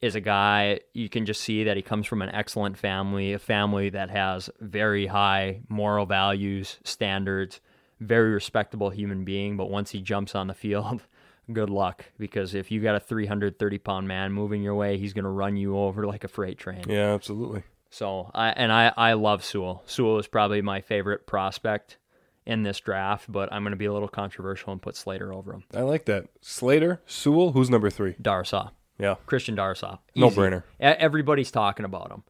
is 0.00 0.14
a 0.14 0.20
guy 0.20 0.80
you 0.92 1.08
can 1.08 1.24
just 1.24 1.40
see 1.40 1.64
that 1.64 1.76
he 1.76 1.82
comes 1.82 2.06
from 2.06 2.22
an 2.22 2.28
excellent 2.30 2.76
family, 2.76 3.32
a 3.32 3.38
family 3.38 3.88
that 3.90 4.10
has 4.10 4.50
very 4.60 5.06
high 5.06 5.60
moral 5.68 6.04
values, 6.06 6.78
standards, 6.84 7.60
very 8.00 8.32
respectable 8.32 8.90
human 8.90 9.24
being. 9.24 9.56
But 9.56 9.70
once 9.70 9.90
he 9.90 10.00
jumps 10.00 10.34
on 10.34 10.46
the 10.48 10.54
field, 10.54 11.02
good 11.52 11.70
luck 11.70 12.04
because 12.18 12.54
if 12.54 12.70
you 12.70 12.80
got 12.82 12.94
a 12.94 13.00
330 13.00 13.78
pound 13.78 14.08
man 14.08 14.32
moving 14.32 14.62
your 14.62 14.74
way, 14.74 14.98
he's 14.98 15.14
going 15.14 15.24
to 15.24 15.30
run 15.30 15.56
you 15.56 15.78
over 15.78 16.06
like 16.06 16.24
a 16.24 16.28
freight 16.28 16.58
train. 16.58 16.84
Yeah, 16.86 17.14
absolutely. 17.14 17.62
So 17.90 18.30
I 18.34 18.48
and 18.50 18.72
I 18.72 18.92
I 18.96 19.12
love 19.14 19.44
Sewell. 19.44 19.82
Sewell 19.86 20.18
is 20.18 20.26
probably 20.26 20.62
my 20.62 20.80
favorite 20.80 21.26
prospect 21.26 21.98
in 22.44 22.62
this 22.62 22.78
draft, 22.80 23.30
but 23.30 23.52
I'm 23.52 23.62
going 23.62 23.72
to 23.72 23.76
be 23.76 23.86
a 23.86 23.92
little 23.92 24.08
controversial 24.08 24.72
and 24.72 24.80
put 24.80 24.94
Slater 24.96 25.32
over 25.32 25.52
him. 25.52 25.64
I 25.74 25.80
like 25.80 26.04
that. 26.04 26.26
Slater, 26.40 27.00
Sewell, 27.06 27.52
who's 27.52 27.68
number 27.70 27.90
three? 27.90 28.14
Darrisaw, 28.14 28.70
Yeah. 28.98 29.16
Christian 29.26 29.56
Darrisaw, 29.56 29.98
No 30.14 30.30
brainer. 30.30 30.62
Everybody's 30.78 31.50
talking 31.50 31.84
about 31.84 32.12
him. 32.12 32.22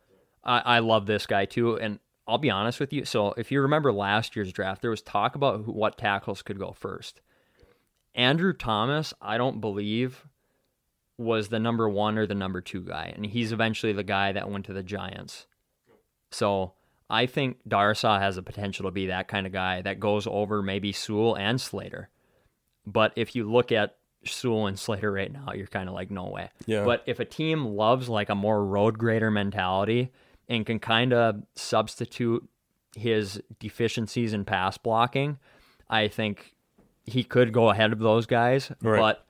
I, 0.43 0.61
I 0.61 0.79
love 0.79 1.05
this 1.07 1.27
guy 1.27 1.45
too, 1.45 1.79
and 1.79 1.99
I'll 2.27 2.39
be 2.39 2.51
honest 2.51 2.81
with 2.81 2.93
you. 2.95 3.05
So 3.05 3.35
if 3.37 3.53
you 3.53 3.61
remember 3.61 3.93
last 3.93 4.37
year's 4.37 4.53
draft, 4.53 4.81
there 4.81 4.91
was 4.91 5.03
talk 5.03 5.35
about 5.35 5.65
who, 5.65 5.73
what 5.73 5.99
tackles 5.99 6.41
could 6.43 6.59
go 6.59 6.73
first. 6.73 7.21
Andrew 8.15 8.53
Thomas, 8.55 9.13
I 9.21 9.37
don't 9.37 9.61
believe, 9.61 10.25
was 11.19 11.49
the 11.49 11.59
number 11.59 11.89
one 11.89 12.19
or 12.19 12.27
the 12.27 12.35
number 12.35 12.61
two 12.61 12.83
guy, 12.83 13.13
and 13.15 13.27
he's 13.27 13.53
eventually 13.53 13.93
the 13.93 14.03
guy 14.03 14.33
that 14.33 14.51
went 14.51 14.67
to 14.67 14.73
the 14.73 14.83
Giants. 14.83 15.47
So 16.31 16.73
I 17.09 17.27
think 17.27 17.59
Darrisaw 17.69 18.21
has 18.21 18.37
the 18.37 18.43
potential 18.43 18.85
to 18.85 18.91
be 18.91 19.07
that 19.07 19.29
kind 19.29 19.47
of 19.47 19.53
guy 19.53 19.81
that 19.83 20.01
goes 20.01 20.27
over 20.27 20.63
maybe 20.63 20.93
Sewell 20.93 21.37
and 21.37 21.61
Slater. 21.61 22.11
But 22.87 23.13
if 23.17 23.35
you 23.35 23.51
look 23.51 23.73
at 23.73 23.97
Sewell 24.25 24.67
and 24.67 24.79
Slater 24.79 25.13
right 25.13 25.33
now, 25.33 25.53
you're 25.55 25.67
kind 25.67 25.89
of 25.89 25.95
like, 25.95 26.11
no 26.11 26.27
way. 26.27 26.51
Yeah. 26.67 26.85
But 26.85 27.03
if 27.07 27.21
a 27.21 27.25
team 27.25 27.65
loves 27.65 28.09
like 28.09 28.29
a 28.29 28.35
more 28.35 28.65
road 28.65 28.99
grader 28.99 29.31
mentality 29.31 30.13
and 30.49 30.67
can 30.67 30.79
kind 30.79 31.13
of 31.13 31.43
substitute 31.55 32.49
his 32.97 33.41
deficiencies 33.59 34.33
in 34.33 34.45
pass 34.45 34.79
blocking, 34.79 35.39
I 35.89 36.09
think 36.09 36.55
he 37.05 37.25
could 37.25 37.53
go 37.53 37.71
ahead 37.71 37.93
of 37.93 37.99
those 37.99 38.27
guys. 38.27 38.71
Right. 38.83 38.99
But 38.99 39.26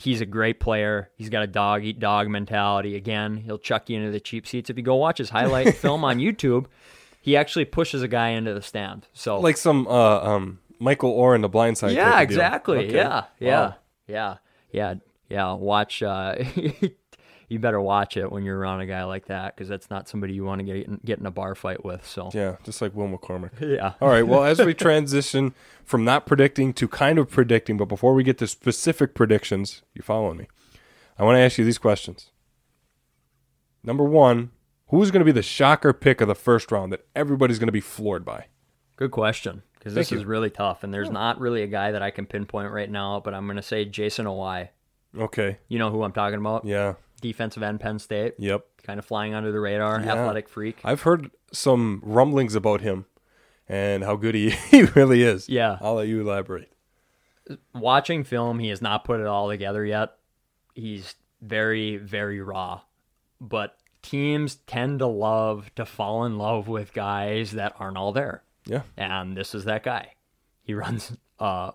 he's 0.00 0.20
a 0.20 0.26
great 0.26 0.60
player. 0.60 1.10
He's 1.16 1.28
got 1.28 1.42
a 1.42 1.46
dog 1.46 1.84
eat 1.84 2.00
dog 2.00 2.28
mentality. 2.28 2.96
Again, 2.96 3.36
he'll 3.36 3.58
chuck 3.58 3.90
you 3.90 3.98
into 3.98 4.10
the 4.10 4.20
cheap 4.20 4.46
seats. 4.46 4.70
If 4.70 4.76
you 4.76 4.82
go 4.82 4.96
watch 4.96 5.18
his 5.18 5.30
highlight 5.30 5.76
film 5.84 6.04
on 6.04 6.18
YouTube, 6.18 6.66
he 7.20 7.36
actually 7.36 7.66
pushes 7.66 8.02
a 8.02 8.08
guy 8.08 8.30
into 8.30 8.54
the 8.54 8.62
stand. 8.62 9.06
So 9.12 9.38
Like 9.40 9.56
some 9.58 9.86
uh, 9.86 10.20
um, 10.20 10.58
Michael 10.78 11.16
Oher 11.18 11.34
in 11.34 11.42
the 11.42 11.48
blind 11.48 11.76
side. 11.78 11.92
yeah, 11.92 12.04
type 12.04 12.12
of 12.12 12.16
deal. 12.16 12.22
exactly. 12.38 12.78
Okay. 12.86 12.94
Yeah, 12.96 13.24
yeah, 13.38 13.60
Wow. 13.60 13.74
yeah, 14.08 14.36
yeah, 14.72 14.94
yeah. 15.28 15.52
Watch. 15.52 16.02
Uh, 16.02 16.36
you 17.50 17.58
better 17.58 17.80
watch 17.80 18.16
it 18.16 18.30
when 18.30 18.44
you're 18.44 18.56
around 18.56 18.80
a 18.80 18.86
guy 18.86 19.02
like 19.02 19.26
that 19.26 19.54
because 19.54 19.68
that's 19.68 19.90
not 19.90 20.08
somebody 20.08 20.32
you 20.32 20.44
want 20.44 20.60
to 20.60 20.64
get 20.64 20.76
in, 20.86 21.00
get 21.04 21.18
in 21.18 21.26
a 21.26 21.32
bar 21.32 21.56
fight 21.56 21.84
with. 21.84 22.06
So 22.06 22.30
Yeah, 22.32 22.56
just 22.62 22.80
like 22.80 22.94
Will 22.94 23.08
McCormick. 23.08 23.60
yeah. 23.60 23.94
All 24.00 24.08
right. 24.08 24.26
Well, 24.26 24.44
as 24.44 24.60
we 24.60 24.72
transition 24.72 25.52
from 25.84 26.04
not 26.04 26.26
predicting 26.26 26.72
to 26.74 26.86
kind 26.86 27.18
of 27.18 27.28
predicting, 27.28 27.76
but 27.76 27.86
before 27.86 28.14
we 28.14 28.22
get 28.22 28.38
to 28.38 28.46
specific 28.46 29.14
predictions, 29.14 29.82
you 29.94 30.02
following 30.02 30.38
me? 30.38 30.46
I 31.18 31.24
want 31.24 31.36
to 31.36 31.40
ask 31.40 31.58
you 31.58 31.64
these 31.64 31.76
questions. 31.76 32.30
Number 33.82 34.04
one, 34.04 34.52
who's 34.88 35.10
going 35.10 35.20
to 35.20 35.24
be 35.24 35.32
the 35.32 35.42
shocker 35.42 35.92
pick 35.92 36.20
of 36.20 36.28
the 36.28 36.36
first 36.36 36.70
round 36.70 36.92
that 36.92 37.04
everybody's 37.16 37.58
going 37.58 37.66
to 37.66 37.72
be 37.72 37.80
floored 37.80 38.24
by? 38.24 38.46
Good 38.94 39.10
question 39.10 39.62
because 39.74 39.94
this 39.94 40.12
you. 40.12 40.18
is 40.18 40.24
really 40.24 40.50
tough 40.50 40.84
and 40.84 40.94
there's 40.94 41.10
not 41.10 41.40
really 41.40 41.62
a 41.62 41.66
guy 41.66 41.90
that 41.90 42.02
I 42.02 42.10
can 42.10 42.26
pinpoint 42.26 42.70
right 42.70 42.90
now. 42.90 43.18
But 43.18 43.34
I'm 43.34 43.46
going 43.46 43.56
to 43.56 43.62
say 43.62 43.84
Jayson 43.84 44.26
Oweh. 44.26 44.68
Okay. 45.18 45.58
You 45.68 45.80
know 45.80 45.90
who 45.90 46.04
I'm 46.04 46.12
talking 46.12 46.38
about? 46.38 46.64
Yeah. 46.64 46.94
Defensive 47.20 47.62
end, 47.62 47.80
Penn 47.80 47.98
State. 47.98 48.34
Yep. 48.38 48.64
Kind 48.82 48.98
of 48.98 49.04
flying 49.04 49.34
under 49.34 49.52
the 49.52 49.60
radar, 49.60 50.00
Yeah. 50.00 50.12
athletic 50.14 50.48
freak. 50.48 50.78
I've 50.84 51.02
heard 51.02 51.30
some 51.52 52.00
rumblings 52.04 52.54
about 52.54 52.80
him 52.80 53.06
and 53.68 54.02
how 54.04 54.16
good 54.16 54.34
he, 54.34 54.50
he 54.70 54.82
really 54.82 55.22
is. 55.22 55.48
Yeah. 55.48 55.78
I'll 55.80 55.94
let 55.94 56.08
you 56.08 56.20
elaborate. 56.20 56.72
watching 57.74 58.24
film, 58.24 58.58
he 58.58 58.68
has 58.68 58.80
not 58.82 59.04
put 59.04 59.20
it 59.20 59.26
all 59.26 59.48
together 59.48 59.84
yet. 59.84 60.10
He's 60.74 61.14
very, 61.42 61.96
very 61.96 62.40
raw. 62.40 62.82
But 63.40 63.76
teams 64.02 64.56
tend 64.66 64.98
to 65.00 65.06
love 65.06 65.70
to 65.76 65.84
fall 65.84 66.24
in 66.24 66.38
love 66.38 66.68
with 66.68 66.92
guys 66.92 67.52
that 67.52 67.74
aren't 67.78 67.96
all 67.96 68.12
there. 68.12 68.42
Yeah. 68.66 68.82
And 68.96 69.36
this 69.36 69.54
is 69.54 69.64
that 69.64 69.82
guy. 69.82 70.14
He 70.62 70.74
runs 70.74 71.16
uh 71.38 71.72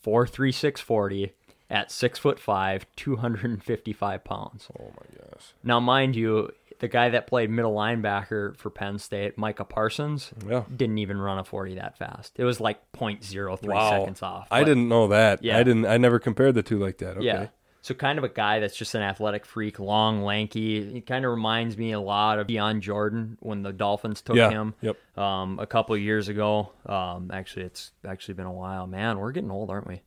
four 0.00 0.26
three 0.26 0.52
six 0.52 0.80
forty 0.80 1.32
at 1.70 1.90
six 1.90 2.18
foot 2.18 2.38
five, 2.38 2.86
two 2.96 3.16
hundred 3.16 3.44
and 3.50 3.62
fifty 3.62 3.92
five 3.92 4.24
pounds. 4.24 4.68
Oh 4.78 4.84
my 4.90 5.18
gosh. 5.18 5.52
Now, 5.64 5.80
mind 5.80 6.14
you, 6.16 6.50
the 6.78 6.88
guy 6.88 7.08
that 7.08 7.26
played 7.26 7.50
middle 7.50 7.74
linebacker 7.74 8.56
for 8.56 8.70
Penn 8.70 8.98
State, 8.98 9.36
Micah 9.38 9.64
Parsons, 9.64 10.32
Yeah. 10.46 10.64
didn't 10.74 10.98
even 10.98 11.18
run 11.18 11.38
a 11.38 11.44
40 11.44 11.76
that 11.76 11.96
fast. 11.96 12.34
It 12.36 12.44
was 12.44 12.60
like 12.60 12.78
0.03 12.92 13.66
Wow. 13.74 13.90
seconds 13.90 14.22
off. 14.22 14.46
I 14.50 14.62
didn't 14.62 14.88
know 14.88 15.08
that. 15.08 15.42
Yeah. 15.42 15.56
I 15.58 15.62
didn't. 15.62 15.86
I 15.86 15.96
never 15.96 16.18
compared 16.18 16.54
the 16.54 16.62
two 16.62 16.78
like 16.78 16.98
that. 16.98 17.16
Okay. 17.16 17.24
Yeah. 17.26 17.46
So 17.80 17.94
kind 17.94 18.18
of 18.18 18.24
a 18.24 18.28
guy 18.28 18.58
that's 18.58 18.76
just 18.76 18.94
an 18.96 19.02
athletic 19.02 19.46
freak, 19.46 19.78
long, 19.78 20.22
lanky. 20.22 20.92
He 20.92 21.00
kind 21.00 21.24
of 21.24 21.30
reminds 21.30 21.78
me 21.78 21.92
a 21.92 22.00
lot 22.00 22.38
of 22.40 22.48
Dion 22.48 22.80
Jordan 22.80 23.38
when 23.40 23.62
the 23.62 23.72
Dolphins 23.72 24.20
took 24.22 24.34
Yeah. 24.36 24.50
him 24.50 24.74
Yep. 24.82 24.96
um, 25.18 25.58
a 25.60 25.66
couple 25.68 25.96
years 25.96 26.28
ago. 26.28 26.72
Um, 26.84 27.30
actually, 27.32 27.64
it's 27.66 27.92
actually 28.04 28.34
been 28.34 28.46
a 28.46 28.52
while. 28.52 28.86
Man, 28.88 29.18
we're 29.18 29.30
getting 29.32 29.52
old, 29.52 29.70
aren't 29.70 29.86
we? 29.86 30.02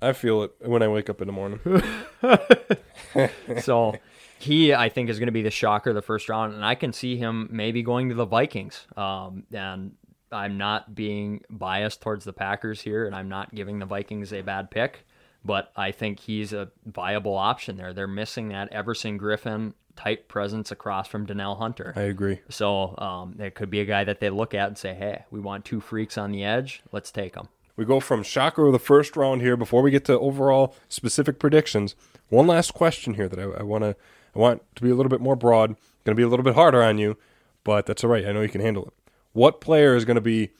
I 0.00 0.12
feel 0.12 0.42
it 0.42 0.52
when 0.60 0.82
I 0.82 0.88
wake 0.88 1.08
up 1.08 1.20
in 1.20 1.26
the 1.26 1.32
morning. 1.32 1.60
so 3.62 3.94
he, 4.38 4.74
I 4.74 4.88
think, 4.88 5.08
is 5.08 5.18
going 5.18 5.28
to 5.28 5.32
be 5.32 5.42
the 5.42 5.50
shocker 5.50 5.92
the 5.92 6.02
first 6.02 6.28
round, 6.28 6.54
and 6.54 6.64
I 6.64 6.74
can 6.74 6.92
see 6.92 7.16
him 7.16 7.48
maybe 7.50 7.82
going 7.82 8.08
to 8.10 8.14
the 8.14 8.26
Vikings. 8.26 8.86
Um, 8.96 9.44
and 9.52 9.92
I'm 10.30 10.58
not 10.58 10.94
being 10.94 11.42
biased 11.48 12.02
towards 12.02 12.24
the 12.24 12.32
Packers 12.32 12.80
here, 12.80 13.06
and 13.06 13.14
I'm 13.14 13.28
not 13.28 13.54
giving 13.54 13.78
the 13.78 13.86
Vikings 13.86 14.32
a 14.32 14.42
bad 14.42 14.70
pick, 14.70 15.06
but 15.44 15.72
I 15.76 15.92
think 15.92 16.20
he's 16.20 16.52
a 16.52 16.70
viable 16.84 17.36
option 17.36 17.76
there. 17.76 17.92
They're 17.92 18.06
missing 18.06 18.48
that 18.48 18.72
Everson 18.72 19.18
Griffen 19.18 19.72
type 19.94 20.28
presence 20.28 20.70
across 20.70 21.08
from 21.08 21.24
Danielle 21.24 21.54
Hunter. 21.54 21.94
I 21.96 22.02
agree. 22.02 22.40
So 22.50 22.94
um, 22.98 23.36
it 23.40 23.54
could 23.54 23.70
be 23.70 23.80
a 23.80 23.86
guy 23.86 24.04
that 24.04 24.20
they 24.20 24.28
look 24.28 24.52
at 24.52 24.68
and 24.68 24.76
say, 24.76 24.92
"Hey, 24.92 25.24
we 25.30 25.40
want 25.40 25.64
two 25.64 25.80
freaks 25.80 26.18
on 26.18 26.32
the 26.32 26.44
edge. 26.44 26.82
Let's 26.92 27.10
take 27.10 27.34
them." 27.34 27.48
We 27.76 27.84
go 27.84 28.00
from 28.00 28.22
shocker 28.22 28.66
of 28.66 28.72
the 28.72 28.78
first 28.78 29.16
round 29.16 29.42
here 29.42 29.56
before 29.56 29.82
we 29.82 29.90
get 29.90 30.04
to 30.06 30.18
overall 30.18 30.74
specific 30.88 31.38
predictions. 31.38 31.94
One 32.28 32.46
last 32.46 32.74
question 32.74 33.14
here 33.14 33.28
that 33.28 33.38
I, 33.38 33.60
I 33.60 33.62
want 33.62 33.84
to 33.84 33.96
I 34.34 34.38
want 34.38 34.62
to 34.76 34.82
be 34.82 34.90
a 34.90 34.94
little 34.94 35.10
bit 35.10 35.20
more 35.20 35.36
broad. 35.36 35.76
Going 36.04 36.14
to 36.14 36.20
be 36.20 36.22
a 36.22 36.28
little 36.28 36.44
bit 36.44 36.54
harder 36.54 36.82
on 36.82 36.98
you, 36.98 37.16
but 37.64 37.86
that's 37.86 38.04
all 38.04 38.10
right. 38.10 38.26
I 38.26 38.32
know 38.32 38.42
you 38.42 38.48
can 38.48 38.60
handle 38.60 38.84
it. 38.86 38.92
What 39.32 39.60
player 39.60 39.94
is 39.94 40.04
going 40.04 40.16
to 40.16 40.20
be 40.20 40.50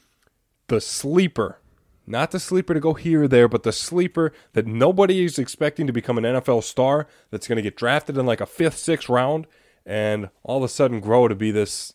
the 0.69 0.81
sleeper? 0.81 1.61
Not 2.07 2.31
the 2.31 2.41
sleeper 2.41 2.75
to 2.75 2.81
go 2.81 2.95
here 2.95 3.25
or 3.25 3.29
there, 3.29 3.49
but 3.49 3.65
the 3.65 3.73
sleeper 3.73 4.33
that 4.53 4.67
nobody 4.67 5.25
is 5.25 5.39
expecting 5.39 5.87
to 5.87 5.93
become 5.93 6.19
an 6.19 6.25
NFL 6.25 6.63
star 6.63 7.07
that's 7.31 7.49
going 7.49 7.57
to 7.57 7.63
get 7.63 7.77
drafted 7.77 8.17
in 8.17 8.27
like 8.27 8.41
a 8.41 8.47
fifth, 8.47 8.79
sixth 8.79 9.09
round 9.09 9.47
and 9.85 10.31
all 10.43 10.59
of 10.59 10.63
a 10.65 10.69
sudden 10.69 11.01
grow 11.01 11.29
to 11.29 11.35
be 11.35 11.51
this 11.51 11.95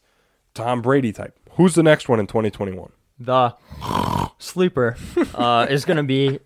Tom 0.53 0.81
Brady 0.81 1.12
type. 1.12 1.38
Who's 1.51 1.75
the 1.75 1.84
next 1.84 2.10
one 2.10 2.19
in 2.19 2.27
2021? 2.27 2.91
The 3.23 3.55
sleeper 4.39 4.97
uh, 5.36 5.67
is 5.69 5.86
going 5.86 5.97
to 5.97 6.03
be 6.03 6.39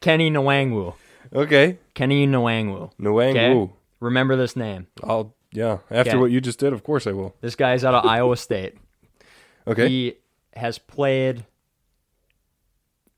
Kenny 0.00 0.30
Nwangwu. 0.30 0.94
Okay. 1.34 1.78
Kenny 1.94 2.26
Nwangwu. 2.26 2.90
Nwang 2.98 3.30
Okay? 3.30 3.72
Remember 4.00 4.36
this 4.36 4.56
name. 4.56 4.86
I'll 5.04 5.34
yeah. 5.52 5.78
After 5.90 6.10
Okay. 6.12 6.16
what 6.18 6.30
you 6.30 6.40
just 6.40 6.58
did, 6.58 6.72
of 6.72 6.82
course 6.84 7.06
I 7.06 7.12
will. 7.12 7.34
This 7.40 7.54
guy's 7.54 7.84
out 7.84 7.94
of 7.94 8.04
Iowa 8.06 8.36
State. 8.36 8.74
Okay. 9.66 9.88
He 9.88 10.14
has 10.54 10.78
played 10.78 11.44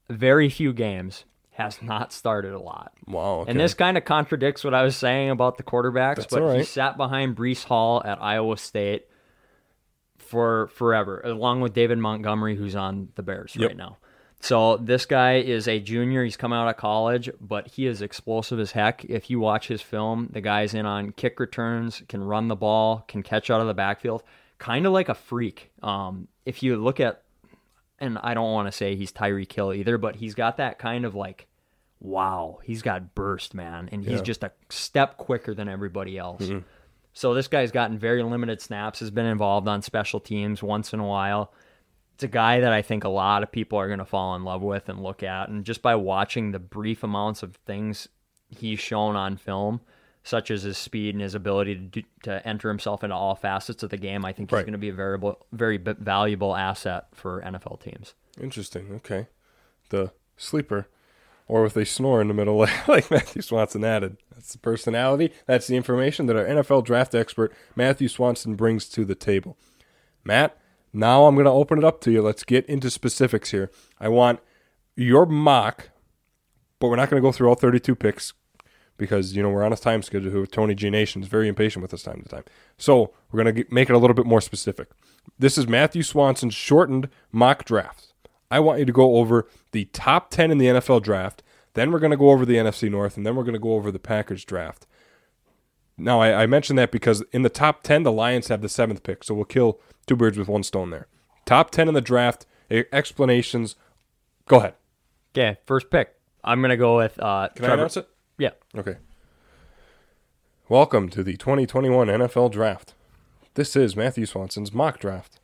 very 0.08 0.48
few 0.48 0.72
games, 0.72 1.24
has 1.52 1.82
not 1.82 2.12
started 2.12 2.52
a 2.54 2.58
lot. 2.60 2.92
wow. 3.06 3.40
Okay. 3.40 3.50
And 3.50 3.60
this 3.60 3.74
kind 3.74 3.96
of 3.98 4.04
contradicts 4.04 4.64
what 4.64 4.74
I 4.74 4.82
was 4.82 4.96
saying 4.96 5.30
about 5.30 5.56
the 5.56 5.62
quarterbacks, 5.62 6.16
That's 6.16 6.26
but 6.34 6.42
all 6.42 6.52
he 6.52 6.62
sat 6.64 6.96
behind 6.96 7.36
Breece 7.36 7.64
Hall 7.64 8.02
at 8.04 8.22
Iowa 8.22 8.56
State 8.56 9.07
for 10.28 10.68
forever, 10.74 11.20
along 11.24 11.60
with 11.60 11.72
David 11.74 11.98
Montgomery, 11.98 12.54
who's 12.56 12.76
on 12.76 13.08
the 13.14 13.22
Bears 13.22 13.56
Yep. 13.56 13.68
right 13.68 13.76
now. 13.76 13.96
So 14.40 14.76
this 14.76 15.04
guy 15.04 15.38
is 15.38 15.66
a 15.66 15.80
junior. 15.80 16.22
He's 16.22 16.36
come 16.36 16.52
out 16.52 16.68
of 16.68 16.76
college, 16.76 17.28
but 17.40 17.66
he 17.66 17.86
is 17.86 18.02
explosive 18.02 18.60
as 18.60 18.70
heck. 18.70 19.04
If 19.06 19.30
you 19.30 19.40
watch 19.40 19.66
his 19.66 19.82
film, 19.82 20.28
the 20.32 20.40
guy's 20.40 20.74
in 20.74 20.86
on 20.86 21.10
kick 21.10 21.40
returns, 21.40 22.02
can 22.08 22.22
run 22.22 22.46
the 22.46 22.54
ball, 22.54 23.04
can 23.08 23.22
catch 23.24 23.50
out 23.50 23.60
of 23.60 23.66
the 23.66 23.74
backfield, 23.74 24.22
kind 24.58 24.86
of 24.86 24.92
like 24.92 25.08
a 25.08 25.14
freak. 25.14 25.72
Um, 25.82 26.28
if 26.46 26.62
you 26.62 26.76
look 26.76 27.00
at, 27.00 27.22
and 27.98 28.16
I 28.22 28.34
don't 28.34 28.52
want 28.52 28.68
to 28.68 28.72
say 28.72 28.94
he's 28.94 29.10
Tyreek 29.10 29.52
Hill 29.52 29.72
either, 29.74 29.98
but 29.98 30.14
he's 30.16 30.36
got 30.36 30.58
that 30.58 30.78
kind 30.78 31.04
of 31.04 31.16
like, 31.16 31.46
wow, 32.00 32.60
he's 32.62 32.82
got 32.82 33.16
burst, 33.16 33.54
man, 33.54 33.88
and 33.90 34.04
he's 34.04 34.18
Yeah. 34.18 34.22
just 34.22 34.44
a 34.44 34.52
step 34.68 35.16
quicker 35.16 35.52
than 35.52 35.68
everybody 35.68 36.16
else. 36.16 36.48
So 37.12 37.34
this 37.34 37.48
guy's 37.48 37.72
gotten 37.72 37.98
very 37.98 38.22
limited 38.22 38.60
snaps, 38.60 39.00
has 39.00 39.10
been 39.10 39.26
involved 39.26 39.66
on 39.68 39.82
special 39.82 40.20
teams 40.20 40.62
once 40.62 40.92
in 40.92 41.00
a 41.00 41.06
while. 41.06 41.52
It's 42.14 42.24
a 42.24 42.28
guy 42.28 42.60
that 42.60 42.72
I 42.72 42.82
think 42.82 43.04
a 43.04 43.08
lot 43.08 43.42
of 43.42 43.50
people 43.52 43.78
are 43.78 43.86
going 43.86 43.98
to 44.00 44.04
fall 44.04 44.34
in 44.36 44.44
love 44.44 44.62
with 44.62 44.88
and 44.88 45.02
look 45.02 45.22
at. 45.22 45.48
And 45.48 45.64
just 45.64 45.82
by 45.82 45.94
watching 45.94 46.52
the 46.52 46.58
brief 46.58 47.02
amounts 47.02 47.42
of 47.42 47.56
things 47.66 48.08
he's 48.48 48.80
shown 48.80 49.14
on 49.16 49.36
film, 49.36 49.80
such 50.24 50.50
as 50.50 50.62
his 50.62 50.76
speed 50.76 51.14
and 51.14 51.22
his 51.22 51.34
ability 51.34 51.74
to 51.74 51.80
do, 51.80 52.02
to 52.24 52.46
enter 52.46 52.68
himself 52.68 53.02
into 53.04 53.14
all 53.16 53.34
facets 53.34 53.82
of 53.82 53.90
the 53.90 53.96
game, 53.96 54.24
I 54.24 54.32
think 54.32 54.50
he's 54.50 54.56
Right. 54.56 54.64
going 54.66 54.72
to 54.72 54.78
be 54.78 54.88
a 54.88 54.94
variable, 54.94 55.46
very 55.52 55.76
valuable 55.78 56.54
asset 56.56 57.06
for 57.14 57.40
NFL 57.42 57.80
teams. 57.80 58.14
Interesting. 58.40 58.92
Okay. 58.96 59.26
The 59.90 60.12
sleeper, 60.36 60.88
or 61.48 61.64
if 61.64 61.74
they 61.74 61.84
snore 61.84 62.20
in 62.20 62.28
the 62.28 62.34
middle, 62.34 62.58
like, 62.88 63.10
Matthew 63.10 63.42
Swanson 63.42 63.84
added. 63.84 64.18
That's 64.32 64.52
the 64.52 64.58
personality. 64.58 65.32
That's 65.46 65.66
the 65.66 65.76
information 65.76 66.26
that 66.26 66.36
our 66.36 66.44
NFL 66.44 66.84
draft 66.84 67.14
expert 67.14 67.52
Matthew 67.74 68.08
Swanson 68.08 68.54
brings 68.54 68.88
to 68.90 69.04
the 69.04 69.14
table. 69.14 69.56
Matt, 70.24 70.56
now 70.92 71.24
I'm 71.24 71.34
going 71.34 71.46
to 71.46 71.50
open 71.50 71.78
it 71.78 71.84
up 71.84 72.00
to 72.02 72.10
you. 72.10 72.22
Let's 72.22 72.44
get 72.44 72.66
into 72.66 72.90
specifics 72.90 73.50
here. 73.50 73.70
I 73.98 74.08
want 74.08 74.40
your 74.94 75.26
mock, 75.26 75.90
but 76.78 76.88
we're 76.88 76.96
not 76.96 77.10
going 77.10 77.20
to 77.20 77.26
go 77.26 77.32
through 77.32 77.48
all 77.48 77.54
32 77.54 77.94
picks 77.94 78.34
because 78.98 79.34
you 79.34 79.42
know 79.42 79.48
we're 79.48 79.64
on 79.64 79.72
a 79.72 79.76
time 79.76 80.02
schedule. 80.02 80.46
Tony 80.46 80.74
G 80.74 80.90
Nation 80.90 81.22
is 81.22 81.28
very 81.28 81.48
impatient 81.48 81.82
with 81.82 81.94
us 81.94 82.02
time 82.02 82.20
to 82.22 82.28
time. 82.28 82.44
So 82.76 83.14
we're 83.30 83.42
going 83.42 83.54
to 83.54 83.64
make 83.70 83.88
it 83.88 83.94
a 83.94 83.98
little 83.98 84.14
bit 84.14 84.26
more 84.26 84.40
specific. 84.40 84.88
This 85.38 85.56
is 85.56 85.68
Matthew 85.68 86.02
Swanson's 86.02 86.54
shortened 86.54 87.08
mock 87.32 87.64
draft. 87.64 88.07
I 88.50 88.60
want 88.60 88.78
you 88.78 88.84
to 88.84 88.92
go 88.92 89.16
over 89.16 89.46
the 89.72 89.86
top 89.86 90.30
10 90.30 90.50
in 90.50 90.58
the 90.58 90.66
NFL 90.66 91.02
draft. 91.02 91.42
Then 91.74 91.92
we're 91.92 91.98
going 91.98 92.10
to 92.10 92.16
go 92.16 92.30
over 92.30 92.46
the 92.46 92.56
NFC 92.56 92.90
North, 92.90 93.16
and 93.16 93.26
then 93.26 93.36
we're 93.36 93.44
going 93.44 93.52
to 93.54 93.60
go 93.60 93.74
over 93.74 93.90
the 93.90 93.98
Packers 93.98 94.44
draft. 94.44 94.86
Now, 95.96 96.20
I, 96.20 96.42
I 96.42 96.46
mentioned 96.46 96.78
that 96.78 96.90
because 96.90 97.22
in 97.32 97.42
the 97.42 97.48
top 97.48 97.82
10, 97.82 98.04
the 98.04 98.12
Lions 98.12 98.48
have 98.48 98.62
the 98.62 98.68
seventh 98.68 99.02
pick, 99.02 99.22
so 99.24 99.34
we'll 99.34 99.44
kill 99.44 99.80
two 100.06 100.16
birds 100.16 100.38
with 100.38 100.48
one 100.48 100.62
stone 100.62 100.90
there. 100.90 101.08
Top 101.44 101.70
10 101.70 101.88
in 101.88 101.94
the 101.94 102.00
draft, 102.00 102.46
explanations. 102.70 103.76
Go 104.46 104.58
ahead. 104.58 104.74
Okay, 105.34 105.58
first 105.66 105.90
pick. 105.90 106.14
I'm 106.42 106.60
going 106.60 106.70
to 106.70 106.76
go 106.76 106.96
with 106.96 107.20
uh, 107.20 107.48
Can 107.54 107.66
I 107.66 107.74
announce 107.74 107.96
it? 107.96 108.08
Yeah. 108.38 108.50
Okay. 108.76 108.96
Welcome 110.68 111.08
to 111.10 111.22
the 111.22 111.36
2021 111.36 112.08
NFL 112.08 112.52
Draft. 112.52 112.94
This 113.54 113.74
is 113.74 113.96
Matthew 113.96 114.26
Swanson's 114.26 114.72
mock 114.72 115.00
draft. 115.00 115.37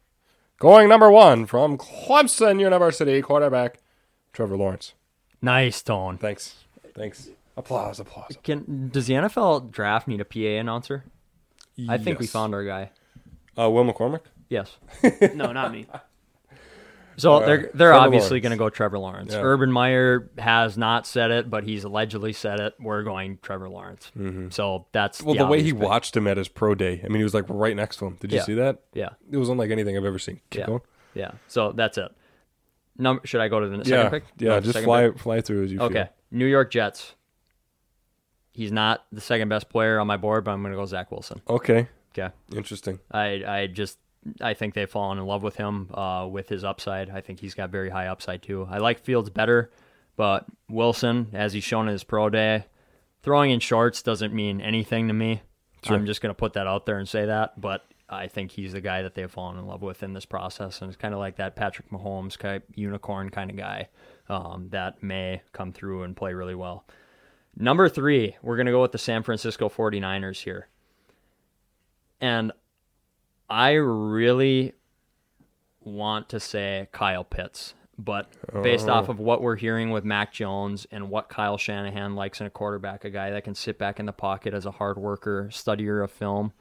Going 0.64 0.88
number 0.88 1.10
one 1.10 1.44
from 1.44 1.76
Clemson 1.76 2.58
University, 2.58 3.20
quarterback 3.20 3.80
Trevor 4.32 4.56
Lawrence. 4.56 4.94
Nice 5.42 5.82
tone. 5.82 6.16
Thanks. 6.16 6.54
Thanks. 6.94 7.28
Applause, 7.54 8.00
applause. 8.00 8.38
Can 8.42 8.88
does 8.90 9.06
the 9.06 9.12
NFL 9.12 9.70
draft 9.70 10.08
need 10.08 10.22
a 10.22 10.24
PA 10.24 10.38
announcer? 10.58 11.04
I 11.86 11.98
think 11.98 12.18
we 12.18 12.26
found 12.26 12.54
our 12.54 12.64
guy. 12.64 12.92
Uh, 13.58 13.68
Will 13.68 13.84
McCormick? 13.84 14.22
Yes. 14.48 14.78
No, 15.34 15.52
not 15.52 15.70
me. 15.70 15.86
So 17.16 17.40
they're 17.40 17.70
they're 17.74 17.90
Trevor 17.90 17.94
obviously 17.94 18.40
going 18.40 18.50
to 18.52 18.56
go 18.56 18.70
Trevor 18.70 18.98
Lawrence. 18.98 19.32
Yeah. 19.32 19.40
Urban 19.42 19.70
Meyer 19.70 20.30
has 20.38 20.76
not 20.76 21.06
said 21.06 21.30
it, 21.30 21.48
but 21.48 21.64
he's 21.64 21.84
allegedly 21.84 22.32
said 22.32 22.60
it. 22.60 22.74
We're 22.80 23.02
going 23.02 23.38
Trevor 23.42 23.68
Lawrence. 23.68 24.10
So 24.50 24.86
that's 24.92 25.18
Mm-hmm. 25.18 25.26
Well, 25.28 25.36
the, 25.36 25.46
way 25.46 25.62
he 25.62 25.72
pick. 25.72 25.82
watched 25.82 26.16
him 26.16 26.26
at 26.26 26.36
his 26.36 26.48
pro 26.48 26.74
day, 26.74 27.00
I 27.04 27.08
mean, 27.08 27.18
he 27.18 27.24
was 27.24 27.34
like 27.34 27.44
right 27.48 27.76
next 27.76 27.96
to 27.98 28.06
him. 28.06 28.16
Did 28.20 28.32
you 28.32 28.38
Yeah. 28.38 28.44
see 28.44 28.54
that? 28.54 28.80
Yeah, 28.94 29.10
It 29.30 29.36
was 29.36 29.48
unlike 29.48 29.70
anything 29.70 29.96
I've 29.96 30.04
ever 30.04 30.18
seen. 30.18 30.40
Keep 30.50 30.60
yeah, 30.60 30.66
going. 30.66 30.80
yeah. 31.14 31.30
So 31.48 31.72
that's 31.72 31.98
it. 31.98 32.10
Number 32.98 33.26
should 33.26 33.40
I 33.40 33.48
go 33.48 33.60
to 33.60 33.68
the 33.68 33.76
second 33.84 33.90
Yeah, 33.92 34.08
pick? 34.08 34.24
yeah. 34.38 34.48
No, 34.50 34.60
just 34.60 34.78
fly 34.80 35.08
pick? 35.10 35.18
fly 35.18 35.40
through 35.40 35.64
as 35.64 35.72
you 35.72 35.80
Okay, 35.80 36.08
New 36.30 36.46
York 36.46 36.70
Jets. 36.70 37.14
He's 38.52 38.70
not 38.70 39.04
the 39.10 39.20
second 39.20 39.48
best 39.48 39.68
player 39.68 39.98
on 39.98 40.06
my 40.06 40.16
board, 40.16 40.44
but 40.44 40.52
I'm 40.52 40.62
going 40.62 40.72
to 40.72 40.78
go 40.78 40.84
Zach 40.86 41.10
Wilson. 41.10 41.40
Okay, 41.48 41.88
Okay. 42.16 42.32
interesting. 42.54 43.00
I 43.10 43.42
I 43.46 43.66
just 43.66 43.98
I 44.40 44.54
think 44.54 44.74
they've 44.74 44.90
fallen 44.90 45.18
in 45.18 45.26
love 45.26 45.42
with 45.42 45.56
him 45.56 45.90
uh, 45.94 46.26
with 46.30 46.48
his 46.48 46.64
upside. 46.64 47.10
I 47.10 47.20
think 47.20 47.40
he's 47.40 47.54
got 47.54 47.70
very 47.70 47.90
high 47.90 48.06
upside 48.06 48.42
too. 48.42 48.66
I 48.70 48.78
like 48.78 49.00
Fields 49.00 49.30
better, 49.30 49.70
but 50.16 50.46
Wilson, 50.68 51.28
as 51.32 51.52
he's 51.52 51.64
shown 51.64 51.88
in 51.88 51.92
his 51.92 52.04
pro 52.04 52.30
day, 52.30 52.64
throwing 53.22 53.50
in 53.50 53.60
shorts 53.60 54.02
doesn't 54.02 54.34
mean 54.34 54.60
anything 54.60 55.08
to 55.08 55.14
me. 55.14 55.42
Sure. 55.82 55.96
I'm 55.96 56.06
just 56.06 56.20
gonna 56.20 56.34
put 56.34 56.54
that 56.54 56.66
out 56.66 56.86
there 56.86 56.98
and 56.98 57.08
say 57.08 57.26
that. 57.26 57.60
But 57.60 57.84
I 58.08 58.28
think 58.28 58.50
he's 58.50 58.72
the 58.72 58.80
guy 58.80 59.02
that 59.02 59.14
they've 59.14 59.30
fallen 59.30 59.58
in 59.58 59.66
love 59.66 59.82
with 59.82 60.02
in 60.02 60.12
this 60.12 60.26
process, 60.26 60.80
and 60.80 60.88
it's 60.88 60.96
kind 60.96 61.14
of 61.14 61.20
like 61.20 61.36
that 61.36 61.56
Patrick 61.56 61.90
Mahomes 61.90 62.36
type 62.36 62.64
unicorn 62.74 63.30
kind 63.30 63.50
of 63.50 63.56
guy 63.56 63.88
um, 64.28 64.68
that 64.70 65.02
may 65.02 65.42
come 65.52 65.72
through 65.72 66.02
and 66.02 66.16
play 66.16 66.34
really 66.34 66.54
well. 66.54 66.86
Number 67.56 67.88
three, 67.88 68.36
we're 68.42 68.56
going 68.56 68.66
to 68.66 68.72
go 68.72 68.82
with 68.82 68.92
the 68.92 68.98
San 68.98 69.22
Francisco 69.22 69.68
49ers 69.68 70.42
here. 70.42 70.68
And 72.20 72.52
I 73.54 73.74
really 73.74 74.72
want 75.84 76.28
to 76.30 76.40
say 76.40 76.88
Kyle 76.90 77.22
Pitts, 77.22 77.74
but 77.96 78.26
based 78.64 78.88
off 78.88 79.08
oh. 79.08 79.12
of 79.12 79.20
what 79.20 79.42
we're 79.42 79.54
hearing 79.54 79.90
with 79.90 80.04
Mac 80.04 80.32
Jones 80.32 80.88
and 80.90 81.08
what 81.08 81.28
Kyle 81.28 81.56
Shanahan 81.56 82.16
likes 82.16 82.40
in 82.40 82.48
a 82.48 82.50
quarterback, 82.50 83.04
a 83.04 83.10
guy 83.10 83.30
that 83.30 83.44
can 83.44 83.54
sit 83.54 83.78
back 83.78 84.00
in 84.00 84.06
the 84.06 84.12
pocket 84.12 84.54
as 84.54 84.66
a 84.66 84.72
hard 84.72 84.98
worker, 84.98 85.50
studier 85.52 86.02
of 86.02 86.10
film, 86.10 86.52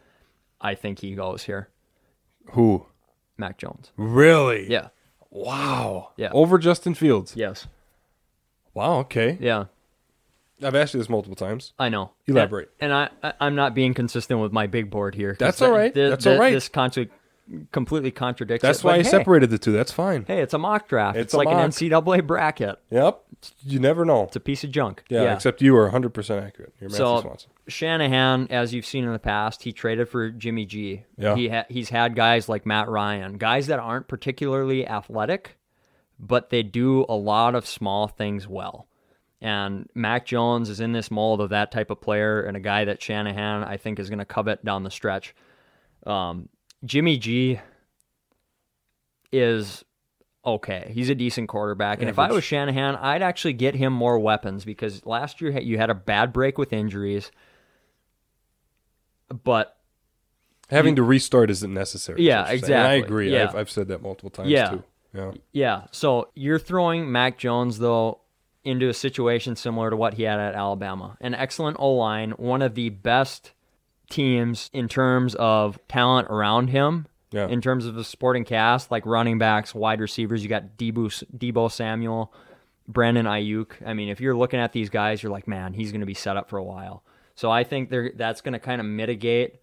I 0.62 0.76
think 0.76 1.00
he 1.00 1.16
goes 1.16 1.46
here. 1.46 1.70
Who? 2.52 2.86
Mac 3.40 3.58
Jones. 3.58 3.92
Really? 3.98 4.70
Yeah. 4.70 4.90
Wow. 5.32 6.12
Yeah. 6.16 6.30
Over 6.32 6.60
Justin 6.60 6.94
Fields. 6.94 7.34
Yes. 7.36 7.66
Wow. 8.76 9.00
Okay. 9.00 9.40
Yeah. 9.42 9.66
I've 10.64 10.76
asked 10.76 10.94
you 10.94 11.00
this 11.00 11.10
multiple 11.10 11.36
times. 11.36 11.74
I 11.78 11.90
know. 11.90 12.12
Elaborate. 12.28 12.70
And, 12.80 12.92
and 12.92 13.10
I, 13.24 13.28
I, 13.30 13.34
I'm 13.42 13.56
not 13.56 13.74
being 13.74 13.94
consistent 13.94 14.40
with 14.40 14.52
my 14.52 14.68
big 14.68 14.90
board 14.90 15.16
here. 15.16 15.36
That's 15.40 15.62
all 15.62 15.72
right. 15.72 15.94
th- 15.94 16.10
That's 16.12 16.24
th- 16.24 16.34
all 16.36 16.40
right. 16.42 16.54
This 16.54 16.70
contra- 16.70 17.08
completely 17.72 18.12
contradicts. 18.12 18.62
That's 18.62 18.80
it, 18.80 18.84
why 18.86 18.94
I 18.94 18.98
hey, 18.98 19.04
separated 19.04 19.50
the 19.50 19.58
two. 19.58 19.72
That's 19.74 19.92
fine. 19.92 20.24
Hey, 20.26 20.42
it's 20.42 20.54
a 20.54 20.58
mock 20.58 20.88
draft. 20.88 21.18
It's 21.18 21.26
It's, 21.26 21.34
like 21.34 21.48
mock. 21.48 21.58
an 21.66 21.72
NCAA 21.72 22.26
bracket. 22.26 22.80
Yep. 22.90 23.22
You 23.66 23.80
never 23.80 24.06
know. 24.06 24.24
It's 24.24 24.38
a 24.38 24.40
piece 24.40 24.64
of 24.64 24.72
junk. 24.72 25.04
Yeah, 25.10 25.34
Except 25.34 25.62
you 25.62 25.76
are 25.76 25.84
100 25.84 26.14
percent 26.14 26.46
accurate. 26.46 26.74
You're 26.80 26.90
Matthew 26.90 27.06
So 27.06 27.22
Swanson. 27.22 27.50
Shanahan, 27.68 28.48
as 28.50 28.74
you've 28.74 28.86
seen 28.86 29.04
in 29.04 29.12
the 29.12 29.20
past, 29.20 29.64
he 29.64 29.74
traded 29.74 30.08
for 30.08 30.30
Jimmy 30.30 30.66
G. 30.66 31.04
Yeah. 31.18 31.36
He 31.36 31.50
ha- 31.50 31.66
he's 31.68 31.90
had 31.90 32.16
guys 32.16 32.48
like 32.48 32.66
Matt 32.66 32.88
Ryan, 32.88 33.38
guys 33.38 33.68
that 33.68 33.80
aren't 33.80 34.08
particularly 34.08 34.88
athletic, 34.88 35.58
but 36.18 36.50
they 36.52 36.64
do 36.64 37.06
a 37.10 37.16
lot 37.16 37.56
of 37.56 37.68
small 37.68 38.08
things 38.08 38.48
well. 38.48 38.88
And 39.44 39.90
Mac 39.94 40.26
Jones 40.26 40.70
is 40.70 40.80
in 40.80 40.94
this 40.94 41.12
mold 41.12 41.42
of 41.42 41.50
that 41.50 41.70
type 41.70 41.92
of 41.92 42.00
player 42.00 42.42
and 42.44 42.56
a 42.56 42.62
guy 42.62 42.86
that 42.86 43.02
Shanahan 43.02 43.66
I 43.66 43.76
think 43.76 44.00
is 44.00 44.10
going 44.10 44.20
to 44.20 44.26
covet 44.26 44.64
down 44.64 44.84
the 44.84 44.90
stretch. 44.90 45.36
Um, 46.08 46.48
Jimmy 46.86 47.18
G 47.18 47.60
is 49.34 49.84
okay. 50.46 50.92
He's 50.94 51.10
a 51.10 51.16
decent 51.16 51.50
quarterback. 51.50 52.00
And 52.00 52.10
if 52.10 52.20
I 52.20 52.32
was 52.32 52.46
Shanahan, 52.46 52.96
I'd 52.96 53.22
actually 53.22 53.52
get 53.54 53.76
him 53.76 53.92
more 53.92 54.18
weapons 54.18 54.64
because 54.64 55.06
last 55.06 55.42
year 55.42 55.60
you 55.60 55.78
had 55.78 55.90
a 55.90 55.96
bad 55.96 56.32
break 56.32 56.58
with 56.58 56.72
injuries. 56.72 57.30
But 59.44 59.76
Having 60.70 60.96
to 60.96 61.04
restart 61.04 61.52
isn't 61.52 61.74
necessary. 61.74 62.24
Yeah, 62.24 62.48
exactly. 62.48 62.76
And 62.76 62.88
I 62.88 62.94
agree. 62.94 63.34
Yeah. 63.34 63.50
I've, 63.50 63.56
I've 63.56 63.70
said 63.70 63.90
that 63.90 64.02
multiple 64.02 64.30
times 64.30 64.50
Yeah. 64.50 64.70
too. 64.70 64.84
Yeah. 65.14 65.32
yeah, 65.52 65.82
so 65.92 66.30
you're 66.34 66.58
throwing 66.58 67.12
Mac 67.12 67.38
Jones 67.38 67.78
though 67.78 68.22
into 68.64 68.90
a 68.90 68.94
situation 68.94 69.56
similar 69.56 69.90
to 69.90 69.96
what 69.96 70.16
he 70.16 70.24
had 70.24 70.40
at 70.40 70.56
Alabama. 70.56 71.18
An 71.20 71.34
excellent 71.34 71.78
O 71.80 71.92
line, 71.94 72.32
one 72.32 72.62
of 72.62 72.76
the 72.76 72.90
best 72.90 73.52
teams 74.10 74.70
in 74.74 74.88
terms 74.88 75.36
of 75.36 75.80
talent 75.88 76.28
around 76.30 76.70
him. 76.70 77.08
Yeah. 77.32 77.48
In 77.48 77.62
terms 77.62 77.88
of 77.88 77.96
the 77.96 78.04
supporting 78.04 78.46
cast, 78.46 78.92
like 78.92 79.08
running 79.08 79.40
backs, 79.40 79.74
wide 79.74 80.00
receivers, 80.00 80.44
you 80.44 80.50
got 80.50 80.78
Deebo, 80.78 81.24
Deebo 81.36 81.72
Samuel, 81.72 82.32
Brandon 82.88 83.26
Aiyuk. 83.26 83.72
I 83.84 83.96
mean, 83.96 84.10
if 84.10 84.22
you're 84.22 84.36
looking 84.36 84.60
at 84.60 84.72
these 84.72 84.92
guys, 84.92 85.24
you're 85.24 85.32
like, 85.32 85.48
man, 85.48 85.74
he's 85.74 85.92
going 85.92 86.02
to 86.02 86.06
be 86.06 86.14
set 86.14 86.38
up 86.38 86.48
for 86.48 86.58
a 86.58 86.64
while. 86.64 87.04
So 87.34 87.50
I 87.50 87.64
think 87.64 87.90
they're, 87.90 88.12
that's 88.16 88.42
going 88.42 88.54
to 88.54 88.60
kind 88.60 88.80
of 88.80 88.86
mitigate 88.86 89.56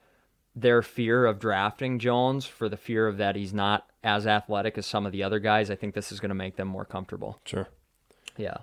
their 0.56 0.82
fear 0.82 1.26
of 1.26 1.38
drafting 1.38 2.00
Jones 2.00 2.44
for 2.44 2.68
the 2.68 2.76
fear 2.76 3.06
of 3.06 3.18
that 3.18 3.36
he's 3.36 3.54
not 3.54 3.86
as 4.02 4.26
athletic 4.26 4.76
as 4.76 4.84
some 4.84 5.06
of 5.06 5.12
the 5.12 5.22
other 5.22 5.38
guys. 5.38 5.70
I 5.70 5.76
think 5.76 5.94
this 5.94 6.10
is 6.10 6.18
going 6.18 6.30
to 6.30 6.34
make 6.34 6.56
them 6.56 6.66
more 6.66 6.84
comfortable. 6.84 7.40
Sure. 7.44 7.68
Yeah. 8.36 8.56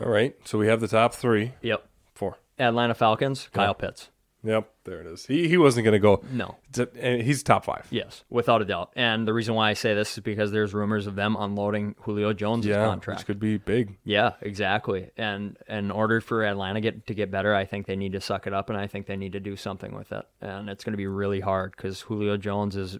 All 0.00 0.10
right. 0.10 0.34
So 0.44 0.58
we 0.58 0.66
have 0.68 0.80
the 0.80 0.88
top 0.88 1.14
three. 1.14 1.52
Yep. 1.62 1.86
Four. 2.14 2.36
Atlanta 2.58 2.94
Falcons, 2.94 3.48
Kyle 3.52 3.74
Pitts. 3.74 4.10
Yep. 4.44 4.70
There 4.84 5.00
it 5.00 5.06
is. 5.06 5.24
He 5.24 5.48
he 5.48 5.56
wasn't 5.56 5.84
going 5.84 5.94
to 5.94 5.98
go. 5.98 6.22
No. 6.30 6.56
to- 6.72 7.22
he's 7.22 7.42
top 7.42 7.64
five. 7.64 7.86
Yes, 7.90 8.24
without 8.28 8.60
a 8.60 8.66
doubt. 8.66 8.90
And 8.94 9.26
the 9.26 9.32
reason 9.32 9.54
why 9.54 9.70
I 9.70 9.72
say 9.72 9.94
this 9.94 10.12
is 10.18 10.22
because 10.22 10.52
there's 10.52 10.74
rumors 10.74 11.06
of 11.06 11.14
them 11.14 11.34
unloading 11.38 11.94
Julio 12.02 12.34
Jones' 12.34 12.66
Yeah. 12.66 12.84
contract. 12.84 13.20
Which 13.20 13.26
could 13.26 13.40
be 13.40 13.56
big. 13.56 13.96
Yeah, 14.04 14.32
exactly. 14.42 15.10
And 15.16 15.56
in 15.66 15.90
order 15.90 16.20
for 16.20 16.44
Atlanta 16.44 16.82
get 16.82 17.06
to 17.06 17.14
get 17.14 17.30
better, 17.30 17.54
I 17.54 17.64
think 17.64 17.86
they 17.86 17.96
need 17.96 18.12
to 18.12 18.20
suck 18.20 18.46
it 18.46 18.52
up, 18.52 18.68
and 18.68 18.78
I 18.78 18.86
think 18.86 19.06
they 19.06 19.16
need 19.16 19.32
to 19.32 19.40
do 19.40 19.56
something 19.56 19.94
with 19.94 20.12
it. 20.12 20.26
And 20.42 20.68
it's 20.68 20.84
going 20.84 20.92
to 20.92 20.98
be 20.98 21.06
really 21.06 21.40
hard 21.40 21.72
because 21.74 22.02
Julio 22.02 22.36
Jones 22.36 22.76
is 22.76 22.98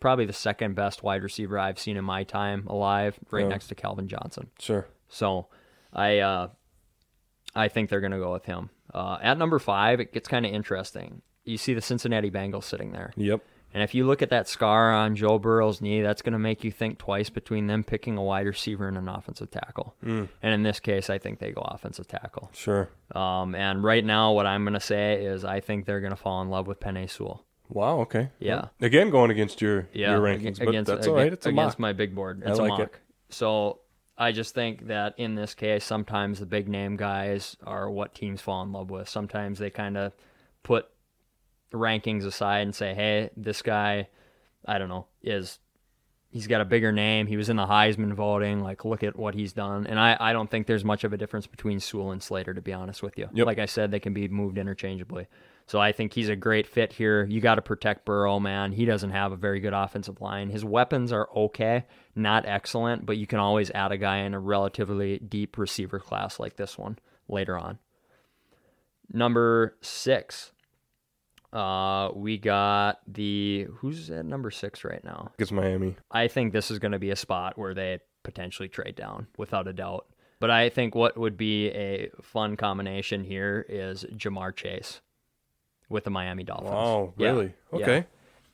probably 0.00 0.26
the 0.26 0.32
second 0.32 0.74
best 0.76 1.02
wide 1.02 1.24
receiver 1.24 1.58
I've 1.58 1.78
seen 1.78 1.96
in 1.96 2.04
my 2.04 2.22
time 2.22 2.66
alive, 2.68 3.18
right 3.32 3.42
Yeah. 3.42 3.48
next 3.48 3.66
to 3.68 3.74
Calvin 3.74 4.06
Johnson. 4.06 4.50
Sure. 4.60 4.86
So, 5.08 5.46
I 5.92 6.18
uh, 6.18 6.48
I 7.54 7.68
think 7.68 7.90
they're 7.90 8.00
going 8.00 8.12
to 8.12 8.18
go 8.18 8.32
with 8.32 8.44
him. 8.44 8.70
Uh, 8.92 9.18
at 9.20 9.38
number 9.38 9.58
five, 9.58 10.00
it 10.00 10.12
gets 10.12 10.28
kind 10.28 10.46
of 10.46 10.52
interesting. 10.52 11.22
You 11.44 11.58
see 11.58 11.74
the 11.74 11.80
Cincinnati 11.80 12.30
Bengals 12.30 12.64
sitting 12.64 12.92
there. 12.92 13.12
Yep. 13.16 13.42
And 13.74 13.82
if 13.82 13.94
you 13.94 14.06
look 14.06 14.22
at 14.22 14.30
that 14.30 14.48
scar 14.48 14.94
on 14.94 15.14
Joe 15.14 15.38
Burrow's 15.38 15.82
knee, 15.82 16.00
that's 16.00 16.22
going 16.22 16.32
to 16.32 16.38
make 16.38 16.64
you 16.64 16.72
think 16.72 16.98
twice 16.98 17.28
between 17.28 17.66
them 17.66 17.84
picking 17.84 18.16
a 18.16 18.22
wide 18.22 18.46
receiver 18.46 18.88
and 18.88 18.96
an 18.96 19.08
offensive 19.08 19.50
tackle. 19.50 19.94
And 20.02 20.28
in 20.42 20.62
this 20.62 20.80
case, 20.80 21.10
I 21.10 21.18
think 21.18 21.38
they 21.38 21.52
go 21.52 21.60
offensive 21.60 22.08
tackle. 22.08 22.50
Sure. 22.54 22.88
Um, 23.14 23.54
and 23.54 23.84
right 23.84 24.02
now, 24.04 24.32
what 24.32 24.46
I'm 24.46 24.64
going 24.64 24.72
to 24.72 24.80
say 24.80 25.22
is 25.22 25.44
I 25.44 25.60
think 25.60 25.84
they're 25.84 26.00
going 26.00 26.12
to 26.12 26.16
fall 26.16 26.40
in 26.40 26.48
love 26.48 26.66
with 26.66 26.80
Penei 26.80 27.10
Sewell. 27.10 27.44
Wow. 27.68 28.00
Okay. 28.00 28.30
Yeah. 28.38 28.68
Again, 28.80 29.10
going 29.10 29.30
against 29.30 29.60
your 29.60 29.86
Yeah, 29.92 30.12
your 30.12 30.20
rankings, 30.20 30.58
but 30.58 30.68
against, 30.68 30.90
that's 30.90 31.06
ag- 31.06 31.10
all 31.10 31.16
right. 31.16 31.32
It's 31.32 31.44
a 31.44 31.50
against 31.50 31.74
mock. 31.74 31.78
my 31.78 31.92
big 31.92 32.14
board. 32.14 32.42
I 32.46 32.52
like 32.52 32.70
a 32.70 32.74
it. 32.74 32.78
mock. 32.78 33.00
So 33.28 33.80
I 34.18 34.32
just 34.32 34.52
think 34.52 34.88
that 34.88 35.14
in 35.16 35.36
this 35.36 35.54
case, 35.54 35.84
sometimes 35.84 36.40
the 36.40 36.46
big 36.46 36.68
name 36.68 36.96
guys 36.96 37.56
are 37.64 37.88
what 37.88 38.14
teams 38.14 38.40
fall 38.40 38.62
in 38.62 38.72
love 38.72 38.90
with. 38.90 39.08
Sometimes 39.08 39.60
they 39.60 39.70
kind 39.70 39.96
of 39.96 40.12
put 40.64 40.86
rankings 41.72 42.24
aside 42.24 42.62
and 42.62 42.74
say, 42.74 42.94
"Hey, 42.94 43.30
this 43.36 43.62
guy, 43.62 44.08
I 44.66 44.78
don't 44.78 44.88
know, 44.88 45.06
is 45.22 45.60
he's 46.30 46.48
got 46.48 46.60
a 46.60 46.64
bigger 46.64 46.90
name. 46.90 47.28
He 47.28 47.36
was 47.36 47.48
in 47.48 47.56
the 47.56 47.66
Heisman 47.66 48.12
voting. 48.12 48.60
Like, 48.60 48.84
look 48.84 49.04
at 49.04 49.16
what 49.16 49.34
he's 49.34 49.52
done." 49.52 49.86
And 49.86 50.00
I, 50.00 50.16
I 50.18 50.32
don't 50.32 50.50
think 50.50 50.66
there's 50.66 50.84
much 50.84 51.04
of 51.04 51.12
a 51.12 51.16
difference 51.16 51.46
between 51.46 51.78
Sewell 51.78 52.10
and 52.10 52.22
Slater, 52.22 52.54
to 52.54 52.60
be 52.60 52.72
honest 52.72 53.04
with 53.04 53.18
you. 53.18 53.28
Yep. 53.32 53.46
Like 53.46 53.58
I 53.60 53.66
said, 53.66 53.92
they 53.92 54.00
can 54.00 54.14
be 54.14 54.26
moved 54.26 54.58
interchangeably. 54.58 55.28
So 55.68 55.78
I 55.78 55.92
think 55.92 56.14
he's 56.14 56.30
a 56.30 56.36
great 56.36 56.66
fit 56.66 56.94
here. 56.94 57.26
You 57.26 57.42
got 57.42 57.56
to 57.56 57.62
protect 57.62 58.06
Burrow, 58.06 58.40
man. 58.40 58.72
He 58.72 58.86
doesn't 58.86 59.10
have 59.10 59.32
a 59.32 59.36
very 59.36 59.60
good 59.60 59.74
offensive 59.74 60.22
line. 60.22 60.48
His 60.48 60.64
weapons 60.64 61.12
are 61.12 61.28
okay, 61.36 61.84
not 62.16 62.46
excellent, 62.46 63.04
but 63.04 63.18
you 63.18 63.26
can 63.26 63.38
always 63.38 63.70
add 63.72 63.92
a 63.92 63.98
guy 63.98 64.18
in 64.20 64.32
a 64.32 64.40
relatively 64.40 65.18
deep 65.18 65.58
receiver 65.58 65.98
class 65.98 66.40
like 66.40 66.56
this 66.56 66.78
one 66.78 66.98
later 67.28 67.58
on. 67.58 67.78
Number 69.12 69.76
six, 69.82 70.52
uh, 71.52 72.12
we 72.14 72.38
got 72.38 73.00
the 73.06 73.66
who's 73.76 74.10
at 74.10 74.24
number 74.24 74.50
six 74.50 74.84
right 74.84 75.04
now. 75.04 75.32
It's 75.38 75.52
Miami. 75.52 75.96
I 76.10 76.28
think 76.28 76.54
this 76.54 76.70
is 76.70 76.78
going 76.78 76.92
to 76.92 76.98
be 76.98 77.10
a 77.10 77.16
spot 77.16 77.58
where 77.58 77.74
they 77.74 77.98
potentially 78.22 78.70
trade 78.70 78.96
down 78.96 79.26
without 79.36 79.68
a 79.68 79.74
doubt. 79.74 80.06
But 80.40 80.50
I 80.50 80.70
think 80.70 80.94
what 80.94 81.18
would 81.18 81.36
be 81.36 81.68
a 81.68 82.10
fun 82.22 82.56
combination 82.56 83.22
here 83.22 83.66
is 83.68 84.06
Ja'Marr 84.16 84.56
Chase 84.56 85.02
with 85.88 86.04
the 86.04 86.10
Miami 86.10 86.44
Dolphins. 86.44 86.70
Wow. 86.70 87.14
Really? 87.16 87.54
Yeah. 87.72 87.78
Okay. 87.78 88.06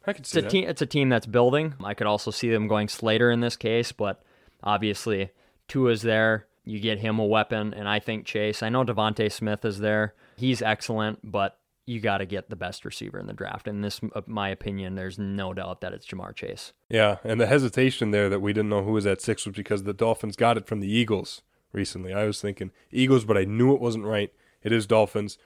I 0.07 0.13
could 0.13 0.21
It's 0.23 0.37
a 0.37 0.43
that. 0.43 0.51
team. 0.51 0.69
It's 0.69 0.83
a 0.83 0.87
team 0.87 1.09
that's 1.09 1.27
building. 1.27 1.75
I 1.83 1.95
could 1.95 2.07
also 2.07 2.31
see 2.31 2.51
them 2.51 2.69
going 2.69 2.89
Slater 2.89 3.31
in 3.31 3.41
this 3.41 3.57
case, 3.57 3.93
but 3.93 4.23
obviously 4.63 5.31
Tua's 5.69 6.03
there. 6.03 6.47
You 6.65 6.81
get 6.81 6.99
him 6.99 7.19
a 7.19 7.25
weapon, 7.27 7.75
and 7.75 7.87
I 7.89 7.99
think 8.01 8.25
Chase. 8.25 8.63
I 8.63 8.71
know 8.71 8.85
DeVonta 8.85 9.31
Smith 9.31 9.65
is 9.65 9.81
there. 9.81 10.15
He's 10.37 10.63
excellent, 10.63 11.19
but 11.23 11.59
you 11.87 12.01
got 12.01 12.19
to 12.19 12.27
get 12.27 12.49
the 12.49 12.57
best 12.57 12.87
receiver 12.87 13.19
in 13.19 13.27
the 13.27 13.35
draft. 13.35 13.69
In 13.69 13.83
this, 13.83 14.01
my 14.27 14.49
opinion, 14.49 14.95
there's 14.95 15.19
no 15.19 15.53
doubt 15.53 15.83
that 15.83 15.93
it's 15.93 16.07
Ja'Marr 16.07 16.35
Chase. 16.35 16.73
Yeah, 16.89 17.19
and 17.23 17.39
the 17.39 17.47
hesitation 17.47 18.11
there 18.11 18.31
that 18.31 18.41
we 18.41 18.55
didn't 18.55 18.71
know 18.71 18.83
who 18.83 18.93
was 18.93 19.05
at 19.05 19.21
six 19.21 19.45
was 19.45 19.55
because 19.55 19.83
the 19.83 19.93
Dolphins 19.93 20.37
got 20.37 20.57
it 20.57 20.67
from 20.67 20.81
the 20.81 20.91
Eagles 20.91 21.43
recently. 21.73 22.15
I 22.15 22.25
was 22.25 22.41
thinking 22.41 22.71
Eagles, 22.91 23.27
but 23.27 23.37
I 23.37 23.45
knew 23.45 23.75
it 23.75 23.81
wasn't 23.81 24.07
right. 24.07 24.33
It 24.63 24.73
is 24.73 24.87
Dolphins. 24.87 25.37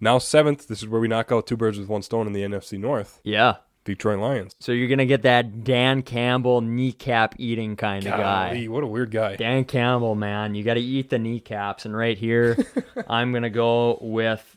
Now 0.00 0.18
seventh. 0.18 0.68
This 0.68 0.82
is 0.82 0.88
where 0.88 1.00
we 1.00 1.08
knock 1.08 1.32
out 1.32 1.46
two 1.46 1.56
birds 1.56 1.78
with 1.78 1.88
one 1.88 2.02
stone 2.02 2.26
in 2.26 2.32
the 2.32 2.42
NFC 2.42 2.78
North. 2.78 3.20
Yeah. 3.24 3.56
Detroit 3.84 4.18
Lions. 4.18 4.54
So 4.60 4.72
you're 4.72 4.88
gonna 4.88 5.06
get 5.06 5.22
that 5.22 5.64
Dan 5.64 6.02
Campbell 6.02 6.60
kneecap 6.60 7.34
eating 7.38 7.74
kind 7.74 8.06
of 8.06 8.12
guy. 8.12 8.66
What 8.66 8.84
a 8.84 8.86
weird 8.86 9.10
guy. 9.10 9.36
Dan 9.36 9.64
Campbell, 9.64 10.14
man, 10.14 10.54
you 10.54 10.62
got 10.62 10.74
to 10.74 10.80
eat 10.80 11.08
the 11.08 11.18
kneecaps. 11.18 11.86
And 11.86 11.96
right 11.96 12.18
here, 12.18 12.56
I'm 13.08 13.32
gonna 13.32 13.48
go 13.48 13.98
with 14.02 14.56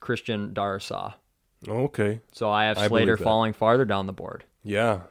Christian 0.00 0.52
Darrisaw. 0.52 1.14
Okay. 1.66 2.20
So 2.32 2.50
I 2.50 2.64
have 2.64 2.76
I 2.76 2.88
Slater 2.88 3.16
falling 3.16 3.54
farther 3.54 3.86
down 3.86 4.06
the 4.06 4.12
board. 4.12 4.44
Yeah. 4.62 5.02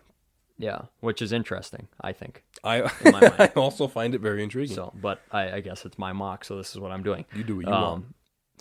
Yeah, 0.58 0.82
which 1.00 1.24
is 1.24 1.32
interesting, 1.32 1.88
I 2.00 2.14
think. 2.14 2.44
I 2.64 2.82
In 2.82 3.12
my 3.12 3.22
mind. 3.22 3.36
I 3.40 3.48
also 3.56 3.88
find 3.88 4.14
it 4.14 4.22
very 4.22 4.44
intriguing. 4.44 4.76
So, 4.76 4.94
but 4.94 5.20
I, 5.32 5.54
I 5.54 5.60
guess 5.62 5.86
it's 5.86 5.98
my 5.98 6.14
mock, 6.14 6.46
so 6.46 6.58
this 6.58 6.70
is 6.70 6.80
what 6.80 6.92
I'm 6.92 7.02
doing. 7.02 7.26
you 7.36 7.44
do 7.44 7.56
what 7.56 7.66
you 7.66 7.74
um, 7.74 7.82
want. 7.82 8.06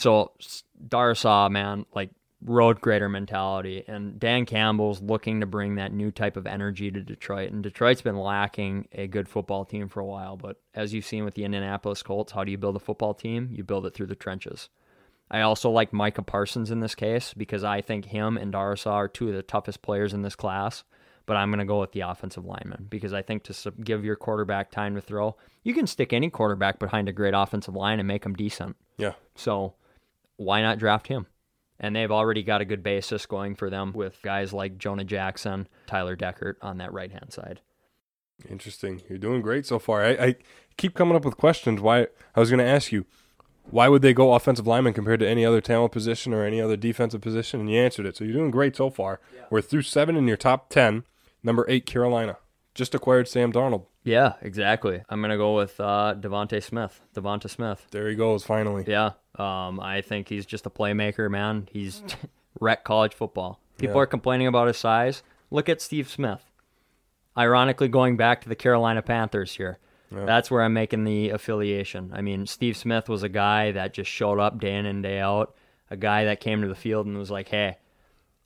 So 0.00 0.32
Darrisaw, 0.88 1.50
man, 1.50 1.84
like 1.94 2.10
road 2.42 2.80
grader 2.80 3.08
mentality. 3.08 3.84
And 3.86 4.18
Dan 4.18 4.46
Campbell's 4.46 5.02
looking 5.02 5.40
to 5.40 5.46
bring 5.46 5.74
that 5.74 5.92
new 5.92 6.10
type 6.10 6.36
of 6.36 6.46
energy 6.46 6.90
to 6.90 7.02
Detroit. 7.02 7.52
And 7.52 7.62
Detroit's 7.62 8.02
been 8.02 8.16
lacking 8.16 8.88
a 8.92 9.06
good 9.06 9.28
football 9.28 9.64
team 9.64 9.88
for 9.88 10.00
a 10.00 10.06
while. 10.06 10.36
But 10.36 10.56
as 10.74 10.94
you've 10.94 11.04
seen 11.04 11.24
with 11.24 11.34
the 11.34 11.44
Indianapolis 11.44 12.02
Colts, 12.02 12.32
how 12.32 12.44
do 12.44 12.50
you 12.50 12.58
build 12.58 12.76
a 12.76 12.80
football 12.80 13.14
team? 13.14 13.50
You 13.52 13.62
build 13.62 13.86
it 13.86 13.94
through 13.94 14.06
the 14.06 14.14
trenches. 14.14 14.68
I 15.30 15.42
also 15.42 15.70
like 15.70 15.92
Micah 15.92 16.22
Parsons 16.22 16.70
in 16.70 16.80
this 16.80 16.94
case 16.94 17.34
because 17.34 17.62
I 17.62 17.82
think 17.82 18.06
him 18.06 18.36
and 18.36 18.52
Darrisaw 18.52 18.92
are 18.92 19.08
two 19.08 19.28
of 19.28 19.34
the 19.34 19.42
toughest 19.42 19.82
players 19.82 20.12
in 20.12 20.22
this 20.22 20.34
class. 20.34 20.82
But 21.26 21.36
I'm 21.36 21.50
going 21.50 21.60
to 21.60 21.64
go 21.66 21.78
with 21.78 21.92
the 21.92 22.00
offensive 22.00 22.44
lineman 22.44 22.86
because 22.88 23.12
I 23.12 23.22
think 23.22 23.44
to 23.44 23.70
give 23.84 24.04
your 24.04 24.16
quarterback 24.16 24.72
time 24.72 24.96
to 24.96 25.00
throw, 25.00 25.36
you 25.62 25.74
can 25.74 25.86
stick 25.86 26.12
any 26.12 26.30
quarterback 26.30 26.80
behind 26.80 27.08
a 27.08 27.12
great 27.12 27.34
offensive 27.34 27.76
line 27.76 28.00
and 28.00 28.08
make 28.08 28.22
them 28.22 28.34
decent. 28.34 28.76
Yeah. 28.96 29.12
So 29.36 29.74
why 30.40 30.62
not 30.62 30.78
draft 30.78 31.08
him? 31.08 31.26
And 31.78 31.94
they've 31.94 32.10
already 32.10 32.42
got 32.42 32.62
a 32.62 32.64
good 32.64 32.82
basis 32.82 33.26
going 33.26 33.54
for 33.54 33.68
them 33.68 33.92
with 33.92 34.20
guys 34.22 34.52
like 34.52 34.78
Jonah 34.78 35.04
Jackson, 35.04 35.68
Taylor 35.86 36.16
Decker 36.16 36.56
on 36.62 36.78
that 36.78 36.92
right 36.92 37.12
hand 37.12 37.30
side. 37.30 37.60
Interesting. 38.48 39.02
You're 39.08 39.18
doing 39.18 39.42
great 39.42 39.66
so 39.66 39.78
far. 39.78 40.02
I, 40.02 40.10
I 40.10 40.34
keep 40.78 40.94
coming 40.94 41.14
up 41.14 41.26
with 41.26 41.36
questions. 41.36 41.80
Why 41.80 42.06
I 42.34 42.40
was 42.40 42.50
going 42.50 42.58
to 42.58 42.64
ask 42.70 42.90
you, 42.90 43.04
why 43.64 43.88
would 43.88 44.00
they 44.00 44.14
go 44.14 44.32
offensive 44.32 44.66
lineman 44.66 44.94
compared 44.94 45.20
to 45.20 45.28
any 45.28 45.44
other 45.44 45.60
talent 45.60 45.92
position 45.92 46.32
or 46.32 46.42
any 46.44 46.60
other 46.60 46.76
defensive 46.76 47.20
position? 47.20 47.60
And 47.60 47.70
you 47.70 47.78
answered 47.78 48.06
it. 48.06 48.16
So 48.16 48.24
you're 48.24 48.32
doing 48.32 48.50
great 48.50 48.76
so 48.76 48.88
far. 48.88 49.20
Yeah. 49.34 49.42
We're 49.50 49.60
through 49.60 49.82
seven 49.82 50.16
in 50.16 50.26
your 50.26 50.38
top 50.38 50.70
10. 50.70 51.04
Number 51.42 51.66
eight, 51.68 51.84
Carolina. 51.84 52.38
Just 52.74 52.94
acquired 52.94 53.28
Sam 53.28 53.52
Darnold. 53.52 53.86
Yeah, 54.02 54.34
exactly. 54.40 55.02
I'm 55.08 55.20
gonna 55.20 55.36
go 55.36 55.54
with 55.56 55.78
uh, 55.80 56.14
DeVonta 56.18 56.62
Smith. 56.62 57.00
DeVonta 57.14 57.50
Smith. 57.50 57.86
There 57.90 58.08
he 58.08 58.14
goes, 58.14 58.44
finally. 58.44 58.84
Yeah. 58.86 59.12
Um, 59.38 59.78
I 59.80 60.00
think 60.00 60.28
he's 60.28 60.46
just 60.46 60.66
a 60.66 60.70
playmaker, 60.70 61.30
man. 61.30 61.68
He's 61.70 62.02
wrecked 62.60 62.84
college 62.84 63.14
football. 63.14 63.60
People 63.78 63.96
Yeah. 63.96 64.02
are 64.02 64.06
complaining 64.06 64.46
about 64.46 64.66
his 64.68 64.76
size. 64.78 65.22
Look 65.50 65.68
at 65.68 65.80
Steve 65.80 66.08
Smith. 66.08 66.42
Ironically, 67.36 67.88
going 67.88 68.16
back 68.16 68.40
to 68.42 68.48
the 68.48 68.54
Carolina 68.56 69.02
Panthers 69.02 69.54
here. 69.54 69.78
That's 70.12 70.50
where 70.50 70.62
I'm 70.62 70.72
making 70.72 71.04
the 71.04 71.30
affiliation. 71.30 72.10
I 72.12 72.20
mean, 72.20 72.44
Steve 72.48 72.76
Smith 72.76 73.08
was 73.08 73.22
a 73.22 73.28
guy 73.28 73.70
that 73.70 73.94
just 73.94 74.10
showed 74.10 74.40
up 74.40 74.58
day 74.58 74.74
in 74.74 74.84
and 74.84 75.04
day 75.04 75.20
out, 75.20 75.54
a 75.88 75.96
guy 75.96 76.24
that 76.24 76.40
came 76.40 76.62
to 76.62 76.66
the 76.68 76.74
field 76.74 77.06
and 77.06 77.16
was 77.16 77.30
like, 77.30 77.48
hey, 77.48 77.76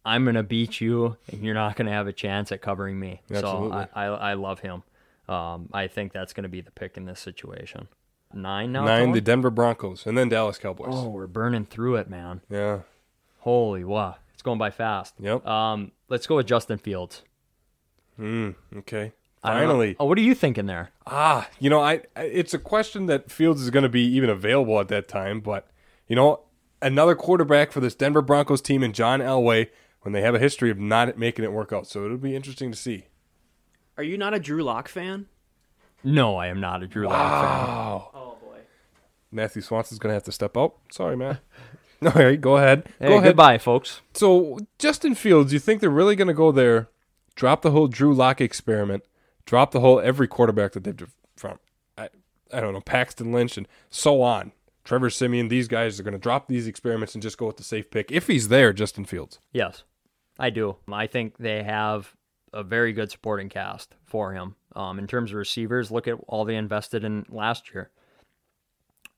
I'm 0.04 0.24
going 0.24 0.34
to 0.34 0.42
beat 0.42 0.82
you, 0.82 1.16
and 1.32 1.42
you're 1.42 1.54
not 1.54 1.76
going 1.76 1.86
to 1.86 1.92
have 1.92 2.06
a 2.06 2.12
chance 2.12 2.52
at 2.52 2.60
covering 2.60 3.00
me. 3.00 3.22
So 3.30 3.36
Absolutely. 3.36 3.76
I, 3.78 3.88
I, 3.94 4.06
I 4.06 4.34
love 4.34 4.60
him. 4.60 4.82
Um, 5.28 5.68
I 5.72 5.86
think 5.88 6.12
that's 6.12 6.32
going 6.32 6.42
to 6.42 6.48
be 6.48 6.60
the 6.60 6.70
pick 6.70 6.96
in 6.96 7.06
this 7.06 7.20
situation. 7.20 7.88
Nine 8.32 8.72
now? 8.72 8.84
Nine, 8.84 9.12
the 9.12 9.20
Denver 9.20 9.50
Broncos, 9.50 10.06
and 10.06 10.18
then 10.18 10.28
Dallas 10.28 10.58
Cowboys. 10.58 10.88
Oh, 10.90 11.08
we're 11.08 11.26
burning 11.26 11.64
through 11.66 11.96
it, 11.96 12.10
man. 12.10 12.40
Yeah. 12.50 12.80
Holy 13.38 13.84
wow. 13.84 14.16
It's 14.32 14.42
going 14.42 14.58
by 14.58 14.70
fast. 14.70 15.14
Yep. 15.20 15.46
Um, 15.46 15.92
let's 16.08 16.26
go 16.26 16.36
with 16.36 16.46
Justin 16.46 16.78
Fields. 16.78 17.22
Hmm. 18.16 18.50
okay. 18.76 19.12
I 19.42 19.50
don't 19.50 19.62
know- 19.62 19.68
Finally. 19.68 19.96
Oh, 20.00 20.06
what 20.06 20.16
are 20.18 20.22
you 20.22 20.34
thinking 20.34 20.66
there? 20.66 20.90
Ah, 21.06 21.48
you 21.60 21.68
know, 21.68 21.80
I, 21.80 22.02
I 22.16 22.24
it's 22.24 22.54
a 22.54 22.58
question 22.58 23.06
that 23.06 23.30
Fields 23.30 23.60
is 23.62 23.70
going 23.70 23.82
to 23.82 23.88
be 23.88 24.00
even 24.04 24.30
available 24.30 24.80
at 24.80 24.88
that 24.88 25.06
time, 25.08 25.40
but 25.40 25.68
you 26.08 26.16
know, 26.16 26.40
another 26.80 27.14
quarterback 27.14 27.70
for 27.72 27.80
this 27.80 27.94
Denver 27.94 28.22
Broncos 28.22 28.60
team 28.62 28.82
in 28.82 28.92
John 28.92 29.20
Elway 29.20 29.68
when 30.02 30.12
they 30.12 30.22
have 30.22 30.34
a 30.34 30.38
history 30.38 30.70
of 30.70 30.78
not 30.78 31.16
making 31.18 31.44
it 31.44 31.52
work 31.52 31.72
out. 31.72 31.86
So 31.86 32.04
it'll 32.04 32.16
be 32.16 32.34
interesting 32.36 32.70
to 32.70 32.76
see. 32.76 33.06
Are 33.96 34.02
you 34.02 34.18
not 34.18 34.34
a 34.34 34.40
Drew 34.40 34.62
Lock 34.62 34.88
fan? 34.88 35.26
No, 36.02 36.36
I 36.36 36.48
am 36.48 36.60
not 36.60 36.82
a 36.82 36.86
Drew 36.86 37.06
Lock 37.06 37.14
fan. 37.14 37.40
Wow. 37.68 38.10
Oh 38.14 38.36
boy. 38.44 38.58
Matthew 39.30 39.62
Swanson's 39.62 39.98
going 39.98 40.10
to 40.10 40.14
have 40.14 40.24
to 40.24 40.32
step 40.32 40.56
out. 40.56 40.74
Sorry, 40.90 41.16
man. 41.16 41.38
All 42.02 42.10
right, 42.12 42.40
go 42.40 42.56
ahead. 42.56 42.86
Hey, 42.98 43.08
go 43.08 43.14
ahead. 43.14 43.30
goodbye, 43.30 43.56
folks. 43.58 44.00
So, 44.12 44.58
Justin 44.78 45.14
Fields, 45.14 45.52
you 45.52 45.58
think 45.58 45.80
they're 45.80 45.88
really 45.88 46.16
going 46.16 46.28
to 46.28 46.34
go 46.34 46.52
there, 46.52 46.88
drop 47.34 47.62
the 47.62 47.70
whole 47.70 47.86
Drew 47.86 48.12
Lock 48.12 48.40
experiment, 48.42 49.04
drop 49.46 49.70
the 49.70 49.80
whole 49.80 50.00
every 50.00 50.28
quarterback 50.28 50.72
that 50.72 50.84
they've 50.84 50.96
def- 50.96 51.14
from, 51.36 51.58
I, 51.96 52.10
I 52.52 52.60
don't 52.60 52.74
know, 52.74 52.80
Paxton 52.82 53.32
Lynch 53.32 53.56
and 53.56 53.66
so 53.90 54.20
on. 54.20 54.52
Trevor 54.84 55.08
Siemian, 55.08 55.48
these 55.48 55.66
guys 55.66 55.98
are 55.98 56.02
going 56.02 56.12
to 56.12 56.18
drop 56.18 56.46
these 56.46 56.66
experiments 56.66 57.14
and 57.14 57.22
just 57.22 57.38
go 57.38 57.46
with 57.46 57.56
the 57.56 57.64
safe 57.64 57.90
pick. 57.90 58.12
If 58.12 58.26
he's 58.26 58.48
there, 58.48 58.74
Justin 58.74 59.06
Fields. 59.06 59.38
Yes, 59.50 59.84
I 60.38 60.50
do. 60.50 60.76
I 60.92 61.06
think 61.06 61.38
they 61.38 61.62
have 61.62 62.14
a 62.54 62.62
very 62.62 62.92
good 62.92 63.10
supporting 63.10 63.48
cast 63.48 63.94
for 64.04 64.32
him. 64.32 64.56
Um, 64.74 64.98
in 64.98 65.06
terms 65.06 65.30
of 65.30 65.36
receivers, 65.36 65.90
look 65.90 66.08
at 66.08 66.18
all 66.26 66.44
they 66.44 66.56
invested 66.56 67.04
in 67.04 67.26
last 67.28 67.74
year. 67.74 67.90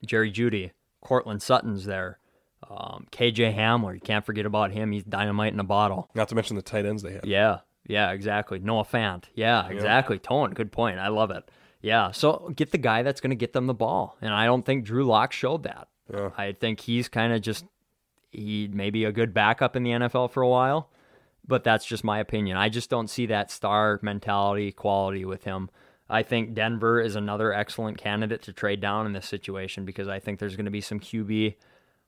Jerry 0.05 0.33
Jeudy, 0.33 0.73
Courtland 1.01 1.43
Sutton's 1.43 1.85
there. 1.85 2.19
Um, 2.69 3.07
KJ 3.13 3.55
Hamler, 3.57 3.95
you 3.95 4.01
can't 4.01 4.25
forget 4.25 4.47
about 4.47 4.73
him. 4.73 4.91
He's 4.91 5.05
dynamite 5.05 5.53
in 5.53 5.61
a 5.61 5.65
bottle. 5.65 6.11
Not 6.15 6.29
to 6.31 6.35
mention 6.35 6.57
the 6.57 6.63
tight 6.63 6.87
ends 6.87 7.03
they 7.03 7.13
have. 7.13 7.25
Yeah, 7.25 7.61
yeah, 7.87 8.11
exactly. 8.11 8.59
Noah 8.59 8.85
Fant. 8.85 9.25
Yeah, 9.35 9.69
exactly. 9.69 10.19
Tone, 10.19 10.53
good 10.53 10.73
point. 10.73 10.99
I 10.99 11.09
love 11.09 11.31
it. 11.31 11.49
Yeah, 11.81 12.11
so 12.11 12.51
get 12.57 12.73
the 12.73 12.79
guy 12.79 13.03
that's 13.03 13.21
going 13.21 13.31
to 13.31 13.37
get 13.37 13.53
them 13.53 13.67
the 13.67 13.75
ball. 13.75 14.17
And 14.21 14.33
I 14.33 14.47
don't 14.47 14.65
think 14.65 14.85
Drew 14.85 15.05
Lock 15.05 15.33
showed 15.33 15.63
that. 15.65 15.89
Yeah. 16.13 16.31
I 16.37 16.53
think 16.53 16.81
he's 16.81 17.09
kind 17.09 17.33
of 17.33 17.43
just, 17.43 17.65
he 18.31 18.69
may 18.73 18.91
be 18.91 19.05
a 19.05 19.13
good 19.13 19.33
backup 19.33 19.77
in 19.77 19.83
the 19.83 19.91
NFL 19.91 20.33
for 20.33 20.43
a 20.43 20.49
while, 20.49 20.91
but 21.49 21.65
that's 21.65 21.85
just 21.85 22.05
my 22.05 22.19
opinion. 22.19 22.57
I 22.57 22.69
just 22.69 22.91
don't 22.91 23.09
see 23.09 23.27
that 23.27 23.51
star 23.51 23.99
mentality 24.03 24.73
quality 24.73 25.25
with 25.25 25.45
him. 25.45 25.71
I 26.09 26.23
think 26.23 26.55
Denver 26.55 27.01
is 27.01 27.17
another 27.17 27.53
excellent 27.53 27.99
candidate 27.99 28.43
to 28.43 28.53
trade 28.53 28.81
down 28.81 29.07
in 29.07 29.13
this 29.13 29.27
situation 29.27 29.85
because 29.85 30.07
I 30.09 30.21
think 30.21 30.39
there's 30.39 30.55
going 30.57 30.67
to 30.67 30.71
be 30.71 30.81
some 30.81 31.01
QB 31.01 31.57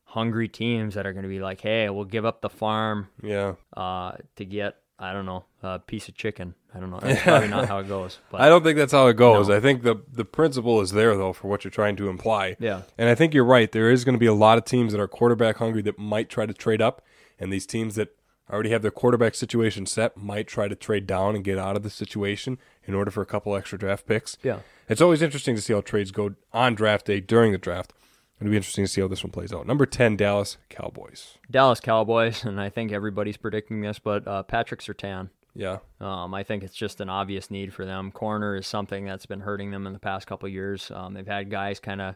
hungry 0.04 0.48
teams 0.48 0.94
that 0.94 1.06
are 1.06 1.12
going 1.12 1.24
to 1.24 1.28
be 1.28 1.40
like, 1.40 1.60
hey, 1.60 1.88
we'll 1.90 2.04
give 2.04 2.24
up 2.24 2.40
the 2.40 2.48
farm 2.48 3.08
Yeah. 3.22 3.54
uh, 3.76 4.12
to 4.36 4.44
get 4.44 4.76
I 5.00 5.12
don't 5.12 5.26
know 5.26 5.44
a 5.62 5.78
piece 5.78 6.08
of 6.08 6.16
chicken. 6.16 6.54
I 6.74 6.80
don't 6.80 6.90
know. 6.90 6.98
That's 7.02 7.22
probably 7.22 7.46
not 7.48 7.68
how 7.68 7.78
it 7.78 7.86
goes. 7.88 8.18
But 8.32 8.40
I 8.40 8.48
don't 8.48 8.64
think 8.64 8.76
that's 8.76 8.90
how 8.92 9.06
it 9.06 9.14
goes. 9.14 9.48
No. 9.48 9.56
I 9.56 9.60
think 9.60 9.82
the 9.84 9.96
the 10.12 10.24
principle 10.24 10.80
is 10.80 10.90
there 10.90 11.16
though 11.16 11.32
for 11.32 11.46
what 11.46 11.62
you're 11.62 11.70
trying 11.70 11.94
to 11.96 12.08
imply. 12.08 12.56
Yeah. 12.58 12.82
And 12.98 13.08
I 13.08 13.14
think 13.14 13.32
you're 13.32 13.44
right. 13.44 13.70
There 13.70 13.90
is 13.92 14.04
going 14.04 14.14
to 14.16 14.18
be 14.18 14.26
a 14.26 14.34
lot 14.34 14.58
of 14.58 14.64
teams 14.64 14.90
that 14.92 15.00
are 15.00 15.06
quarterback 15.06 15.58
hungry 15.58 15.82
that 15.82 15.98
might 16.00 16.28
try 16.28 16.46
to 16.46 16.52
trade 16.52 16.82
up, 16.82 17.00
and 17.38 17.52
these 17.52 17.64
teams 17.64 17.94
that 17.94 18.08
already 18.50 18.70
have 18.70 18.82
their 18.82 18.90
quarterback 18.90 19.34
situation 19.34 19.86
set 19.86 20.16
might 20.16 20.46
try 20.46 20.68
to 20.68 20.74
trade 20.74 21.06
down 21.06 21.34
and 21.34 21.44
get 21.44 21.58
out 21.58 21.76
of 21.76 21.82
the 21.82 21.90
situation 21.90 22.58
in 22.84 22.94
order 22.94 23.10
for 23.10 23.22
a 23.22 23.26
couple 23.26 23.54
extra 23.54 23.78
draft 23.78 24.06
picks. 24.06 24.36
Yeah. 24.42 24.60
It's 24.88 25.00
always 25.00 25.22
interesting 25.22 25.54
to 25.54 25.60
see 25.60 25.72
how 25.72 25.80
trades 25.80 26.10
go 26.10 26.34
on 26.52 26.74
draft 26.74 27.06
day 27.06 27.20
during 27.20 27.52
the 27.52 27.58
draft. 27.58 27.92
It'll 28.40 28.50
be 28.50 28.56
interesting 28.56 28.84
to 28.84 28.88
see 28.88 29.00
how 29.00 29.08
this 29.08 29.24
one 29.24 29.32
plays 29.32 29.52
out. 29.52 29.66
Number 29.66 29.84
10, 29.84 30.16
Dallas 30.16 30.58
Cowboys. 30.68 31.38
Dallas 31.50 31.80
Cowboys, 31.80 32.44
and 32.44 32.60
I 32.60 32.70
think 32.70 32.92
everybody's 32.92 33.36
predicting 33.36 33.80
this, 33.80 33.98
but 33.98 34.26
uh, 34.26 34.42
Patrick 34.44 34.80
Surtain. 34.80 35.30
Yeah. 35.54 35.78
Um, 36.00 36.34
I 36.34 36.44
think 36.44 36.62
it's 36.62 36.74
just 36.74 37.00
an 37.00 37.08
obvious 37.08 37.50
need 37.50 37.74
for 37.74 37.84
them. 37.84 38.12
Corner 38.12 38.54
is 38.54 38.66
something 38.66 39.04
that's 39.04 39.26
been 39.26 39.40
hurting 39.40 39.72
them 39.72 39.86
in 39.86 39.92
the 39.92 39.98
past 39.98 40.28
couple 40.28 40.48
years. 40.48 40.90
Um, 40.94 41.14
they've 41.14 41.26
had 41.26 41.50
guys 41.50 41.80
kind 41.80 42.00
of 42.00 42.14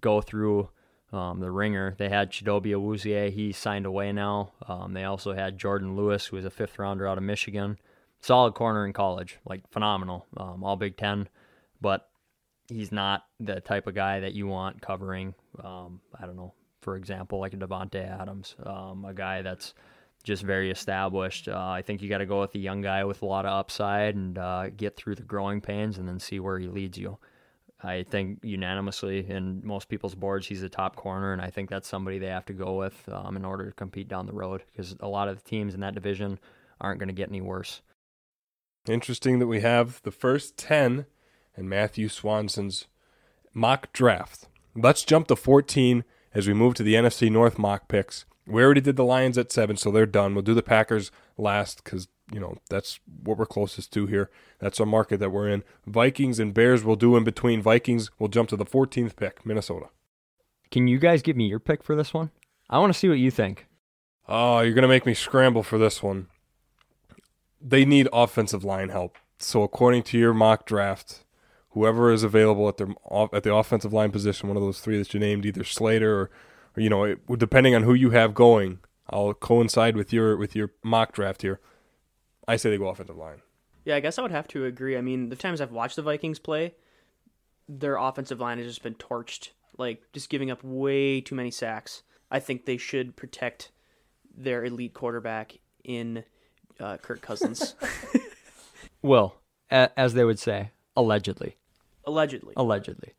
go 0.00 0.20
through 0.20 0.68
um, 1.12 1.40
the 1.40 1.50
ringer. 1.50 1.94
They 1.98 2.08
had 2.08 2.30
Chidobe 2.30 2.66
Awuzie. 2.66 3.32
He 3.32 3.52
signed 3.52 3.86
away 3.86 4.12
now. 4.12 4.52
Um, 4.66 4.94
they 4.94 5.04
also 5.04 5.32
had 5.32 5.58
Jourdan 5.58 5.96
Lewis, 5.96 6.26
who 6.26 6.36
was 6.36 6.44
a 6.44 6.50
fifth 6.50 6.78
rounder 6.78 7.06
out 7.06 7.18
of 7.18 7.24
Michigan. 7.24 7.78
Solid 8.20 8.54
corner 8.54 8.86
in 8.86 8.92
college, 8.92 9.38
like 9.44 9.68
phenomenal, 9.70 10.26
um, 10.36 10.62
all 10.64 10.76
Big 10.76 10.96
Ten. 10.96 11.28
But 11.80 12.08
he's 12.68 12.92
not 12.92 13.24
the 13.40 13.60
type 13.60 13.86
of 13.86 13.94
guy 13.94 14.20
that 14.20 14.32
you 14.32 14.46
want 14.46 14.80
covering. 14.80 15.34
Um, 15.62 16.00
I 16.18 16.26
don't 16.26 16.36
know, 16.36 16.54
for 16.80 16.96
example, 16.96 17.40
like 17.40 17.54
a 17.54 17.56
Davante 17.56 17.96
Adams, 17.96 18.54
um, 18.64 19.04
a 19.04 19.12
guy 19.12 19.42
that's 19.42 19.74
just 20.22 20.44
very 20.44 20.70
established. 20.70 21.48
Uh, 21.48 21.58
I 21.58 21.82
think 21.82 22.00
you 22.00 22.08
got 22.08 22.18
to 22.18 22.26
go 22.26 22.40
with 22.40 22.54
a 22.54 22.58
young 22.58 22.80
guy 22.80 23.04
with 23.04 23.22
a 23.22 23.26
lot 23.26 23.44
of 23.44 23.52
upside 23.52 24.14
and 24.14 24.38
uh, 24.38 24.70
get 24.70 24.96
through 24.96 25.16
the 25.16 25.22
growing 25.22 25.60
pains 25.60 25.98
and 25.98 26.08
then 26.08 26.20
see 26.20 26.38
where 26.38 26.58
he 26.58 26.68
leads 26.68 26.96
you. 26.96 27.18
I 27.84 28.04
think 28.04 28.38
unanimously 28.42 29.28
in 29.28 29.60
most 29.64 29.88
people's 29.88 30.14
boards, 30.14 30.46
he's 30.46 30.62
a 30.62 30.68
top 30.68 30.96
corner, 30.96 31.32
and 31.32 31.42
I 31.42 31.50
think 31.50 31.68
that's 31.68 31.88
somebody 31.88 32.18
they 32.18 32.26
have 32.26 32.46
to 32.46 32.52
go 32.52 32.74
with 32.74 33.08
um, 33.10 33.36
in 33.36 33.44
order 33.44 33.66
to 33.66 33.72
compete 33.72 34.08
down 34.08 34.26
the 34.26 34.32
road 34.32 34.62
because 34.70 34.94
a 35.00 35.08
lot 35.08 35.28
of 35.28 35.42
the 35.42 35.48
teams 35.48 35.74
in 35.74 35.80
that 35.80 35.94
division 35.94 36.38
aren't 36.80 37.00
going 37.00 37.08
to 37.08 37.14
get 37.14 37.28
any 37.28 37.40
worse. 37.40 37.80
Interesting 38.86 39.38
that 39.38 39.46
we 39.46 39.60
have 39.60 40.00
the 40.02 40.10
first 40.10 40.56
10 40.56 41.06
in 41.56 41.68
Matthew 41.68 42.08
Swanson's 42.08 42.86
mock 43.52 43.92
draft. 43.92 44.48
Let's 44.74 45.04
jump 45.04 45.28
to 45.28 45.36
14 45.36 46.04
as 46.34 46.46
we 46.48 46.54
move 46.54 46.74
to 46.74 46.82
the 46.82 46.94
NFC 46.94 47.30
North 47.30 47.58
mock 47.58 47.88
picks. 47.88 48.24
We 48.46 48.62
already 48.62 48.80
did 48.80 48.96
the 48.96 49.04
Lions 49.04 49.38
at 49.38 49.52
7, 49.52 49.76
so 49.76 49.90
they're 49.90 50.06
done. 50.06 50.34
We'll 50.34 50.42
do 50.42 50.54
the 50.54 50.62
Packers 50.62 51.12
last 51.36 51.82
because, 51.82 52.08
you 52.32 52.40
know, 52.40 52.56
that's 52.68 53.00
what 53.24 53.38
we're 53.38 53.46
closest 53.46 53.92
to 53.92 54.06
here. 54.06 54.30
That's 54.58 54.80
our 54.80 54.86
market 54.86 55.20
that 55.20 55.30
we're 55.30 55.48
in. 55.48 55.64
Vikings 55.86 56.38
and 56.38 56.54
Bears 56.54 56.84
will 56.84 56.96
do 56.96 57.16
in 57.16 57.24
between. 57.24 57.62
Vikings 57.62 58.10
will 58.18 58.28
jump 58.28 58.48
to 58.50 58.56
the 58.56 58.64
14th 58.64 59.16
pick, 59.16 59.44
Minnesota. 59.44 59.86
Can 60.70 60.88
you 60.88 60.98
guys 60.98 61.22
give 61.22 61.36
me 61.36 61.46
your 61.46 61.60
pick 61.60 61.82
for 61.82 61.94
this 61.94 62.14
one? 62.14 62.30
I 62.70 62.78
want 62.78 62.92
to 62.92 62.98
see 62.98 63.08
what 63.08 63.18
you 63.18 63.30
think. 63.30 63.66
Oh, 64.28 64.60
you're 64.60 64.74
going 64.74 64.82
to 64.82 64.88
make 64.88 65.04
me 65.04 65.14
scramble 65.14 65.62
for 65.62 65.78
this 65.78 66.02
one. 66.02 66.28
They 67.60 67.84
need 67.84 68.08
offensive 68.12 68.64
line 68.64 68.88
help. 68.88 69.18
So, 69.38 69.62
according 69.62 70.04
to 70.04 70.18
your 70.18 70.32
mock 70.32 70.66
draft, 70.66 71.24
whoever 71.70 72.12
is 72.12 72.22
available 72.22 72.68
at 72.68 72.76
their 72.76 72.88
at 73.32 73.42
the 73.42 73.54
offensive 73.54 73.92
line 73.92 74.10
position, 74.10 74.48
one 74.48 74.56
of 74.56 74.62
those 74.62 74.80
three 74.80 74.98
that 74.98 75.12
you 75.12 75.20
named, 75.20 75.44
either 75.44 75.64
Slater 75.64 76.14
or, 76.14 76.30
or 76.76 76.80
you 76.80 76.88
know, 76.88 77.04
it, 77.04 77.20
depending 77.38 77.74
on 77.74 77.82
who 77.82 77.94
you 77.94 78.10
have 78.10 78.34
going 78.34 78.78
I'll 79.12 79.34
coincide 79.34 79.96
with 79.96 80.12
your 80.12 80.36
with 80.36 80.54
your 80.56 80.72
mock 80.82 81.12
draft 81.12 81.42
here. 81.42 81.60
I 82.48 82.56
say 82.56 82.70
they 82.70 82.78
go 82.78 82.88
offensive 82.88 83.16
line. 83.16 83.42
Yeah, 83.84 83.96
I 83.96 84.00
guess 84.00 84.18
I 84.18 84.22
would 84.22 84.30
have 84.30 84.48
to 84.48 84.64
agree. 84.64 84.96
I 84.96 85.00
mean, 85.00 85.28
the 85.28 85.36
times 85.36 85.60
I've 85.60 85.72
watched 85.72 85.96
the 85.96 86.02
Vikings 86.02 86.38
play, 86.38 86.74
their 87.68 87.96
offensive 87.96 88.40
line 88.40 88.58
has 88.58 88.66
just 88.66 88.82
been 88.82 88.94
torched, 88.94 89.50
like 89.76 90.02
just 90.12 90.28
giving 90.30 90.50
up 90.50 90.62
way 90.62 91.20
too 91.20 91.34
many 91.34 91.50
sacks. 91.50 92.02
I 92.30 92.38
think 92.40 92.64
they 92.64 92.76
should 92.76 93.16
protect 93.16 93.70
their 94.36 94.64
elite 94.64 94.94
quarterback 94.94 95.58
in 95.84 96.24
uh, 96.80 96.96
Kirk 96.96 97.20
Cousins, 97.20 97.74
Well, 99.02 99.36
a- 99.70 99.90
as 99.98 100.14
they 100.14 100.24
would 100.24 100.38
say, 100.38 100.70
allegedly. 100.96 101.56
allegedly. 102.04 102.54
Allegedly. 102.56 103.12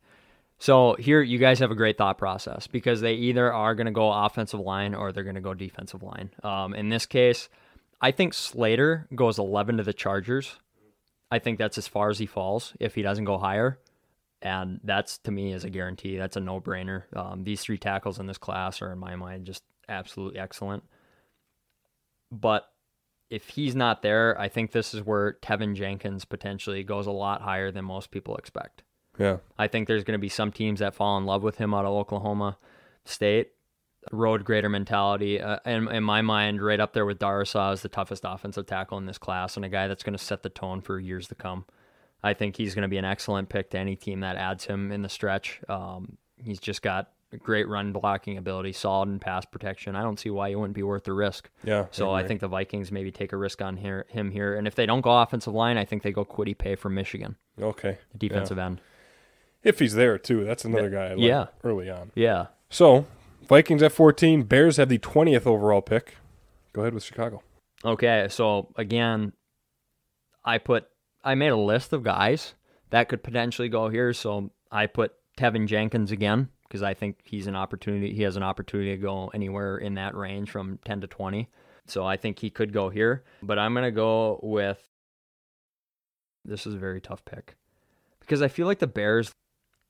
So 0.58 0.94
here, 0.98 1.20
you 1.20 1.38
guys 1.38 1.58
have 1.58 1.70
a 1.70 1.74
great 1.74 1.98
thought 1.98 2.16
process 2.16 2.66
because 2.66 3.00
they 3.00 3.14
either 3.14 3.52
are 3.52 3.74
going 3.74 3.86
to 3.86 3.92
go 3.92 4.10
offensive 4.10 4.60
line 4.60 4.94
or 4.94 5.12
they're 5.12 5.24
going 5.24 5.34
to 5.34 5.40
go 5.40 5.54
defensive 5.54 6.02
line. 6.02 6.30
Um, 6.42 6.74
in 6.74 6.88
this 6.88 7.06
case, 7.06 7.48
I 8.00 8.12
think 8.12 8.34
Slater 8.34 9.08
goes 9.14 9.38
11 9.38 9.78
to 9.78 9.82
the 9.82 9.92
Chargers. 9.92 10.58
I 11.30 11.38
think 11.38 11.58
that's 11.58 11.78
as 11.78 11.88
far 11.88 12.10
as 12.10 12.18
he 12.18 12.26
falls 12.26 12.74
if 12.78 12.94
he 12.94 13.02
doesn't 13.02 13.24
go 13.24 13.38
higher. 13.38 13.78
And 14.40 14.80
that's 14.84 15.18
to 15.18 15.30
me 15.30 15.52
is 15.52 15.64
a 15.64 15.70
guarantee. 15.70 16.16
That's 16.16 16.36
a 16.36 16.40
no 16.40 16.60
brainer. 16.60 17.04
Um, 17.16 17.44
these 17.44 17.62
three 17.62 17.78
tackles 17.78 18.18
in 18.18 18.26
this 18.26 18.38
class 18.38 18.82
are, 18.82 18.92
in 18.92 18.98
my 18.98 19.16
mind, 19.16 19.46
just 19.46 19.62
absolutely 19.88 20.38
excellent. 20.38 20.84
But 22.30 22.68
if 23.30 23.48
he's 23.48 23.74
not 23.74 24.02
there, 24.02 24.38
I 24.38 24.48
think 24.48 24.70
this 24.70 24.92
is 24.92 25.02
where 25.02 25.38
Teven 25.42 25.74
Jenkins 25.74 26.24
potentially 26.24 26.82
goes 26.84 27.06
a 27.06 27.12
lot 27.12 27.40
higher 27.40 27.70
than 27.70 27.84
most 27.84 28.10
people 28.10 28.36
expect. 28.36 28.82
Yeah. 29.18 29.38
I 29.58 29.68
think 29.68 29.86
there's 29.88 30.04
going 30.04 30.18
to 30.18 30.22
be 30.22 30.28
some 30.28 30.50
teams 30.52 30.80
that 30.80 30.94
fall 30.94 31.16
in 31.18 31.24
love 31.26 31.42
with 31.42 31.56
him 31.58 31.72
out 31.74 31.84
of 31.84 31.92
Oklahoma 31.92 32.58
State. 33.04 33.50
Road 34.12 34.44
grader 34.44 34.68
mentality. 34.68 35.40
Uh, 35.40 35.58
and 35.64 35.88
in 35.88 36.04
my 36.04 36.20
mind, 36.20 36.62
right 36.62 36.78
up 36.80 36.92
there 36.92 37.06
with 37.06 37.18
Darrisaw 37.18 37.72
is 37.72 37.80
the 37.82 37.88
toughest 37.88 38.24
offensive 38.26 38.66
tackle 38.66 38.98
in 38.98 39.06
this 39.06 39.16
class 39.18 39.56
and 39.56 39.64
a 39.64 39.68
guy 39.68 39.88
that's 39.88 40.02
going 40.02 40.16
to 40.16 40.22
set 40.22 40.42
the 40.42 40.50
tone 40.50 40.82
for 40.82 41.00
years 41.00 41.26
to 41.28 41.34
come. 41.34 41.64
I 42.22 42.34
think 42.34 42.56
he's 42.56 42.74
going 42.74 42.82
to 42.82 42.88
be 42.88 42.98
an 42.98 43.04
excellent 43.06 43.48
pick 43.48 43.70
to 43.70 43.78
any 43.78 43.96
team 43.96 44.20
that 44.20 44.36
adds 44.36 44.64
him 44.66 44.92
in 44.92 45.00
the 45.02 45.08
stretch. 45.08 45.60
Um, 45.68 46.18
he's 46.42 46.58
just 46.60 46.82
got 46.82 47.12
great 47.38 47.66
run 47.68 47.92
blocking 47.92 48.36
ability, 48.38 48.72
solid 48.72 49.08
in 49.08 49.18
pass 49.18 49.44
protection. 49.46 49.96
I 49.96 50.02
don't 50.02 50.18
see 50.20 50.30
why 50.30 50.50
he 50.50 50.54
wouldn't 50.56 50.74
be 50.74 50.82
worth 50.82 51.04
the 51.04 51.12
risk. 51.14 51.50
Yeah. 51.64 51.86
So 51.90 52.12
I 52.12 52.26
think 52.26 52.40
the 52.40 52.48
Vikings 52.48 52.92
maybe 52.92 53.10
take 53.10 53.32
a 53.32 53.36
risk 53.36 53.60
on 53.62 53.76
here, 53.76 54.04
him 54.08 54.30
here. 54.30 54.54
And 54.54 54.66
if 54.66 54.74
they 54.74 54.86
don't 54.86 55.00
go 55.00 55.18
offensive 55.20 55.52
line, 55.54 55.76
I 55.78 55.84
think 55.84 56.02
they 56.02 56.12
go 56.12 56.24
Kwity 56.24 56.56
Paye 56.56 56.76
from 56.76 56.94
Michigan, 56.94 57.36
Okay. 57.60 57.98
the 58.12 58.18
defensive 58.18 58.58
end. 58.58 58.80
If 59.64 59.78
he's 59.80 59.94
there 59.94 60.18
too, 60.18 60.44
that's 60.44 60.64
another 60.64 60.90
guy 60.90 61.06
I 61.06 61.14
Yeah. 61.14 61.46
early 61.64 61.90
on. 61.90 62.12
Yeah. 62.14 62.48
So 62.70 63.06
Vikings 63.48 63.82
at 63.82 63.92
14. 63.92 64.42
Bears 64.44 64.76
have 64.76 64.88
the 64.88 64.98
20th 64.98 65.46
overall 65.46 65.82
pick. 65.82 66.16
Go 66.72 66.82
ahead 66.82 66.94
with 66.94 67.02
Chicago. 67.02 67.42
Okay, 67.84 68.26
so 68.30 68.72
again, 68.76 69.32
I 70.44 70.58
put 70.58 70.86
I 71.22 71.34
made 71.34 71.48
a 71.48 71.56
list 71.56 71.92
of 71.94 72.02
guys 72.02 72.54
that 72.90 73.08
could 73.08 73.22
potentially 73.22 73.68
go 73.68 73.88
here. 73.88 74.12
So 74.12 74.50
I 74.70 74.86
put 74.86 75.12
Teven 75.38 75.66
Jenkins 75.66 76.10
again 76.12 76.48
because 76.68 76.82
I 76.82 76.92
think 76.94 77.20
he's 77.24 77.46
an 77.46 77.56
opportunity. 77.56 78.12
He 78.14 78.22
has 78.22 78.36
an 78.36 78.42
opportunity 78.42 78.90
to 78.90 78.98
go 79.02 79.28
anywhere 79.28 79.78
in 79.78 79.94
that 79.94 80.14
range 80.14 80.50
from 80.50 80.78
ten 80.84 81.00
to 81.00 81.06
twenty. 81.06 81.48
So 81.86 82.04
I 82.06 82.16
think 82.16 82.38
he 82.38 82.50
could 82.50 82.72
go 82.72 82.88
here. 82.90 83.24
But 83.42 83.58
I'm 83.58 83.72
gonna 83.74 83.90
go 83.90 84.38
with. 84.42 84.78
This 86.44 86.66
is 86.66 86.74
a 86.74 86.78
very 86.78 87.00
tough 87.00 87.24
pick 87.24 87.56
because 88.20 88.42
I 88.42 88.48
feel 88.48 88.66
like 88.66 88.78
the 88.78 88.86
Bears, 88.86 89.32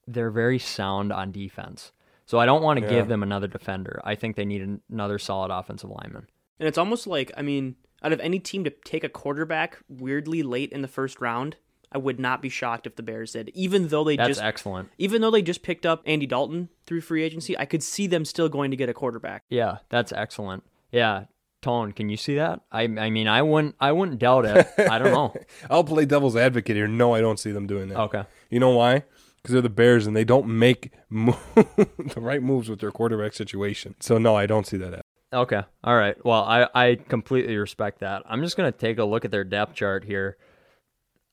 they're 0.06 0.30
very 0.30 0.58
sound 0.58 1.12
on 1.12 1.32
defense. 1.32 1.92
So 2.26 2.38
I 2.38 2.46
don't 2.46 2.62
want 2.62 2.80
to 2.80 2.86
Yeah. 2.86 2.90
give 2.92 3.08
them 3.08 3.22
another 3.22 3.46
defender. 3.46 4.00
I 4.04 4.14
think 4.14 4.36
they 4.36 4.44
need 4.44 4.62
an- 4.62 4.80
another 4.90 5.18
solid 5.18 5.50
offensive 5.50 5.90
lineman. 5.90 6.26
And 6.58 6.66
it's 6.68 6.78
almost 6.78 7.06
like, 7.06 7.30
I 7.36 7.42
mean, 7.42 7.76
out 8.02 8.12
of 8.12 8.20
any 8.20 8.38
team 8.38 8.64
to 8.64 8.70
take 8.84 9.04
a 9.04 9.08
quarterback 9.08 9.78
weirdly 9.88 10.42
late 10.42 10.72
in 10.72 10.82
the 10.82 10.88
first 10.88 11.20
round, 11.20 11.56
I 11.92 11.98
would 11.98 12.18
not 12.18 12.42
be 12.42 12.48
shocked 12.48 12.86
if 12.86 12.96
the 12.96 13.02
Bears 13.02 13.32
did. 13.32 13.50
Even 13.54 13.88
though 13.88 14.04
they 14.04 14.16
That's 14.16 14.28
just 14.28 14.42
excellent. 14.42 14.90
even 14.98 15.20
though 15.20 15.30
they 15.30 15.42
just 15.42 15.62
picked 15.62 15.86
up 15.86 16.02
Andy 16.06 16.26
Dalton 16.26 16.68
through 16.86 17.02
free 17.02 17.22
agency, 17.22 17.56
I 17.58 17.66
could 17.66 17.82
see 17.82 18.06
them 18.06 18.24
still 18.24 18.48
going 18.48 18.70
to 18.72 18.76
get 18.76 18.88
a 18.88 18.94
quarterback. 18.94 19.44
Yeah, 19.48 19.78
that's 19.90 20.12
excellent. 20.12 20.64
Yeah, 20.90 21.24
Tone, 21.62 21.92
can 21.92 22.08
you 22.10 22.16
see 22.16 22.34
that? 22.34 22.60
I 22.72 22.82
I 22.82 23.10
mean, 23.10 23.28
I 23.28 23.42
wouldn't 23.42 23.76
I 23.80 23.92
wouldn't 23.92 24.18
doubt 24.18 24.44
it. 24.44 24.66
I 24.78 24.98
don't 24.98 25.12
know. 25.12 25.34
I'll 25.70 25.84
play 25.84 26.04
devil's 26.04 26.36
advocate 26.36 26.76
here. 26.76 26.88
No, 26.88 27.14
I 27.14 27.20
don't 27.20 27.38
see 27.38 27.52
them 27.52 27.66
doing 27.66 27.88
that. 27.90 27.98
Okay. 28.00 28.24
You 28.50 28.60
know 28.60 28.70
why? 28.70 29.04
Because 29.44 29.52
they're 29.52 29.60
the 29.62 29.68
Bears 29.68 30.06
and 30.06 30.16
they 30.16 30.24
don't 30.24 30.46
make 30.46 30.90
mo- 31.10 31.38
the 31.54 32.14
right 32.16 32.42
moves 32.42 32.70
with 32.70 32.80
their 32.80 32.90
quarterback 32.90 33.34
situation. 33.34 33.94
So 34.00 34.16
no, 34.16 34.34
I 34.34 34.46
don't 34.46 34.66
see 34.66 34.78
that. 34.78 34.86
happening. 34.86 35.02
Okay. 35.34 35.62
All 35.84 35.96
right. 35.96 36.16
Well, 36.24 36.42
I 36.44 36.66
I 36.74 36.94
completely 36.94 37.56
respect 37.58 38.00
that. 38.00 38.22
I'm 38.26 38.42
just 38.42 38.56
to 38.72 38.78
take 38.78 38.98
a 38.98 39.04
look 39.04 39.26
at 39.26 39.30
their 39.30 39.44
depth 39.44 39.74
chart 39.74 40.04
here. 40.04 40.38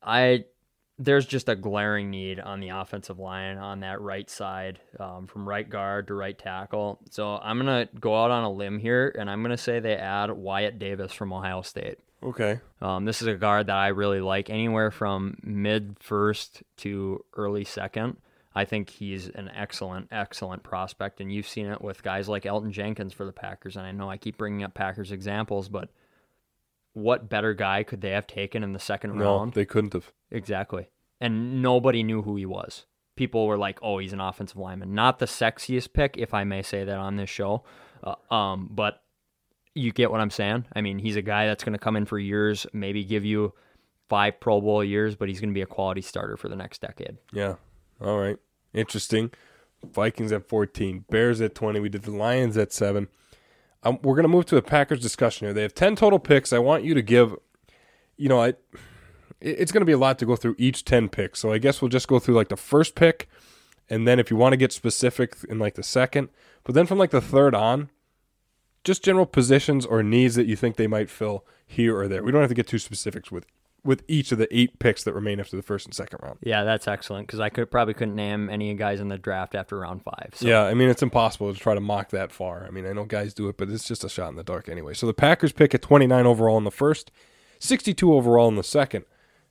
I 0.04 0.44
there's 1.00 1.26
just 1.26 1.48
a 1.48 1.56
glaring 1.56 2.10
need 2.12 2.40
on 2.40 2.60
the 2.60 2.70
offensive 2.70 3.18
line 3.18 3.58
on 3.58 3.80
that 3.80 4.02
right 4.02 4.30
side, 4.30 4.80
um, 5.00 5.26
from 5.26 5.48
right 5.48 5.68
guard 5.68 6.08
to 6.08 6.14
right 6.14 6.38
tackle. 6.38 7.00
So 7.10 7.38
I'm 7.42 7.58
gonna 7.58 7.88
go 7.98 8.22
out 8.22 8.30
on 8.30 8.44
a 8.44 8.52
limb 8.52 8.78
here, 8.78 9.16
and 9.18 9.30
I'm 9.30 9.42
gonna 9.42 9.58
say 9.58 9.80
they 9.80 9.96
add 9.96 10.32
Wyatt 10.32 10.80
Davis 10.80 11.14
from 11.14 11.32
Ohio 11.32 11.62
State. 11.62 11.98
Okay. 12.24 12.60
Um, 12.82 13.06
this 13.06 13.22
is 13.22 13.28
a 13.28 13.34
guard 13.36 13.68
that 13.68 13.76
I 13.76 13.88
really 13.88 14.22
like, 14.22 14.50
anywhere 14.50 14.92
from 14.92 15.38
mid 15.44 15.98
first 16.00 16.64
to 16.78 17.24
early 17.36 17.64
second. 17.64 18.18
I 18.54 18.66
think 18.66 18.90
he's 18.90 19.30
an 19.30 19.50
excellent, 19.56 20.10
excellent 20.12 20.62
prospect, 20.64 21.22
and 21.22 21.32
you've 21.34 21.48
seen 21.48 21.68
it 21.68 21.82
with 21.82 22.04
guys 22.04 22.28
like 22.28 22.44
Elgton 22.44 22.72
Jenkins 22.72 23.14
for 23.14 23.26
the 23.26 23.32
Packers. 23.32 23.78
And 23.78 23.86
I 23.86 23.92
know 23.92 24.10
I 24.10 24.18
keep 24.18 24.38
bringing 24.38 24.64
up 24.64 24.74
Packers 24.74 25.12
examples, 25.12 25.70
but 25.70 25.90
what 26.94 27.30
better 27.30 27.54
guy 27.54 27.84
could 27.84 28.02
they 28.02 28.10
have 28.12 28.28
taken 28.28 28.64
in 28.64 28.74
the 28.74 28.80
second 28.80 29.18
No, 29.18 29.38
round? 29.38 29.54
they 29.54 29.66
couldn't 29.66 29.94
have. 29.94 30.12
Exactly. 30.30 30.90
And 31.22 31.62
nobody 31.62 32.04
knew 32.04 32.24
who 32.24 32.36
he 32.36 32.46
was. 32.46 32.86
People 33.16 33.48
were 33.48 33.58
like, 33.58 33.80
"Oh, 33.82 34.00
he's 34.00 34.14
an 34.14 34.20
offensive 34.20 34.58
lineman." 34.58 34.94
Not 34.94 35.20
the 35.20 35.26
sexiest 35.28 35.94
pick, 35.94 36.18
if 36.18 36.34
I 36.34 36.44
may 36.44 36.62
say 36.62 36.84
that 36.84 36.98
on 36.98 37.16
this 37.18 37.30
show, 37.30 37.64
uh, 38.04 38.16
um, 38.34 38.68
but 38.72 39.02
you 39.74 39.92
get 39.92 40.12
what 40.12 40.22
I'm 40.22 40.30
saying. 40.30 40.66
I 40.76 40.82
mean, 40.82 41.00
he's 41.00 41.16
a 41.16 41.22
guy 41.22 41.48
that's 41.48 41.64
going 41.64 41.74
to 41.74 41.80
come 41.80 41.96
in 41.96 42.06
for 42.06 42.20
years, 42.20 42.66
maybe 42.74 43.04
give 43.04 43.26
you 43.26 43.54
five 44.10 44.40
Pro 44.40 44.60
Bowl 44.60 44.84
years, 44.84 45.16
but 45.16 45.30
he's 45.30 45.40
going 45.40 45.52
to 45.52 45.54
be 45.54 45.62
a 45.62 45.68
quality 45.68 46.02
starter 46.02 46.36
for 46.36 46.50
the 46.50 46.56
next 46.56 46.82
decade. 46.82 47.18
Yeah. 47.32 47.56
All 48.02 48.18
right. 48.18 48.38
Interesting. 48.74 49.32
Vikings 49.84 50.32
at 50.32 50.48
14, 50.48 51.06
Bears 51.10 51.42
at 51.42 51.56
20. 51.56 51.80
We 51.80 51.90
did 51.90 52.04
the 52.04 52.12
Lions 52.12 52.58
at 52.58 52.72
7. 52.74 53.08
Um, 53.84 54.00
we're 54.04 54.16
going 54.16 54.24
to 54.24 54.30
move 54.30 54.46
to 54.48 54.58
a 54.58 54.62
Packers 54.62 55.02
discussion 55.02 55.48
here. 55.48 55.54
They 55.54 55.64
have 55.64 55.74
10 55.74 55.96
total 55.96 56.20
picks. 56.20 56.54
I 56.54 56.60
want 56.60 56.84
you 56.84 56.94
to 56.94 57.02
give, 57.02 57.36
you 58.18 58.30
know, 58.30 58.42
I, 58.42 58.54
it's 59.40 59.72
going 59.72 59.82
to 59.82 59.86
be 59.86 59.92
a 59.92 59.98
lot 59.98 60.20
to 60.20 60.26
go 60.26 60.36
through 60.36 60.56
each 60.58 60.86
10 60.86 61.10
picks. 61.10 61.40
So 61.40 61.52
I 61.52 61.58
guess 61.58 61.82
we'll 61.82 61.90
just 61.90 62.08
go 62.08 62.20
through 62.20 62.36
like 62.36 62.50
the 62.50 62.58
first 62.58 62.96
pick. 62.96 63.28
And 63.90 64.08
then 64.08 64.20
if 64.20 64.30
you 64.30 64.38
want 64.38 64.54
to 64.54 64.58
get 64.58 64.72
specific 64.72 65.36
in 65.50 65.58
like 65.58 65.76
the 65.76 65.84
second, 65.84 66.30
but 66.64 66.76
then 66.76 66.86
from 66.86 66.98
like 66.98 67.12
the 67.12 67.22
third 67.22 67.56
on, 67.56 67.90
just 68.84 69.04
general 69.04 69.26
positions 69.26 69.86
or 69.86 70.04
needs 70.04 70.36
that 70.36 70.48
you 70.48 70.56
think 70.56 70.76
they 70.76 70.88
might 70.88 71.10
fill 71.10 71.46
here 71.66 71.98
or 71.98 72.08
there. 72.08 72.24
We 72.24 72.32
don't 72.32 72.42
have 72.42 72.50
to 72.50 72.56
get 72.56 72.68
too 72.68 72.80
specifics 72.80 73.32
with 73.32 73.46
with 73.84 74.04
each 74.08 74.32
of 74.32 74.38
the 74.38 74.48
eight 74.56 74.78
picks 74.78 75.04
that 75.04 75.14
remain 75.14 75.40
after 75.40 75.56
the 75.56 75.64
first 75.64 75.88
and 75.88 75.96
second 75.96 76.20
round. 76.22 76.38
Yeah, 76.44 76.64
that's 76.64 76.88
excellent 76.88 77.26
because 77.26 77.40
I 77.40 77.50
could 77.50 77.72
probably 77.72 77.96
couldn't 77.96 78.16
name 78.16 78.48
any 78.48 78.74
guys 78.76 79.00
in 79.00 79.08
the 79.08 79.18
draft 79.18 79.56
after 79.56 79.80
round 79.80 80.04
five. 80.04 80.34
So. 80.36 80.48
Yeah, 80.48 80.64
I 80.64 80.74
mean 80.76 80.90
it's 80.90 81.02
impossible 81.02 81.52
to 81.54 81.60
try 81.60 81.74
to 81.74 81.82
mock 81.82 82.10
that 82.10 82.32
far. 82.32 82.66
I 82.66 82.70
mean, 82.70 82.86
I 82.86 82.94
know 82.94 83.06
guys 83.06 83.34
do 83.34 83.50
it, 83.50 83.58
but 83.58 83.70
it's 83.70 83.88
just 83.88 84.04
a 84.04 84.10
shot 84.10 84.30
in 84.30 84.36
the 84.36 84.44
dark 84.44 84.70
anyway. 84.70 84.94
So 84.94 85.08
the 85.08 85.14
Packers 85.14 85.52
pick 85.52 85.74
at 85.74 85.82
29 85.82 86.26
overall 86.26 86.58
in 86.58 86.64
the 86.64 86.72
first, 86.72 87.12
62 87.60 88.14
overall 88.14 88.48
in 88.48 88.56
the 88.56 88.64
second, 88.64 89.06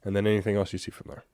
and 0.04 0.14
then 0.14 0.26
anything 0.26 0.56
else 0.56 0.72
you 0.72 0.78
see 0.78 0.92
from 0.92 1.08
there. 1.08 1.24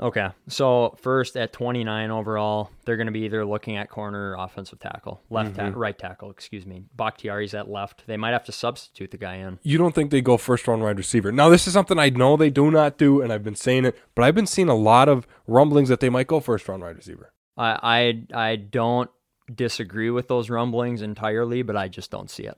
Okay, 0.00 0.28
so 0.46 0.96
first 1.02 1.36
at 1.36 1.52
29 1.52 2.12
overall, 2.12 2.70
they're 2.84 2.96
going 2.96 3.08
to 3.08 3.12
be 3.12 3.22
either 3.22 3.44
looking 3.44 3.76
at 3.76 3.90
corner 3.90 4.30
or 4.30 4.44
offensive 4.44 4.78
tackle, 4.78 5.20
left 5.28 5.56
Mm-hmm. 5.56 5.72
ta- 5.72 5.78
right 5.78 5.98
tackle, 5.98 6.30
excuse 6.30 6.64
me. 6.64 6.84
Bakhtiari's 6.96 7.52
at 7.52 7.68
left. 7.68 8.04
They 8.06 8.16
might 8.16 8.30
have 8.30 8.44
to 8.44 8.52
substitute 8.52 9.10
the 9.10 9.16
guy 9.18 9.36
in. 9.36 9.58
You 9.64 9.76
don't 9.76 9.94
think 9.96 10.12
they 10.12 10.20
go 10.20 10.36
first 10.36 10.68
round 10.68 10.82
wide 10.82 10.98
receiver. 10.98 11.32
Now, 11.32 11.48
this 11.48 11.66
is 11.66 11.72
something 11.72 11.98
I 11.98 12.10
know 12.10 12.36
they 12.36 12.48
do 12.50 12.70
not 12.70 12.96
do, 12.96 13.20
and 13.20 13.32
I've 13.32 13.42
been 13.42 13.56
saying 13.56 13.86
it, 13.86 13.98
but 14.14 14.22
I've 14.24 14.36
been 14.36 14.46
seeing 14.46 14.68
a 14.68 14.74
lot 14.76 15.08
of 15.08 15.26
rumblings 15.48 15.88
that 15.88 15.98
they 15.98 16.10
might 16.10 16.28
go 16.28 16.38
first 16.38 16.68
round 16.68 16.82
wide 16.82 16.96
receiver. 16.96 17.32
I 17.56 18.22
I 18.32 18.50
I 18.50 18.56
don't 18.56 19.10
disagree 19.52 20.10
with 20.10 20.28
those 20.28 20.48
rumblings 20.48 21.02
entirely, 21.02 21.62
but 21.62 21.76
I 21.76 21.88
just 21.88 22.10
don't 22.12 22.30
see 22.30 22.44
it. 22.44 22.56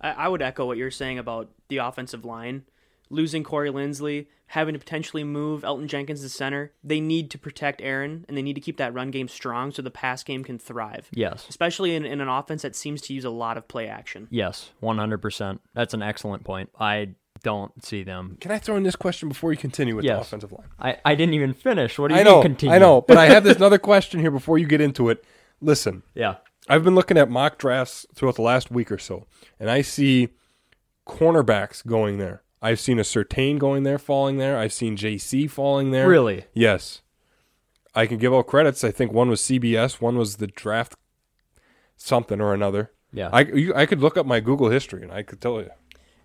I, 0.00 0.10
I 0.12 0.28
would 0.28 0.42
echo 0.42 0.66
what 0.66 0.76
you're 0.78 0.92
saying 0.92 1.18
about 1.18 1.50
the 1.68 1.78
offensive 1.78 2.24
line. 2.24 2.62
Losing 3.10 3.42
Corey 3.42 3.70
Linsley, 3.70 4.26
having 4.48 4.72
to 4.72 4.78
potentially 4.78 5.24
move 5.24 5.62
Elgton 5.62 5.86
Jenkins 5.86 6.22
to 6.22 6.28
center, 6.28 6.72
they 6.82 7.00
need 7.00 7.30
to 7.30 7.38
protect 7.38 7.80
Aaron 7.82 8.24
and 8.28 8.36
they 8.36 8.42
need 8.42 8.54
to 8.54 8.60
keep 8.60 8.76
that 8.78 8.92
run 8.94 9.10
game 9.10 9.28
strong 9.28 9.70
so 9.72 9.82
the 9.82 9.90
pass 9.90 10.22
game 10.22 10.42
can 10.44 10.58
thrive. 10.58 11.08
Yes. 11.12 11.46
Especially 11.48 11.94
in, 11.94 12.04
in 12.04 12.20
an 12.20 12.28
offense 12.28 12.62
that 12.62 12.74
seems 12.74 13.00
to 13.02 13.14
use 13.14 13.24
a 13.24 13.30
lot 13.30 13.56
of 13.56 13.68
play 13.68 13.86
action. 13.88 14.26
Yes, 14.30 14.70
100%. 14.82 15.58
That's 15.74 15.94
an 15.94 16.02
excellent 16.02 16.44
point. 16.44 16.70
I 16.78 17.10
don't 17.42 17.84
see 17.84 18.02
them. 18.02 18.36
Can 18.40 18.50
I 18.50 18.58
throw 18.58 18.76
in 18.76 18.82
this 18.82 18.96
question 18.96 19.28
before 19.28 19.52
you 19.52 19.58
continue 19.58 19.94
with 19.94 20.04
the 20.04 20.18
offensive 20.18 20.50
line? 20.50 20.66
I, 20.78 20.96
I 21.04 21.14
didn't 21.14 21.34
even 21.34 21.54
finish. 21.54 21.98
What 21.98 22.08
do 22.08 22.14
you 22.14 22.20
I 22.20 22.24
mean 22.24 22.32
know, 22.32 22.42
continue? 22.42 22.74
I 22.74 22.78
know, 22.78 23.00
but 23.02 23.16
I 23.16 23.26
have 23.26 23.44
this 23.44 23.56
another 23.58 23.78
question 23.78 24.18
here 24.20 24.30
before 24.32 24.58
you 24.58 24.66
get 24.66 24.80
into 24.80 25.08
it. 25.08 25.24
listen, 25.60 26.02
Yeah. 26.14 26.36
I've 26.70 26.84
been 26.84 26.94
looking 26.94 27.16
at 27.16 27.30
mock 27.30 27.56
drafts 27.56 28.04
throughout 28.14 28.34
the 28.34 28.42
last 28.42 28.70
week 28.70 28.92
or 28.92 28.98
so, 28.98 29.26
and 29.58 29.70
I 29.70 29.80
see 29.82 30.28
cornerbacks 31.06 31.86
going 31.86 32.18
there. 32.18 32.42
I've 32.60 32.80
seen 32.80 32.98
a 32.98 33.02
Surtain 33.02 33.58
going 33.58 33.84
there, 33.84 33.98
falling 33.98 34.38
there. 34.38 34.58
I've 34.58 34.72
seen 34.72 34.96
Jaycee 34.96 35.50
falling 35.50 35.90
there. 35.90 36.08
Really? 36.08 36.46
Yes. 36.54 37.02
I 37.94 38.06
can 38.06 38.18
give 38.18 38.32
all 38.32 38.42
credits. 38.42 38.84
I 38.84 38.90
think 38.90 39.12
one 39.12 39.28
was 39.28 39.40
CBS, 39.40 40.00
one 40.00 40.16
was 40.16 40.36
the 40.36 40.46
draft 40.46 40.94
something 41.96 42.40
or 42.40 42.54
another. 42.54 42.92
Yeah. 43.12 43.30
I, 43.32 43.40
you, 43.42 43.74
I 43.74 43.86
could 43.86 44.00
look 44.00 44.16
up 44.16 44.26
my 44.26 44.40
Google 44.40 44.70
history 44.70 45.02
and 45.02 45.12
I 45.12 45.22
could 45.22 45.40
tell 45.40 45.60
you. 45.60 45.70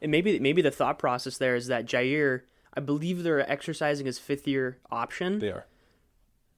And 0.01 0.11
maybe 0.11 0.37
maybe 0.39 0.61
the 0.61 0.71
thought 0.71 0.99
process 0.99 1.37
there 1.37 1.55
is 1.55 1.67
that 1.67 1.85
Jaire, 1.85 2.41
I 2.73 2.81
believe 2.81 3.23
they're 3.23 3.49
exercising 3.49 4.05
his 4.05 4.19
fifth 4.19 4.47
year 4.47 4.79
option. 4.91 5.39
They 5.39 5.49
are. 5.49 5.65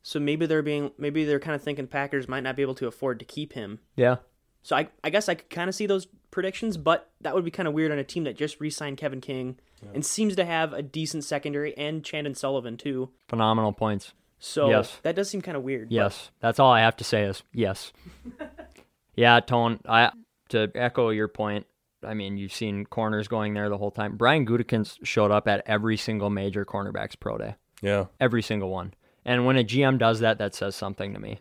So 0.01 0.19
maybe 0.19 0.45
they're 0.45 0.63
being 0.63 0.91
maybe 0.97 1.25
they're 1.25 1.39
kind 1.39 1.55
of 1.55 1.61
thinking 1.61 1.87
Packers 1.87 2.27
might 2.27 2.43
not 2.43 2.55
be 2.55 2.63
able 2.63 2.75
to 2.75 2.87
afford 2.87 3.19
to 3.19 3.25
keep 3.25 3.53
him. 3.53 3.79
yeah. 3.95 4.17
So 4.65 4.75
I 4.75 4.87
I 5.03 5.11
guess 5.11 5.29
I 5.29 5.35
could 5.35 5.49
kind 5.51 5.69
of 5.69 5.75
see 5.75 5.85
those 5.85 6.07
predictions, 6.31 6.75
but 6.75 7.11
that 7.21 7.35
would 7.35 7.45
be 7.45 7.51
kind 7.51 7.67
of 7.67 7.75
weird 7.75 7.91
on 7.91 7.99
a 7.99 8.03
team 8.03 8.23
that 8.23 8.35
just 8.35 8.59
re-signed 8.59 8.97
Kevin 8.97 9.21
King 9.21 9.57
and 9.93 10.03
seems 10.03 10.35
to 10.37 10.43
have 10.45 10.73
a 10.73 10.81
decent 10.81 11.23
secondary 11.23 11.77
and 11.77 12.03
Chandon 12.03 12.33
Sullivan 12.33 12.75
too. 12.75 13.11
Phenomenal 13.27 13.73
points. 13.73 14.13
So 14.39 14.69
Yes. 14.71 14.97
that 15.03 15.15
does 15.15 15.29
seem 15.29 15.43
kind 15.43 15.55
of 15.55 15.61
weird. 15.61 15.89
but- 15.89 15.93
Yes, 15.93 16.31
that's 16.39 16.59
all 16.59 16.71
I 16.71 16.79
have 16.79 16.95
to 16.97 17.03
say 17.03 17.25
is 17.25 17.43
yes. 17.53 17.93
yeah, 19.15 19.39
Tone. 19.39 19.79
I 19.87 20.11
to 20.49 20.71
echo 20.75 21.09
your 21.09 21.27
point. 21.27 21.67
I 22.03 22.13
mean, 22.15 22.37
you've 22.37 22.53
seen 22.53 22.85
corners 22.85 23.27
going 23.27 23.53
there 23.53 23.69
the 23.69 23.77
whole 23.77 23.91
time. 23.91 24.17
Brian 24.17 24.45
Gutekunst 24.45 25.05
showed 25.05 25.31
up 25.31 25.47
at 25.47 25.63
every 25.65 25.97
single 25.97 26.29
major 26.29 26.65
cornerbacks 26.65 27.19
pro 27.19 27.37
day, 27.37 27.55
Yeah. 27.81 28.05
every 28.19 28.41
single 28.41 28.69
one. 28.69 28.93
And 29.23 29.45
when 29.45 29.57
a 29.57 29.63
GM 29.63 29.97
does 29.97 30.19
that, 30.19 30.37
that 30.37 30.53
says 30.53 30.75
something 30.75 31.13
to 31.13 31.19
me. 31.19 31.39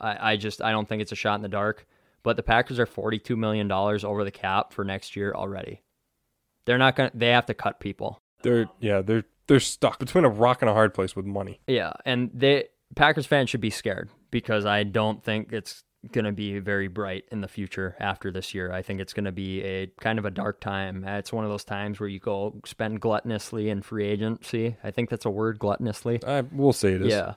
I, 0.00 0.32
I 0.32 0.36
just 0.36 0.60
I 0.62 0.70
don't 0.72 0.88
think 0.88 1.00
it's 1.02 1.12
a 1.12 1.16
shot 1.16 1.36
in 1.36 1.42
the 1.42 1.48
dark. 1.48 1.86
But 2.24 2.36
the 2.36 2.42
Packers 2.42 2.78
are 2.78 2.86
forty 2.86 3.18
two 3.18 3.36
million 3.36 3.68
dollars 3.68 4.04
over 4.04 4.24
the 4.24 4.30
cap 4.30 4.72
for 4.72 4.84
next 4.84 5.16
year 5.16 5.32
already. 5.34 5.82
They're 6.66 6.78
not 6.78 6.96
gonna. 6.96 7.10
They 7.14 7.28
have 7.28 7.46
to 7.46 7.54
cut 7.54 7.80
people. 7.80 8.20
They're 8.42 8.66
yeah, 8.80 9.02
they're 9.02 9.24
they're 9.48 9.60
stuck 9.60 9.98
between 9.98 10.24
a 10.24 10.28
rock 10.28 10.62
and 10.62 10.68
a 10.70 10.74
hard 10.74 10.94
place 10.94 11.16
with 11.16 11.26
money. 11.26 11.60
Yeah, 11.66 11.92
and 12.04 12.30
they 12.32 12.66
Packers 12.94 13.26
fans 13.26 13.50
should 13.50 13.60
be 13.60 13.70
scared 13.70 14.10
because 14.30 14.64
I 14.66 14.84
don't 14.84 15.22
think 15.22 15.52
it's 15.52 15.82
going 16.10 16.24
to 16.24 16.32
be 16.32 16.58
very 16.58 16.88
bright 16.88 17.24
in 17.30 17.40
the 17.40 17.48
future 17.48 17.96
after 18.00 18.32
this 18.32 18.54
year. 18.54 18.72
I 18.72 18.82
think 18.82 19.00
it's 19.00 19.12
going 19.12 19.24
to 19.24 19.32
be 19.32 19.62
a 19.62 19.86
kind 20.00 20.18
of 20.18 20.24
a 20.24 20.30
dark 20.30 20.60
time. 20.60 21.04
It's 21.04 21.32
one 21.32 21.44
of 21.44 21.50
those 21.50 21.64
times 21.64 22.00
where 22.00 22.08
you 22.08 22.18
go 22.18 22.60
spend 22.66 23.00
gluttonously 23.00 23.68
in 23.68 23.82
free 23.82 24.06
agency. 24.06 24.76
I 24.82 24.90
think 24.90 25.10
that's 25.10 25.26
a 25.26 25.30
word, 25.30 25.58
gluttonously. 25.60 26.24
I 26.24 26.40
will 26.40 26.72
say 26.72 26.92
it 26.94 27.02
is. 27.02 27.08
Yeah, 27.08 27.34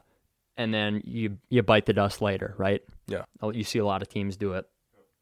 and 0.58 0.74
then 0.74 1.02
you 1.06 1.38
you 1.50 1.64
bite 1.64 1.86
the 1.86 1.94
dust 1.94 2.22
later, 2.22 2.54
right? 2.58 2.82
Yeah. 3.08 3.24
Oh, 3.42 3.52
You 3.52 3.64
see 3.64 3.80
a 3.80 3.86
lot 3.86 4.02
of 4.02 4.10
teams 4.10 4.36
do 4.36 4.54
it. 4.54 4.66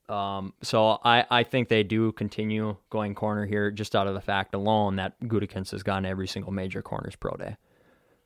Um, 0.09 0.53
so 0.61 0.99
I, 1.03 1.25
I 1.31 1.43
think 1.43 1.69
they 1.69 1.83
do 1.83 2.11
continue 2.11 2.75
going 2.89 3.15
corner 3.15 3.45
here 3.45 3.71
just 3.71 3.95
out 3.95 4.05
of 4.07 4.13
the 4.13 4.21
fact 4.21 4.53
alone 4.53 4.97
that 4.97 5.19
Gutekunst 5.21 5.71
has 5.71 5.81
gone 5.81 6.05
every 6.05 6.27
single 6.27 6.51
major 6.51 6.81
corners 6.81 7.15
pro 7.15 7.31
day. 7.37 7.55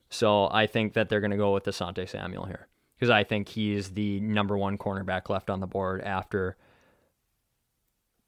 So 0.09 0.49
I 0.51 0.65
think 0.67 0.93
that 0.93 1.09
they're 1.09 1.19
going 1.21 1.31
to 1.31 1.37
go 1.37 1.53
with 1.53 1.65
Desante 1.65 2.07
Samuel 2.09 2.45
here 2.45 2.67
because 2.95 3.09
I 3.09 3.23
think 3.23 3.49
he's 3.49 3.91
the 3.91 4.19
number 4.21 4.57
one 4.57 4.77
cornerback 4.77 5.29
left 5.29 5.49
on 5.49 5.59
the 5.59 5.67
board 5.67 6.01
after 6.01 6.57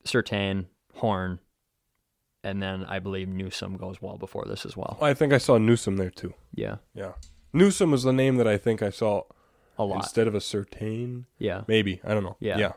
Surtain, 0.06 0.66
Horn, 0.96 1.40
and 2.44 2.62
then 2.62 2.86
I 2.86 3.00
believe 3.00 3.28
Newsome 3.28 3.78
goes 3.78 4.02
well 4.02 4.18
before 4.18 4.46
this 4.46 4.66
as 4.66 4.78
well. 4.78 4.98
I 5.02 5.14
think 5.14 5.34
I 5.34 5.38
saw 5.38 5.58
Newsome 5.58 5.98
there 5.98 6.10
too. 6.10 6.34
Yeah, 6.54 6.78
Yeah. 6.94 7.14
Newsome 7.52 7.90
was 7.90 8.04
the 8.04 8.14
name 8.14 8.36
that 8.38 8.48
I 8.48 8.58
think 8.58 8.84
I 8.84 8.92
saw 8.92 9.24
a 9.78 9.84
lot. 9.84 9.96
instead 9.98 10.28
of 10.28 10.36
a 10.36 10.42
certain. 10.42 11.26
Yeah. 11.40 11.64
Maybe. 11.68 12.00
I 12.04 12.14
don't 12.14 12.24
know. 12.24 12.38
Yeah. 12.40 12.58
Yeah. 12.60 12.72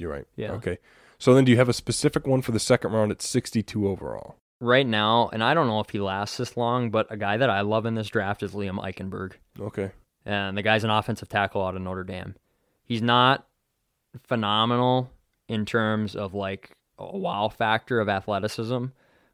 You're 0.00 0.10
right. 0.10 0.26
Yeah. 0.36 0.52
Okay. 0.52 0.78
So 1.18 1.34
then 1.34 1.44
do 1.44 1.52
you 1.52 1.58
have 1.58 1.68
a 1.68 1.72
specific 1.72 2.26
one 2.26 2.42
for 2.42 2.52
the 2.52 2.60
second 2.60 2.92
round 2.92 3.10
at 3.10 3.20
62 3.22 3.88
overall? 3.88 4.36
right 4.60 4.86
now, 4.86 5.30
and 5.32 5.42
I 5.42 5.54
don't 5.54 5.66
know 5.66 5.80
if 5.80 5.90
he 5.90 6.00
lasts 6.00 6.36
this 6.36 6.56
long, 6.56 6.90
but 6.90 7.06
a 7.10 7.16
guy 7.16 7.36
that 7.36 7.50
I 7.50 7.60
love 7.60 7.86
in 7.86 7.94
this 7.94 8.08
draft 8.08 8.42
is 8.42 8.52
Liam 8.52 8.82
Eichenberg. 8.82 9.34
Okay. 9.58 9.92
And 10.24 10.56
the 10.56 10.62
guy's 10.62 10.84
an 10.84 10.90
offensive 10.90 11.28
tackle 11.28 11.64
out 11.64 11.76
of 11.76 11.82
Notre 11.82 12.04
Dame. 12.04 12.34
He's 12.82 13.02
not 13.02 13.46
phenomenal 14.26 15.10
in 15.48 15.64
terms 15.64 16.16
of 16.16 16.34
like 16.34 16.70
a 16.98 17.16
wow 17.16 17.48
factor 17.48 18.00
of 18.00 18.08
athleticism, 18.08 18.86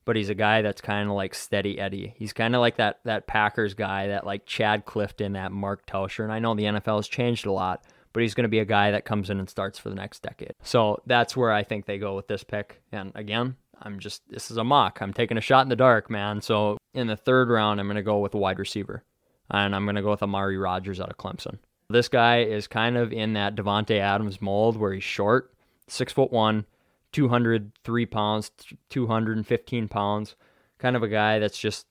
but 0.05 0.17
he's 0.17 0.29
a 0.29 0.35
guy 0.35 0.62
that's 0.62 0.81
kind 0.81 1.09
of 1.09 1.15
like 1.15 1.35
steady 1.35 1.79
Eddie. 1.79 2.15
He's 2.17 2.33
kind 2.33 2.55
of 2.55 2.61
like 2.61 2.77
that 2.77 3.01
that 3.05 3.27
Packers 3.27 3.75
guy 3.75 4.09
that 4.09 4.27
like 4.27 4.47
Chad 4.47 4.85
Clifton, 4.85 5.33
that 5.33 5.53
Mark 5.53 5.87
Tauscher. 5.87 6.25
And 6.25 6.33
I 6.33 6.39
know 6.39 6.55
the 6.55 6.65
NFL 6.65 6.97
has 6.97 7.09
changed 7.09 7.47
a 7.47 7.53
lot, 7.53 7.85
but 8.15 8.23
he's 8.23 8.33
going 8.33 8.45
to 8.45 8.49
be 8.49 8.61
a 8.61 8.65
guy 8.65 8.93
that 8.93 9.05
comes 9.05 9.29
in 9.29 9.39
and 9.39 9.51
starts 9.51 9.79
for 9.79 9.91
the 9.91 9.95
next 9.95 10.23
decade. 10.23 10.55
So 10.62 11.03
that's 11.05 11.37
where 11.37 11.53
I 11.53 11.65
think 11.65 11.85
they 11.85 11.99
go 11.99 12.17
with 12.17 12.29
this 12.29 12.45
pick. 12.45 12.81
And 12.93 13.12
again, 13.15 13.57
I'm 13.83 13.99
just 13.99 14.23
this 14.31 14.51
is 14.51 14.57
a 14.57 14.65
mock. 14.65 15.03
I'm 15.03 15.12
taking 15.12 15.37
a 15.37 15.43
shot 15.43 15.67
in 15.67 15.69
the 15.69 15.77
dark, 15.77 16.09
man. 16.09 16.41
So 16.41 16.79
in 16.95 17.09
the 17.09 17.17
third 17.17 17.51
round, 17.51 17.81
I'm 17.81 17.87
going 17.87 17.97
to 17.97 18.03
go 18.03 18.21
with 18.21 18.33
a 18.33 18.39
wide 18.39 18.59
receiver, 18.59 19.03
and 19.51 19.75
I'm 19.75 19.85
going 19.85 19.97
to 19.97 20.03
go 20.03 20.12
with 20.12 20.23
Amari 20.23 20.57
Rodgers 20.57 21.01
out 21.01 21.11
of 21.11 21.19
Clemson. 21.19 21.59
This 21.91 22.09
guy 22.09 22.43
is 22.43 22.67
kind 22.67 22.97
of 22.97 23.12
in 23.12 23.35
that 23.35 23.57
Davante 23.57 23.99
Adams 23.99 24.41
mold 24.41 24.77
where 24.77 24.95
he's 24.95 25.03
short, 25.03 25.53
six 25.89 26.12
foot 26.12 26.33
one, 26.33 26.65
203 27.12 28.07
pounds, 28.07 28.53
215 28.91 29.89
pounds, 29.89 30.37
kind 30.79 30.97
of 30.97 31.03
a 31.03 31.09
guy 31.09 31.41
that's 31.41 31.59
just 31.59 31.87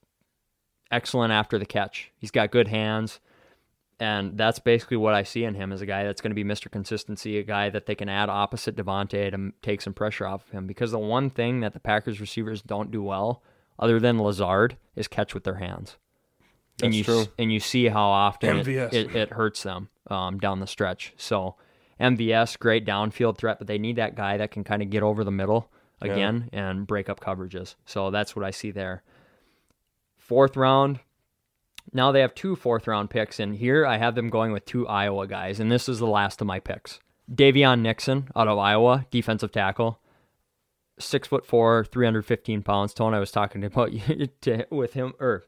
excellent 0.90 1.34
after 1.34 1.60
the 1.60 1.66
catch. 1.66 2.12
He's 2.18 2.32
got 2.32 2.52
good 2.52 2.70
hands. 2.70 3.20
And 4.00 4.38
that's 4.38 4.60
basically 4.60 4.98
what 4.98 5.14
I 5.14 5.24
see 5.24 5.44
in 5.46 5.54
him 5.56 5.72
as 5.72 5.82
a 5.82 5.86
guy 5.86 6.04
that's 6.04 6.20
going 6.20 6.32
to 6.32 6.36
be 6.36 6.44
Mr. 6.44 6.70
Consistency, 6.70 7.38
a 7.38 7.44
guy 7.44 7.70
that 7.70 7.86
they 7.86 7.96
can 7.96 8.10
add 8.10 8.28
opposite 8.30 8.76
Davante 8.76 9.32
to 9.32 9.54
take 9.62 9.82
some 9.82 9.94
pressure 9.94 10.26
off 10.28 10.46
of 10.48 10.52
him. 10.52 10.68
Because 10.68 10.92
the 10.92 11.00
one 11.00 11.30
thing 11.30 11.60
that 11.62 11.74
the 11.74 11.80
Packers 11.80 12.20
receivers 12.20 12.62
don't 12.62 12.92
do 12.92 13.02
well, 13.04 13.42
other 13.80 14.00
than 14.00 14.20
Lazard, 14.20 14.78
is 14.96 15.08
catch 15.08 15.34
with 15.34 15.44
their 15.44 15.56
hands. 15.56 15.98
and 16.82 16.92
That's 16.92 16.98
you 16.98 17.04
true. 17.04 17.26
and 17.38 17.54
you 17.54 17.60
see 17.60 17.88
how 17.88 18.04
often 18.10 18.58
it, 18.60 18.68
it, 18.68 19.16
it 19.16 19.30
hurts 19.32 19.64
them 19.64 19.90
um, 20.10 20.40
down 20.40 20.60
the 20.60 20.68
stretch. 20.68 21.14
So 21.16 21.56
MVS, 22.00 22.58
great 22.60 22.86
downfield 22.86 23.38
threat, 23.38 23.60
but 23.60 23.68
they 23.68 23.78
need 23.78 23.96
that 23.98 24.16
guy 24.16 24.38
that 24.38 24.52
can 24.52 24.64
kind 24.64 24.82
of 24.82 24.90
get 24.90 25.04
over 25.04 25.24
the 25.24 25.32
middle 25.32 25.72
Yeah. 26.04 26.14
again 26.14 26.50
and 26.52 26.86
break 26.88 27.10
up 27.10 27.20
coverages. 27.20 27.76
So 27.86 28.10
that's 28.12 28.36
what 28.36 28.44
I 28.44 28.52
see 28.52 28.72
there. 28.72 29.04
Fourth 30.18 30.58
round, 30.58 31.00
now 31.94 32.12
they 32.12 32.22
have 32.22 32.36
two 32.36 32.56
fourth 32.56 32.88
round 32.88 33.10
picks, 33.10 33.40
and 33.40 33.56
here 33.56 33.86
I 33.86 33.98
have 33.98 34.16
them 34.16 34.30
going 34.30 34.52
with 34.52 34.66
two 34.66 34.88
Iowa 34.88 35.28
guys, 35.28 35.60
and 35.60 35.72
this 35.72 35.88
is 35.88 36.00
the 36.00 36.08
last 36.08 36.42
of 36.42 36.48
my 36.48 36.60
picks. 36.60 37.00
Daviyon 37.32 37.82
Nixon 37.82 38.30
out 38.36 38.48
of 38.48 38.58
Iowa, 38.58 39.06
defensive 39.12 39.52
tackle, 39.52 40.00
six 41.00 41.28
foot 41.28 41.46
four, 41.46 41.86
three 41.86 42.06
hundred 42.06 42.26
fifteen 42.26 42.62
pounds. 42.64 42.94
Tone, 42.94 43.14
I 43.14 43.20
was 43.20 43.32
talking 43.32 43.62
to 43.62 43.68
about 43.68 43.94
you 44.10 44.28
to, 44.42 44.66
with 44.70 44.94
him 44.94 45.14
or 45.20 45.44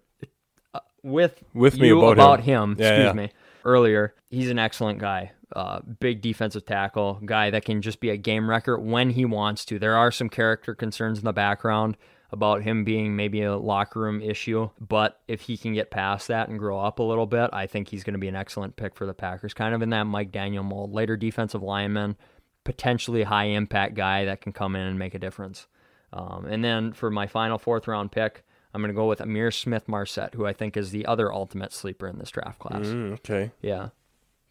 uh, 0.74 0.80
with 1.04 1.44
With 1.54 1.78
me 1.78 1.88
you 1.88 2.06
about 2.06 2.42
him. 2.42 2.72
him. 2.72 2.76
Yeah, 2.80 2.90
excuse 2.90 3.06
yeah. 3.06 3.14
me. 3.14 3.30
Earlier, 3.64 4.14
he's 4.30 4.50
an 4.50 4.60
excellent 4.60 5.00
guy. 5.00 5.32
Uh, 5.56 5.80
big 6.00 6.22
defensive 6.22 6.66
tackle, 6.66 7.20
guy 7.26 7.50
that 7.50 7.66
can 7.66 7.82
just 7.82 8.00
be 8.00 8.10
a 8.10 8.18
game 8.18 8.50
wrecker 8.50 8.78
when 8.78 9.12
he 9.12 9.26
wants 9.26 9.64
to. 9.66 9.80
There 9.80 9.96
are 9.96 10.12
some 10.12 10.30
character 10.30 10.76
concerns 10.76 11.20
in 11.20 11.26
the 11.26 11.34
background 11.34 11.98
about 12.36 12.62
him 12.62 12.84
being 12.84 13.16
maybe 13.16 13.42
a 13.42 13.58
locker 13.58 14.02
room 14.02 14.22
issue, 14.22 14.70
but 14.80 15.20
if 15.28 15.42
he 15.42 15.58
can 15.58 15.74
get 15.74 15.90
past 15.90 16.28
that 16.28 16.50
and 16.50 16.60
grow 16.60 16.80
up 16.80 17.00
a 17.00 17.04
little 17.04 17.26
bit, 17.26 17.50
I 17.54 17.66
think 17.66 17.88
he's 17.88 18.04
going 18.04 18.14
to 18.14 18.20
be 18.20 18.28
an 18.28 18.36
excellent 18.36 18.76
pick 18.76 18.96
for 18.96 19.06
the 19.08 19.14
Packers. 19.14 19.54
Kind 19.54 19.74
of 19.74 19.82
in 19.82 19.90
that 19.90 20.04
Mike 20.04 20.32
Daniel 20.32 20.64
mold, 20.64 20.94
later 20.94 21.18
defensive 21.18 21.64
lineman, 21.64 22.16
potentially 22.64 23.24
high 23.24 23.46
impact 23.46 23.96
guy 23.96 24.26
that 24.26 24.42
can 24.42 24.52
come 24.52 24.76
in 24.76 24.82
and 24.82 25.00
make 25.00 25.16
a 25.16 25.20
difference. 25.20 25.68
Um, 26.14 26.46
and 26.46 26.64
then 26.64 26.94
for 26.94 27.10
my 27.10 27.26
final 27.28 27.58
fourth 27.58 27.88
round 27.88 28.12
pick, 28.12 28.44
I'm 28.74 28.82
going 28.82 28.94
to 28.94 28.96
go 28.96 29.08
with 29.08 29.20
Ihmir 29.20 29.54
Smith-Marsette, 29.54 30.34
who 30.34 30.46
I 30.46 30.54
think 30.54 30.76
is 30.76 30.92
the 30.92 31.06
other 31.06 31.34
ultimate 31.34 31.72
sleeper 31.72 32.08
in 32.08 32.20
this 32.20 32.30
draft 32.30 32.60
class. 32.60 32.86
Mm, 32.86 33.14
okay. 33.14 33.52
Yeah. 33.62 33.90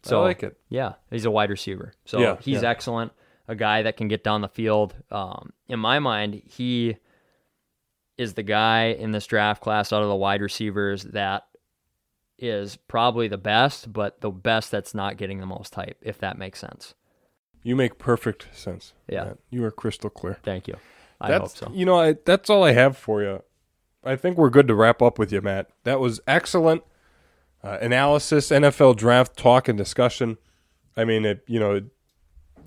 So, 0.03 0.21
I 0.21 0.25
like 0.25 0.43
it. 0.43 0.57
Yeah, 0.69 0.93
he's 1.09 1.25
a 1.25 1.31
wide 1.31 1.49
receiver. 1.49 1.93
So 2.05 2.19
Yeah, 2.19 2.37
he's 2.39 2.61
yeah. 2.61 2.69
excellent. 2.69 3.11
A 3.47 3.55
guy 3.55 3.83
that 3.83 3.97
can 3.97 4.07
get 4.07 4.23
down 4.23 4.41
the 4.41 4.47
field. 4.47 4.95
Um, 5.11 5.53
in 5.67 5.79
my 5.79 5.99
mind, 5.99 6.41
he 6.47 6.97
is 8.17 8.33
the 8.33 8.43
guy 8.43 8.85
in 8.85 9.11
this 9.11 9.27
draft 9.27 9.61
class 9.61 9.91
out 9.91 10.01
of 10.01 10.09
the 10.09 10.15
wide 10.15 10.41
receivers 10.41 11.03
that 11.03 11.45
is 12.37 12.75
probably 12.75 13.27
the 13.27 13.37
best, 13.37 13.91
but 13.91 14.21
the 14.21 14.29
best 14.29 14.71
that's 14.71 14.93
not 14.93 15.17
getting 15.17 15.39
the 15.39 15.45
most 15.45 15.75
hype, 15.75 15.97
if 16.01 16.17
that 16.19 16.37
makes 16.37 16.59
sense. 16.59 16.93
You 17.63 17.75
make 17.75 17.97
perfect 17.97 18.47
sense. 18.51 18.93
Yeah. 19.07 19.23
Matt. 19.25 19.37
You 19.49 19.63
are 19.65 19.71
crystal 19.71 20.09
clear. 20.09 20.37
Thank 20.43 20.67
you. 20.67 20.75
I 21.19 21.29
that's, 21.29 21.59
hope 21.59 21.69
so. 21.69 21.75
You 21.75 21.85
know, 21.85 21.99
I, 21.99 22.15
that's 22.25 22.49
all 22.49 22.63
I 22.63 22.73
have 22.73 22.97
for 22.97 23.23
you. 23.23 23.41
I 24.03 24.15
think 24.15 24.37
we're 24.37 24.49
good 24.49 24.67
to 24.67 24.75
wrap 24.75 25.01
up 25.01 25.17
with 25.17 25.31
you, 25.31 25.41
Matt. 25.41 25.69
That 25.83 25.99
was 25.99 26.21
excellent 26.27 26.83
uh, 27.63 27.79
analysis, 27.81 28.49
NFL 28.49 28.97
draft 28.97 29.35
talk 29.35 29.67
and 29.67 29.77
discussion. 29.77 30.37
I 30.95 31.05
mean, 31.05 31.25
it, 31.25 31.43
you 31.47 31.59
know, 31.59 31.81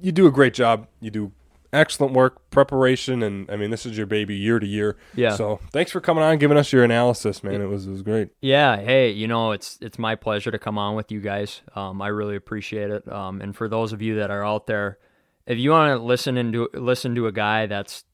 you 0.00 0.12
do 0.12 0.26
a 0.26 0.32
great 0.32 0.54
job. 0.54 0.88
You 1.00 1.10
do 1.10 1.32
excellent 1.72 2.14
work, 2.14 2.50
preparation, 2.50 3.22
and 3.22 3.50
I 3.50 3.56
mean, 3.56 3.70
this 3.70 3.84
is 3.86 3.96
your 3.96 4.06
baby 4.06 4.34
year 4.34 4.58
to 4.58 4.66
year. 4.66 4.96
Yeah. 5.14 5.34
So 5.34 5.60
thanks 5.72 5.90
for 5.90 6.00
coming 6.00 6.24
on, 6.24 6.38
giving 6.38 6.56
us 6.56 6.72
your 6.72 6.84
analysis, 6.84 7.42
man. 7.42 7.60
It 7.60 7.66
was 7.66 7.86
it 7.86 7.90
was 7.90 8.02
great. 8.02 8.30
Yeah, 8.40 8.76
hey, 8.80 9.10
you 9.10 9.26
know 9.28 9.52
it's 9.52 9.78
it's 9.80 9.98
my 9.98 10.14
pleasure 10.14 10.50
to 10.50 10.58
come 10.58 10.78
on 10.78 10.94
with 10.94 11.12
you 11.12 11.20
guys. 11.20 11.62
Um, 11.74 12.00
I 12.02 12.08
really 12.08 12.36
appreciate 12.36 12.90
it. 12.90 13.10
Um, 13.10 13.40
and 13.40 13.54
for 13.54 13.68
those 13.68 13.92
of 13.92 14.02
you 14.02 14.16
that 14.16 14.30
are 14.30 14.44
out 14.44 14.66
there, 14.66 14.98
if 15.46 15.58
you 15.58 15.70
want 15.70 15.98
to 15.98 16.04
listen 16.04 16.36
and 16.36 16.52
do, 16.52 16.68
listen 16.74 17.14
to 17.14 17.26
a 17.26 17.32
guy 17.32 17.66
that's 17.66 18.04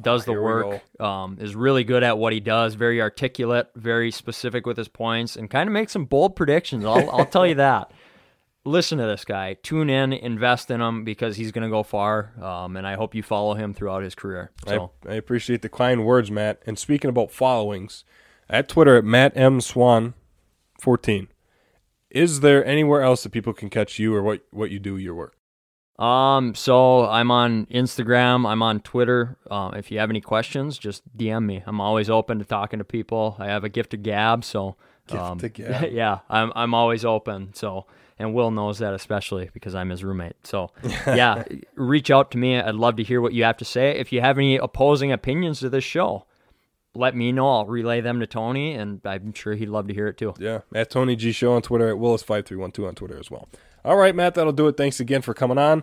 does 0.00 0.24
the 0.24 0.32
work, 0.32 0.80
um, 1.00 1.36
is 1.38 1.54
really 1.54 1.84
good 1.84 2.02
at 2.02 2.16
what 2.16 2.32
he 2.32 2.40
does, 2.40 2.74
very 2.74 3.02
articulate, 3.02 3.70
very 3.76 4.10
specific 4.10 4.64
with 4.66 4.78
his 4.78 4.88
points, 4.88 5.36
and 5.36 5.50
kind 5.50 5.68
of 5.68 5.72
makes 5.72 5.92
some 5.92 6.06
bold 6.06 6.34
predictions. 6.34 6.84
I'll 6.84 7.10
I'll 7.10 7.26
tell 7.26 7.46
you 7.46 7.56
that. 7.56 7.92
Listen 8.64 8.98
to 8.98 9.06
this 9.06 9.24
guy. 9.24 9.54
Tune 9.62 9.90
in, 9.90 10.12
invest 10.12 10.70
in 10.70 10.80
him 10.80 11.02
because 11.02 11.36
he's 11.36 11.50
going 11.50 11.64
to 11.64 11.70
go 11.70 11.82
far. 11.82 12.32
Um, 12.40 12.76
and 12.76 12.86
I 12.86 12.94
hope 12.94 13.14
you 13.14 13.22
follow 13.22 13.54
him 13.54 13.74
throughout 13.74 14.02
his 14.02 14.14
career. 14.14 14.52
So 14.66 14.92
I, 15.06 15.12
I 15.12 15.14
appreciate 15.14 15.62
the 15.62 15.68
kind 15.68 16.04
words, 16.04 16.30
Matt. 16.30 16.62
And 16.64 16.78
speaking 16.78 17.08
about 17.10 17.32
followings, 17.32 18.04
at 18.48 18.68
Twitter 18.68 18.96
at 18.96 19.04
Matt 19.04 19.36
M 19.36 19.60
Swan, 19.60 20.14
fourteen. 20.78 21.28
Is 22.10 22.40
there 22.40 22.64
anywhere 22.64 23.00
else 23.02 23.22
that 23.22 23.30
people 23.30 23.54
can 23.54 23.70
catch 23.70 23.98
you 23.98 24.14
or 24.14 24.22
what 24.22 24.42
what 24.50 24.70
you 24.70 24.78
do 24.78 24.96
your 24.98 25.14
work? 25.14 25.36
Um, 25.98 26.54
so 26.54 27.06
I'm 27.06 27.30
on 27.30 27.66
Instagram, 27.66 28.46
I'm 28.46 28.62
on 28.62 28.80
Twitter. 28.80 29.38
Um, 29.50 29.74
if 29.74 29.90
you 29.90 29.98
have 29.98 30.10
any 30.10 30.20
questions, 30.20 30.78
just 30.78 31.16
DM 31.16 31.44
me. 31.44 31.62
I'm 31.66 31.80
always 31.80 32.10
open 32.10 32.38
to 32.38 32.44
talking 32.44 32.78
to 32.78 32.84
people. 32.84 33.36
I 33.38 33.46
have 33.46 33.62
a 33.62 33.68
gift 33.68 33.94
of 33.94 34.02
gab, 34.02 34.44
so 34.44 34.76
um, 35.10 35.40
yeah, 35.90 36.20
I'm 36.28 36.52
I'm 36.54 36.74
always 36.74 37.04
open. 37.04 37.54
So 37.54 37.86
and 38.18 38.34
Will 38.34 38.50
knows 38.50 38.78
that 38.78 38.94
especially 38.94 39.50
because 39.52 39.74
I'm 39.74 39.90
his 39.90 40.04
roommate. 40.04 40.36
So 40.44 40.70
yeah, 41.06 41.44
reach 41.74 42.10
out 42.10 42.30
to 42.32 42.38
me. 42.38 42.58
I'd 42.58 42.74
love 42.74 42.96
to 42.96 43.02
hear 43.02 43.20
what 43.20 43.32
you 43.32 43.44
have 43.44 43.56
to 43.58 43.64
say. 43.64 43.98
If 43.98 44.12
you 44.12 44.20
have 44.20 44.38
any 44.38 44.56
opposing 44.56 45.12
opinions 45.12 45.60
to 45.60 45.68
this 45.68 45.84
show, 45.84 46.26
let 46.94 47.16
me 47.16 47.32
know. 47.32 47.48
I'll 47.48 47.66
relay 47.66 48.00
them 48.00 48.20
to 48.20 48.26
Tony, 48.26 48.74
and 48.74 49.00
I'm 49.04 49.32
sure 49.32 49.54
he'd 49.54 49.68
love 49.68 49.88
to 49.88 49.94
hear 49.94 50.08
it 50.08 50.18
too. 50.18 50.34
Yeah, 50.38 50.60
at 50.74 50.90
Tony 50.90 51.16
G 51.16 51.32
Show 51.32 51.52
on 51.52 51.62
Twitter, 51.62 51.88
at 51.88 51.96
Willis5312 51.96 52.86
on 52.86 52.94
Twitter 52.94 53.18
as 53.18 53.30
well. 53.30 53.48
All 53.84 53.96
right, 53.96 54.14
Matt, 54.14 54.34
that'll 54.34 54.52
do 54.52 54.68
it. 54.68 54.76
Thanks 54.76 55.00
again 55.00 55.22
for 55.22 55.34
coming 55.34 55.58
on. 55.58 55.82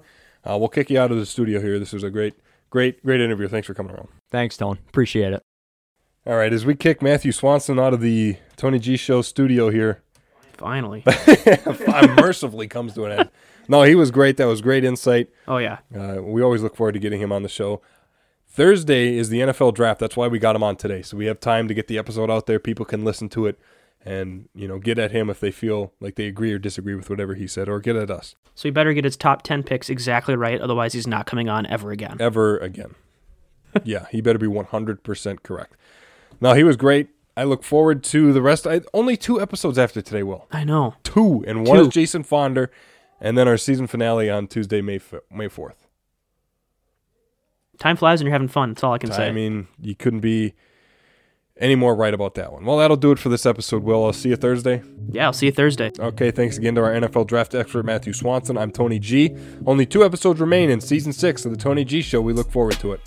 Uh, 0.49 0.57
we'll 0.57 0.69
kick 0.69 0.89
you 0.89 0.99
out 0.99 1.11
of 1.11 1.17
the 1.17 1.25
studio 1.25 1.59
here. 1.59 1.79
This 1.79 1.91
was 1.91 2.03
a 2.03 2.09
great, 2.09 2.35
great, 2.69 3.03
great 3.03 3.19
interview. 3.19 3.47
Thanks 3.47 3.67
for 3.67 3.73
coming 3.73 3.93
around. 3.93 4.07
Thanks, 4.31 4.55
Tone. 4.55 4.79
Appreciate 4.87 5.33
it. 5.33 5.43
All 6.25 6.35
right, 6.35 6.51
as 6.51 6.65
we 6.65 6.75
kick 6.75 7.01
Matthew 7.01 7.31
Swanson 7.31 7.79
out 7.79 7.93
of 7.93 8.01
the 8.01 8.37
Tony 8.55 8.77
G 8.79 8.97
Show 8.97 9.21
studio 9.21 9.69
here, 9.69 10.01
Finally. 10.59 11.03
mercifully 12.17 12.67
comes 12.67 12.93
to 12.93 13.05
an 13.05 13.19
end. 13.19 13.29
No, 13.69 13.83
he 13.83 13.95
was 13.95 14.11
great. 14.11 14.35
That 14.37 14.45
was 14.47 14.61
great 14.61 14.83
insight. 14.83 15.29
Oh 15.47 15.57
yeah. 15.57 15.77
Uh, 15.97 16.21
we 16.21 16.41
always 16.41 16.61
look 16.61 16.75
forward 16.75 16.93
to 16.93 16.99
getting 16.99 17.21
him 17.21 17.31
on 17.31 17.43
the 17.43 17.49
show. 17.49 17.81
Thursday 18.47 19.15
is 19.15 19.29
the 19.29 19.39
NFL 19.39 19.73
draft. 19.75 19.99
That's 19.99 20.17
why 20.17 20.27
we 20.27 20.39
got 20.39 20.55
him 20.55 20.63
on 20.63 20.75
today. 20.75 21.01
So 21.01 21.15
we 21.15 21.27
have 21.27 21.39
time 21.39 21.67
to 21.67 21.73
get 21.73 21.87
the 21.87 21.97
episode 21.97 22.29
out 22.29 22.45
there. 22.45 22.59
People 22.59 22.83
can 22.85 23.05
listen 23.05 23.29
to 23.29 23.45
it 23.45 23.57
and, 24.03 24.49
you 24.55 24.67
know, 24.67 24.79
get 24.79 24.97
at 24.97 25.11
him 25.11 25.29
if 25.29 25.39
they 25.39 25.51
feel 25.51 25.93
like 25.99 26.15
they 26.15 26.25
agree 26.25 26.51
or 26.51 26.57
disagree 26.57 26.95
with 26.95 27.09
whatever 27.09 27.35
he 27.35 27.47
said 27.47 27.69
or 27.69 27.79
get 27.79 27.95
at 27.95 28.09
us 28.09 28.35
So 28.55 28.67
he 28.67 28.71
better 28.71 28.91
get 28.93 29.03
his 29.03 29.15
top 29.15 29.43
ten 29.43 29.61
picks 29.63 29.89
exactly 29.89 30.35
right, 30.35 30.59
otherwise 30.59 30.93
he's 30.93 31.07
not 31.07 31.25
coming 31.25 31.47
on 31.47 31.65
ever 31.67 31.91
again. 31.91 32.17
ever 32.19 32.57
again. 32.57 32.95
yeah, 33.83 34.07
he 34.11 34.19
better 34.19 34.39
be 34.39 34.47
100% 34.47 35.43
correct. 35.43 35.75
No, 36.41 36.53
he 36.53 36.63
was 36.63 36.75
great. 36.77 37.09
I 37.35 37.43
look 37.43 37.63
forward 37.63 38.03
to 38.05 38.33
the 38.33 38.41
rest. 38.41 38.67
I, 38.67 38.81
only 38.93 39.15
two 39.15 39.39
episodes 39.41 39.77
after 39.77 40.01
today, 40.01 40.23
Will. 40.23 40.47
I 40.51 40.63
know. 40.63 40.95
Two. 41.03 41.43
And 41.47 41.65
one 41.65 41.77
Two. 41.77 41.83
is 41.83 41.87
Jason 41.89 42.23
Fonder. 42.23 42.69
And 43.21 43.37
then 43.37 43.47
our 43.47 43.57
season 43.57 43.87
finale 43.87 44.29
on 44.29 44.47
Tuesday, 44.47 44.81
May, 44.81 44.95
f- 44.95 45.13
May 45.31 45.47
4th. 45.47 45.75
Time 47.77 47.95
flies 47.95 48.19
when 48.19 48.25
you're 48.27 48.33
having 48.33 48.47
fun. 48.49 48.69
That's 48.71 48.83
all 48.83 48.93
I 48.93 48.97
can 48.97 49.11
say. 49.11 49.27
I 49.27 49.31
mean, 49.31 49.67
you 49.79 49.95
couldn't 49.95 50.19
be 50.19 50.53
any 51.57 51.75
more 51.75 51.95
right 51.95 52.13
about 52.13 52.35
that 52.35 52.51
one. 52.51 52.65
Well, 52.65 52.77
that'll 52.77 52.97
do 52.97 53.11
it 53.11 53.19
for 53.19 53.29
this 53.29 53.45
episode, 53.45 53.83
Will. 53.83 54.05
I'll 54.05 54.13
see 54.13 54.29
you 54.29 54.35
Thursday. 54.35 54.81
yeah, 55.11 55.25
I'll 55.25 55.33
see 55.33 55.45
you 55.47 55.51
Thursday. 55.53 55.91
Okay, 55.97 56.31
thanks 56.31 56.57
again 56.57 56.75
to 56.75 56.81
our 56.81 56.91
NFL 56.91 57.27
draft 57.27 57.55
expert, 57.55 57.83
Matthew 57.85 58.11
Swanson. 58.13 58.57
I'm 58.57 58.71
Tony 58.71 58.99
G. 58.99 59.35
Only 59.65 59.85
two 59.85 60.03
episodes 60.03 60.39
remain 60.41 60.69
in 60.69 60.79
season 60.81 61.13
six 61.13 61.45
of 61.45 61.51
the 61.51 61.57
Tony 61.57 61.85
G 61.85 62.01
Show. 62.01 62.19
We 62.21 62.33
look 62.33 62.51
forward 62.51 62.75
to 62.79 62.93
it. 62.93 63.01